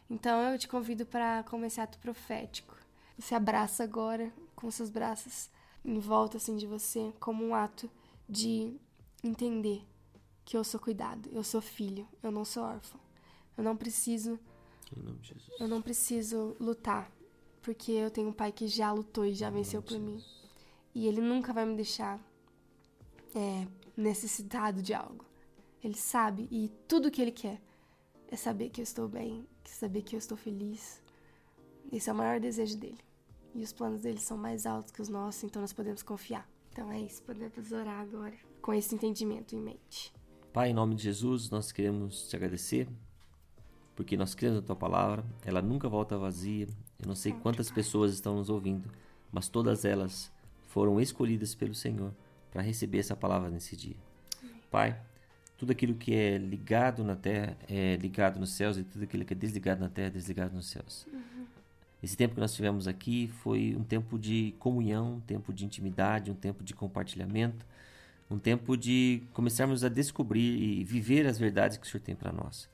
Então 0.09 0.41
eu 0.53 0.59
te 0.59 0.69
convido 0.69 1.05
para 1.05 1.43
começar 1.45 1.67
esse 1.67 1.81
ato 1.81 1.99
profético. 1.99 2.77
Se 3.19 3.35
abraça 3.35 3.83
agora 3.83 4.33
com 4.55 4.71
seus 4.71 4.91
braços 4.91 5.51
em 5.85 5.99
volta 5.99 6.37
assim 6.37 6.57
de 6.57 6.67
você, 6.67 7.13
como 7.21 7.45
um 7.45 7.55
ato 7.55 7.91
de 8.29 8.77
entender 9.23 9.85
que 10.45 10.57
eu 10.57 10.65
sou 10.65 10.79
cuidado, 10.79 11.29
eu 11.33 11.43
sou 11.43 11.61
filho, 11.61 12.07
eu 12.23 12.31
não 12.31 12.45
sou 12.45 12.63
órfão. 12.63 13.01
Eu 13.57 13.65
não 13.65 13.77
preciso 13.77 14.39
eu 15.59 15.67
não 15.67 15.83
preciso 15.83 16.57
lutar, 16.61 17.11
porque 17.67 17.91
eu 17.91 18.13
tenho 18.13 18.29
um 18.29 18.33
pai 18.33 18.53
que 18.53 18.69
já 18.69 18.93
lutou 18.93 19.27
e 19.27 19.35
já 19.35 19.51
venceu 19.51 19.83
por 19.83 19.99
mim. 19.99 20.23
E 20.95 21.09
ele 21.09 21.21
nunca 21.21 21.53
vai 21.53 21.67
me 21.67 21.75
deixar 21.75 22.17
é, 23.35 23.67
necessitado 23.97 24.81
de 24.81 24.95
algo. 24.95 25.25
Ele 25.83 25.97
sabe 25.97 26.47
e 26.49 26.71
tudo 26.87 27.11
que 27.11 27.21
ele 27.21 27.33
quer 27.33 27.61
é 28.29 28.37
saber 28.37 28.71
que 28.71 28.81
eu 28.81 28.85
estou 28.85 29.09
bem, 29.09 29.45
saber 29.65 30.03
que 30.03 30.15
eu 30.15 30.19
estou 30.19 30.37
feliz. 30.37 31.03
Esse 31.91 32.09
é 32.09 32.13
o 32.13 32.17
maior 32.17 32.39
desejo 32.39 32.79
dele. 32.79 33.01
E 33.53 33.65
os 33.65 33.73
planos 33.73 34.03
dele 34.03 34.21
são 34.21 34.39
mais 34.39 34.65
altos 34.65 34.93
que 34.93 35.03
os 35.03 35.09
nossos, 35.09 35.43
então 35.43 35.61
nós 35.61 35.73
podemos 35.73 36.05
confiar. 36.05 36.49
Então 36.71 36.93
é 36.93 37.01
isso, 37.01 37.21
podemos 37.25 37.73
orar 37.73 38.01
agora 38.01 38.35
com 38.63 38.73
esse 38.73 38.95
entendimento 38.95 39.57
em 39.57 39.61
mente. 39.61 40.15
Pai, 40.53 40.71
em 40.71 40.75
nome 40.75 40.95
de 40.95 41.03
Jesus, 41.03 41.51
nós 41.51 41.73
queremos 41.73 42.29
te 42.29 42.37
agradecer, 42.37 42.89
porque 43.97 44.17
nós 44.17 44.37
cremos 44.37 44.61
na 44.61 44.63
tua 44.63 44.77
palavra, 44.77 45.25
ela 45.45 45.61
nunca 45.61 45.89
volta 45.89 46.17
vazia. 46.17 46.69
Eu 47.01 47.09
não 47.09 47.15
sei 47.15 47.33
quantas 47.33 47.71
pessoas 47.71 48.13
estão 48.13 48.37
nos 48.37 48.49
ouvindo, 48.49 48.91
mas 49.33 49.49
todas 49.49 49.85
elas 49.85 50.33
foram 50.69 51.01
escolhidas 51.01 51.55
pelo 51.55 51.75
Senhor 51.75 52.13
para 52.51 52.63
receber 52.63 52.99
essa 52.99 53.17
palavra 53.17 53.51
nesse 53.51 53.77
dia. 53.77 53.97
Pai, 54.71 54.99
tudo 55.59 55.73
aquilo 55.73 55.95
que 55.95 56.15
é 56.15 56.37
ligado 56.37 57.03
na 57.03 57.17
terra 57.17 57.57
é 57.69 57.97
ligado 57.97 58.39
nos 58.39 58.53
céus 58.53 58.77
e 58.77 58.85
tudo 58.85 59.05
aquilo 59.05 59.25
que 59.25 59.33
é 59.33 59.37
desligado 59.37 59.81
na 59.81 59.89
terra 59.89 60.09
é 60.09 60.11
desligado 60.11 60.55
nos 60.55 60.67
céus. 60.67 61.07
Esse 62.03 62.17
tempo 62.17 62.35
que 62.35 62.41
nós 62.41 62.55
tivemos 62.55 62.87
aqui 62.87 63.29
foi 63.43 63.75
um 63.77 63.83
tempo 63.83 64.19
de 64.19 64.55
comunhão, 64.59 65.15
um 65.15 65.21
tempo 65.21 65.53
de 65.53 65.65
intimidade, 65.65 66.31
um 66.31 66.35
tempo 66.35 66.63
de 66.63 66.75
compartilhamento, 66.75 67.65
um 68.31 68.39
tempo 68.39 68.77
de 68.77 69.23
começarmos 69.33 69.83
a 69.83 69.89
descobrir 69.89 70.63
e 70.63 70.85
viver 70.85 71.27
as 71.27 71.39
verdades 71.39 71.79
que 71.79 71.87
o 71.87 71.91
Senhor 71.91 72.03
tem 72.03 72.15
para 72.15 72.33
nós. 72.33 72.69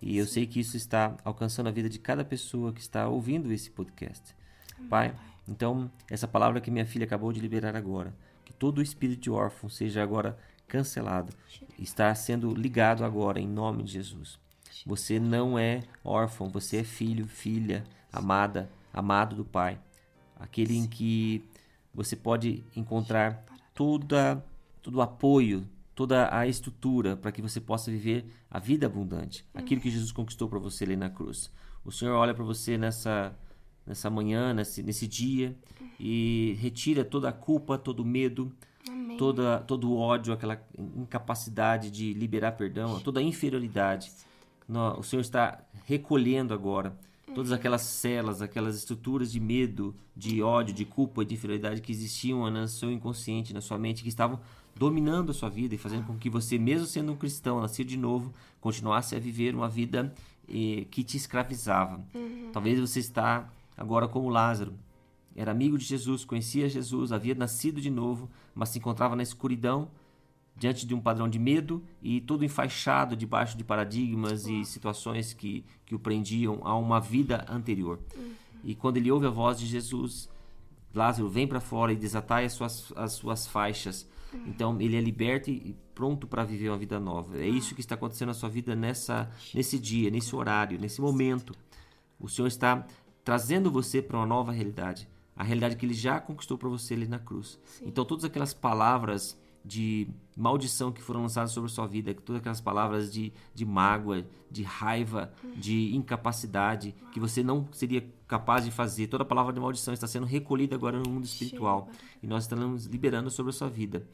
E 0.00 0.16
eu 0.16 0.26
sei 0.26 0.46
que 0.46 0.60
isso 0.60 0.76
está 0.76 1.16
alcançando 1.24 1.68
a 1.68 1.72
vida 1.72 1.88
de 1.88 1.98
cada 1.98 2.24
pessoa 2.24 2.72
que 2.72 2.80
está 2.80 3.08
ouvindo 3.08 3.52
esse 3.52 3.70
podcast. 3.70 4.34
Pai, 4.88 5.14
então, 5.48 5.90
essa 6.08 6.28
palavra 6.28 6.60
que 6.60 6.70
minha 6.70 6.86
filha 6.86 7.04
acabou 7.04 7.32
de 7.32 7.40
liberar 7.40 7.74
agora, 7.74 8.14
que 8.44 8.52
todo 8.52 8.78
o 8.78 8.82
espírito 8.82 9.22
de 9.22 9.30
órfão 9.30 9.68
seja 9.68 10.02
agora 10.02 10.38
cancelado, 10.68 11.32
está 11.78 12.14
sendo 12.14 12.54
ligado 12.54 13.04
agora 13.04 13.40
em 13.40 13.48
nome 13.48 13.82
de 13.82 13.92
Jesus. 13.92 14.38
Você 14.86 15.18
não 15.18 15.58
é 15.58 15.82
órfão, 16.04 16.48
você 16.48 16.78
é 16.78 16.84
filho, 16.84 17.26
filha, 17.26 17.84
amada, 18.12 18.70
amado 18.92 19.34
do 19.34 19.44
Pai. 19.44 19.78
Aquele 20.38 20.76
em 20.76 20.86
que 20.86 21.44
você 21.92 22.14
pode 22.14 22.62
encontrar 22.76 23.44
toda, 23.74 24.44
todo 24.82 24.96
o 24.96 25.02
apoio, 25.02 25.66
toda 25.98 26.32
a 26.32 26.46
estrutura 26.46 27.16
para 27.16 27.32
que 27.32 27.42
você 27.42 27.60
possa 27.60 27.90
viver 27.90 28.24
a 28.48 28.60
vida 28.60 28.86
abundante. 28.86 29.44
Aquilo 29.52 29.80
que 29.80 29.90
Jesus 29.90 30.12
conquistou 30.12 30.48
para 30.48 30.60
você 30.60 30.84
ali 30.84 30.94
na 30.94 31.10
cruz. 31.10 31.50
O 31.84 31.90
Senhor 31.90 32.14
olha 32.14 32.32
para 32.32 32.44
você 32.44 32.78
nessa, 32.78 33.36
nessa 33.84 34.08
manhã, 34.08 34.54
nesse, 34.54 34.80
nesse 34.80 35.08
dia, 35.08 35.56
e 35.98 36.56
retira 36.60 37.04
toda 37.04 37.28
a 37.28 37.32
culpa, 37.32 37.76
todo 37.76 37.98
o 38.00 38.04
medo, 38.04 38.52
toda, 39.18 39.58
todo 39.58 39.90
o 39.90 39.96
ódio, 39.98 40.32
aquela 40.32 40.62
incapacidade 40.96 41.90
de 41.90 42.12
liberar 42.14 42.52
perdão, 42.52 43.00
toda 43.00 43.18
a 43.18 43.22
inferioridade. 43.22 44.12
No- 44.68 45.00
O 45.00 45.02
Senhor 45.02 45.22
está 45.22 45.64
recolhendo 45.84 46.54
agora 46.54 46.96
todas 47.34 47.50
aquelas 47.50 47.82
celas, 47.82 48.40
aquelas 48.40 48.76
estruturas 48.76 49.32
de 49.32 49.40
medo, 49.40 49.96
de 50.16 50.42
ódio, 50.42 50.72
de 50.72 50.84
culpa 50.84 51.24
de 51.24 51.34
inferioridade 51.34 51.80
que 51.80 51.90
existiam 51.90 52.48
no 52.50 52.68
seu 52.68 52.90
inconsciente, 52.92 53.52
na 53.52 53.60
sua 53.60 53.78
mente, 53.78 54.02
que 54.04 54.08
estavam 54.08 54.38
dominando 54.78 55.30
a 55.30 55.34
sua 55.34 55.48
vida 55.48 55.74
e 55.74 55.78
fazendo 55.78 56.06
com 56.06 56.16
que 56.16 56.30
você, 56.30 56.56
mesmo 56.58 56.86
sendo 56.86 57.12
um 57.12 57.16
cristão, 57.16 57.60
nascido 57.60 57.88
de 57.88 57.96
novo, 57.96 58.32
continuasse 58.60 59.16
a 59.16 59.18
viver 59.18 59.54
uma 59.54 59.68
vida 59.68 60.14
eh, 60.48 60.86
que 60.90 61.02
te 61.02 61.16
escravizava. 61.16 62.00
Talvez 62.52 62.78
você 62.78 63.00
está 63.00 63.50
agora 63.76 64.06
como 64.06 64.28
Lázaro, 64.28 64.72
era 65.34 65.52
amigo 65.52 65.78
de 65.78 65.84
Jesus, 65.84 66.24
conhecia 66.24 66.68
Jesus, 66.68 67.12
havia 67.12 67.34
nascido 67.34 67.80
de 67.80 67.90
novo, 67.90 68.28
mas 68.54 68.70
se 68.70 68.78
encontrava 68.78 69.14
na 69.14 69.22
escuridão, 69.22 69.88
diante 70.56 70.84
de 70.84 70.94
um 70.94 71.00
padrão 71.00 71.28
de 71.28 71.38
medo 71.38 71.82
e 72.02 72.20
todo 72.20 72.44
enfaixado 72.44 73.16
debaixo 73.16 73.56
de 73.56 73.62
paradigmas 73.62 74.46
e 74.46 74.64
situações 74.64 75.32
que, 75.32 75.64
que 75.86 75.94
o 75.94 75.98
prendiam 75.98 76.60
a 76.64 76.76
uma 76.76 77.00
vida 77.00 77.46
anterior. 77.48 78.00
E 78.64 78.74
quando 78.74 78.96
ele 78.96 79.10
ouve 79.12 79.26
a 79.26 79.30
voz 79.30 79.58
de 79.60 79.66
Jesus, 79.66 80.28
Lázaro 80.92 81.28
vem 81.28 81.46
para 81.46 81.60
fora 81.60 81.92
e 81.92 81.96
desatai 81.96 82.44
as 82.44 82.54
suas, 82.54 82.92
as 82.96 83.12
suas 83.12 83.46
faixas. 83.46 84.08
Então 84.46 84.80
ele 84.80 84.96
é 84.96 85.00
liberto 85.00 85.50
e 85.50 85.76
pronto 85.94 86.26
para 86.26 86.44
viver 86.44 86.68
uma 86.68 86.78
vida 86.78 87.00
nova. 87.00 87.38
É 87.38 87.48
isso 87.48 87.74
que 87.74 87.80
está 87.80 87.94
acontecendo 87.94 88.28
na 88.28 88.34
sua 88.34 88.48
vida 88.48 88.74
nessa, 88.74 89.30
nesse 89.54 89.78
dia, 89.78 90.10
nesse 90.10 90.34
horário, 90.34 90.78
nesse 90.78 91.00
momento. 91.00 91.54
O 92.20 92.28
Senhor 92.28 92.48
está 92.48 92.86
trazendo 93.24 93.70
você 93.70 94.00
para 94.02 94.16
uma 94.16 94.26
nova 94.26 94.52
realidade. 94.52 95.08
A 95.36 95.44
realidade 95.44 95.76
que 95.76 95.86
ele 95.86 95.94
já 95.94 96.20
conquistou 96.20 96.58
para 96.58 96.68
você 96.68 96.94
ali 96.94 97.06
na 97.06 97.18
cruz. 97.18 97.60
Então, 97.82 98.04
todas 98.04 98.24
aquelas 98.24 98.52
palavras 98.52 99.38
de 99.64 100.08
maldição 100.38 100.92
que 100.92 101.02
foram 101.02 101.22
lançadas 101.22 101.50
sobre 101.50 101.68
a 101.68 101.74
sua 101.74 101.86
vida, 101.86 102.14
todas 102.14 102.40
aquelas 102.40 102.60
palavras 102.60 103.12
de, 103.12 103.32
de 103.52 103.64
mágoa, 103.64 104.24
de 104.48 104.62
raiva, 104.62 105.32
de 105.56 105.94
incapacidade, 105.96 106.94
que 107.12 107.18
você 107.18 107.42
não 107.42 107.66
seria 107.72 108.06
capaz 108.26 108.64
de 108.64 108.70
fazer, 108.70 109.08
toda 109.08 109.24
palavra 109.24 109.52
de 109.52 109.58
maldição 109.58 109.92
está 109.92 110.06
sendo 110.06 110.26
recolhida 110.26 110.76
agora 110.76 110.98
no 110.98 111.10
mundo 111.10 111.24
espiritual. 111.24 111.90
E 112.22 112.26
nós 112.26 112.44
estamos 112.44 112.86
liberando 112.86 113.30
sobre 113.30 113.50
a 113.50 113.52
sua 113.52 113.68
vida. 113.68 114.06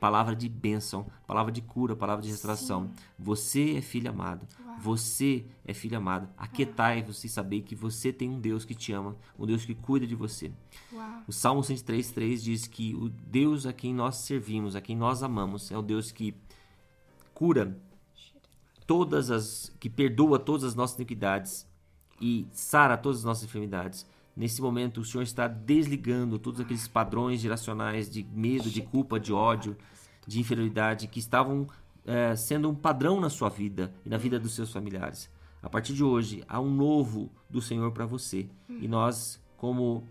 Palavra 0.00 0.34
de 0.34 0.48
bênção, 0.48 1.06
palavra 1.26 1.52
de 1.52 1.60
cura, 1.60 1.94
palavra 1.94 2.22
de 2.22 2.30
restauração. 2.30 2.90
Você 3.18 3.76
é 3.76 3.82
filho 3.82 4.10
amado. 4.10 4.48
Você 4.80 5.44
é 5.62 5.74
filho 5.74 5.98
amado. 5.98 6.26
Aquietai-vos 6.38 7.22
e 7.22 7.28
saber 7.28 7.60
que 7.60 7.74
você 7.74 8.10
tem 8.10 8.30
um 8.30 8.40
Deus 8.40 8.64
que 8.64 8.74
te 8.74 8.92
ama, 8.92 9.14
um 9.38 9.44
Deus 9.44 9.64
que 9.64 9.74
cuida 9.74 10.06
de 10.06 10.14
você. 10.14 10.50
Uau. 10.90 11.22
O 11.28 11.32
Salmo 11.32 11.60
103,3 11.60 12.36
diz 12.38 12.66
que 12.66 12.94
o 12.94 13.10
Deus 13.10 13.66
a 13.66 13.74
quem 13.74 13.92
nós 13.92 14.16
servimos, 14.16 14.74
a 14.74 14.80
quem 14.80 14.96
nós 14.96 15.22
amamos, 15.22 15.70
é 15.70 15.76
o 15.76 15.82
Deus 15.82 16.10
que 16.10 16.34
cura 17.34 17.78
todas 18.86 19.30
as. 19.30 19.70
que 19.78 19.90
perdoa 19.90 20.38
todas 20.38 20.64
as 20.64 20.74
nossas 20.74 20.96
iniquidades 20.96 21.68
e 22.18 22.46
sara 22.52 22.96
todas 22.96 23.18
as 23.18 23.24
nossas 23.24 23.44
enfermidades. 23.44 24.06
Nesse 24.36 24.62
momento, 24.62 25.00
o 25.00 25.04
Senhor 25.04 25.22
está 25.22 25.48
desligando 25.48 26.38
todos 26.38 26.60
aqueles 26.60 26.86
padrões 26.86 27.40
geracionais 27.40 28.08
de 28.08 28.24
medo, 28.24 28.70
de 28.70 28.80
culpa, 28.80 29.18
de 29.18 29.32
ódio, 29.32 29.76
de 30.26 30.40
inferioridade 30.40 31.08
que 31.08 31.18
estavam 31.18 31.66
é, 32.06 32.34
sendo 32.36 32.68
um 32.68 32.74
padrão 32.74 33.20
na 33.20 33.28
sua 33.28 33.48
vida 33.48 33.92
e 34.04 34.08
na 34.08 34.16
vida 34.16 34.38
dos 34.38 34.54
seus 34.54 34.72
familiares. 34.72 35.30
A 35.62 35.68
partir 35.68 35.92
de 35.92 36.02
hoje, 36.02 36.42
há 36.48 36.60
um 36.60 36.70
novo 36.70 37.30
do 37.48 37.60
Senhor 37.60 37.92
para 37.92 38.06
você. 38.06 38.48
E 38.68 38.88
nós, 38.88 39.40
como 39.56 40.04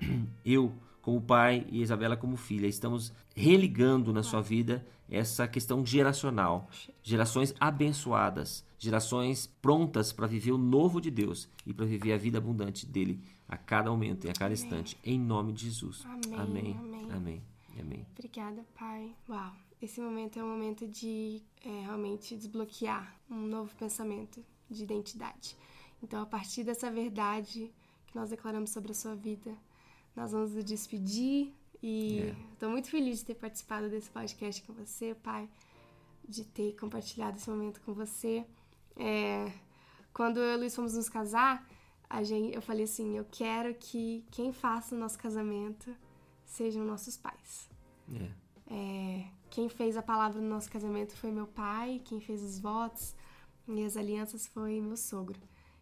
eu, 0.44 0.72
como 1.00 1.20
pai 1.20 1.64
e 1.70 1.82
Isabela 1.82 2.16
como 2.16 2.36
filha, 2.36 2.66
estamos 2.66 3.12
religando 3.34 4.12
na 4.12 4.24
sua 4.24 4.40
vida 4.40 4.84
essa 5.08 5.46
questão 5.46 5.86
geracional. 5.86 6.68
Gerações 7.02 7.54
abençoadas, 7.60 8.64
gerações 8.78 9.46
prontas 9.62 10.12
para 10.12 10.26
viver 10.26 10.50
o 10.50 10.58
novo 10.58 11.00
de 11.00 11.10
Deus 11.10 11.48
e 11.64 11.72
para 11.72 11.86
viver 11.86 12.12
a 12.12 12.18
vida 12.18 12.38
abundante 12.38 12.84
dele 12.84 13.22
a 13.48 13.56
cada 13.56 13.90
momento 13.90 14.26
e 14.26 14.30
a 14.30 14.32
cada 14.32 14.52
instante. 14.54 14.96
Em 15.04 15.18
nome 15.18 15.52
de 15.52 15.64
Jesus. 15.66 16.04
Amém, 16.04 16.34
Amém. 16.38 16.76
amém. 16.78 17.12
Amém. 17.12 17.42
Amém. 17.78 18.06
Obrigada, 18.12 18.64
Pai. 18.78 19.14
Uau, 19.28 19.52
esse 19.80 20.00
momento 20.00 20.38
é 20.38 20.42
um 20.44 20.48
momento 20.48 20.86
de 20.88 21.42
é, 21.64 21.80
realmente 21.82 22.34
desbloquear 22.36 23.14
um 23.30 23.36
novo 23.46 23.74
pensamento 23.76 24.42
de 24.70 24.82
identidade. 24.82 25.56
Então, 26.02 26.22
a 26.22 26.26
partir 26.26 26.64
dessa 26.64 26.90
verdade 26.90 27.70
que 28.06 28.16
nós 28.16 28.30
declaramos 28.30 28.70
sobre 28.70 28.92
a 28.92 28.94
sua 28.94 29.14
vida, 29.14 29.54
nós 30.14 30.32
vamos 30.32 30.52
nos 30.54 30.64
despedir 30.64 31.52
e 31.82 32.20
É. 32.20 32.36
estou 32.54 32.70
muito 32.70 32.88
feliz 32.88 33.18
de 33.20 33.26
ter 33.26 33.34
participado 33.34 33.88
desse 33.90 34.10
podcast 34.10 34.62
com 34.62 34.72
você, 34.72 35.14
Pai, 35.14 35.48
de 36.26 36.44
ter 36.44 36.74
compartilhado 36.76 37.36
esse 37.36 37.48
momento 37.50 37.80
com 37.82 37.92
você. 37.92 38.44
É, 38.96 39.52
quando 40.12 40.38
eu 40.38 40.52
e 40.52 40.56
o 40.56 40.58
Luiz 40.60 40.74
fomos 40.74 40.94
nos 40.94 41.08
casar, 41.10 41.68
a 42.08 42.22
gente, 42.22 42.54
eu 42.54 42.62
falei 42.62 42.84
assim, 42.84 43.16
eu 43.16 43.26
quero 43.30 43.74
que 43.74 44.24
quem 44.30 44.52
faça 44.52 44.94
o 44.94 44.98
nosso 44.98 45.18
casamento 45.18 45.94
sejam 46.44 46.84
nossos 46.84 47.16
pais. 47.16 47.68
É. 48.12 48.46
É, 48.68 49.26
quem 49.50 49.68
fez 49.68 49.96
a 49.96 50.02
palavra 50.02 50.40
no 50.40 50.48
nosso 50.48 50.70
casamento 50.70 51.16
foi 51.16 51.30
meu 51.30 51.46
pai, 51.46 52.00
quem 52.04 52.20
fez 52.20 52.42
os 52.42 52.58
votos 52.58 53.14
e 53.68 53.84
as 53.84 53.96
alianças 53.96 54.46
foi 54.46 54.80
meu 54.80 54.96
sogro. 54.96 55.40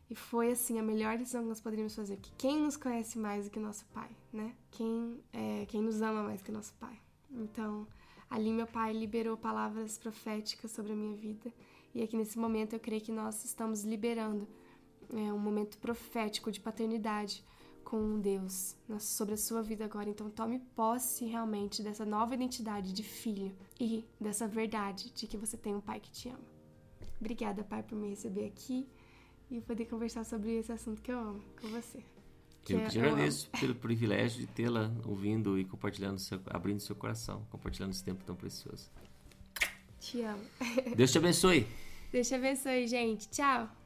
E 0.09 0.15
foi, 0.15 0.53
assim, 0.53 0.79
a 0.79 0.83
melhor 0.83 1.17
decisão 1.17 1.43
que 1.43 1.49
nós 1.49 1.61
poderíamos 1.61 1.95
fazer. 1.95 2.17
Porque 2.17 2.31
quem 2.37 2.61
nos 2.61 2.77
conhece 2.77 3.19
mais 3.19 3.47
do 3.47 3.51
que 3.51 3.59
nosso 3.59 3.87
pai, 3.87 4.11
né? 4.33 4.55
Quem, 4.71 5.19
é, 5.33 5.65
quem 5.67 5.81
nos 5.81 6.03
ama 6.03 6.23
mais 6.23 6.41
do 6.41 6.45
que 6.45 6.53
nosso 6.53 6.75
pai. 6.75 7.01
Então, 7.31 7.87
ali 8.29 8.53
meu 8.53 8.67
pai 8.67 8.93
liberou 8.93 9.37
palavras 9.37 9.97
proféticas 9.97 10.71
sobre 10.73 10.93
a 10.93 10.97
minha 10.97 11.17
vida. 11.17 11.53
E 11.95 12.03
aqui 12.03 12.17
nesse 12.17 12.39
momento 12.39 12.75
eu 12.75 12.81
creio 12.81 13.01
que 13.01 13.13
nós 13.13 13.45
estamos 13.45 13.83
liberando 13.83 14.47
é, 15.13 15.33
um 15.33 15.39
momento 15.39 15.79
profético 15.79 16.51
de 16.51 16.61
paternidade 16.61 17.45
com 17.85 18.19
Deus 18.19 18.77
sobre 18.99 19.35
a 19.35 19.37
sua 19.37 19.63
vida 19.63 19.85
agora. 19.85 20.09
Então 20.09 20.31
tome 20.31 20.59
posse 20.75 21.27
realmente 21.27 21.83
dessa 21.83 22.05
nova 22.05 22.35
identidade 22.35 22.93
de 22.93 23.03
filho 23.03 23.55
e 23.79 24.05
dessa 24.21 24.49
verdade 24.49 25.13
de 25.13 25.27
que 25.27 25.37
você 25.37 25.57
tem 25.57 25.75
um 25.75 25.81
pai 25.81 26.01
que 26.01 26.11
te 26.11 26.29
ama. 26.29 26.55
Obrigada, 27.21 27.63
pai, 27.63 27.83
por 27.83 27.97
me 27.97 28.09
receber 28.09 28.47
aqui 28.47 28.87
e 29.51 29.61
poder 29.61 29.85
conversar 29.87 30.25
sobre 30.25 30.59
esse 30.59 30.73
assunto 30.73 31.01
que 31.01 31.13
eu 31.13 31.19
amo 31.19 31.45
com 31.61 31.69
você. 31.69 32.03
Que 32.63 32.73
Eu 32.73 32.81
que 32.81 32.91
te 32.91 32.99
amo. 32.99 33.09
agradeço 33.09 33.49
pelo 33.61 33.75
privilégio 33.75 34.41
de 34.41 34.47
tê-la 34.47 34.91
ouvindo 35.05 35.59
e 35.59 35.65
compartilhando, 35.65 36.19
seu, 36.19 36.41
abrindo 36.47 36.81
seu 36.81 36.97
coração, 36.97 37.47
compartilhando 37.51 37.93
esse 37.93 38.03
tempo 38.03 38.25
tão 38.25 38.35
precioso. 38.35 38.91
Te 40.01 40.23
amo. 40.23 40.43
Deus 40.97 41.13
te 41.13 41.19
abençoe. 41.19 41.67
Deus 42.11 42.27
te 42.27 42.35
abençoe, 42.35 42.87
gente. 42.87 43.29
Tchau. 43.29 43.84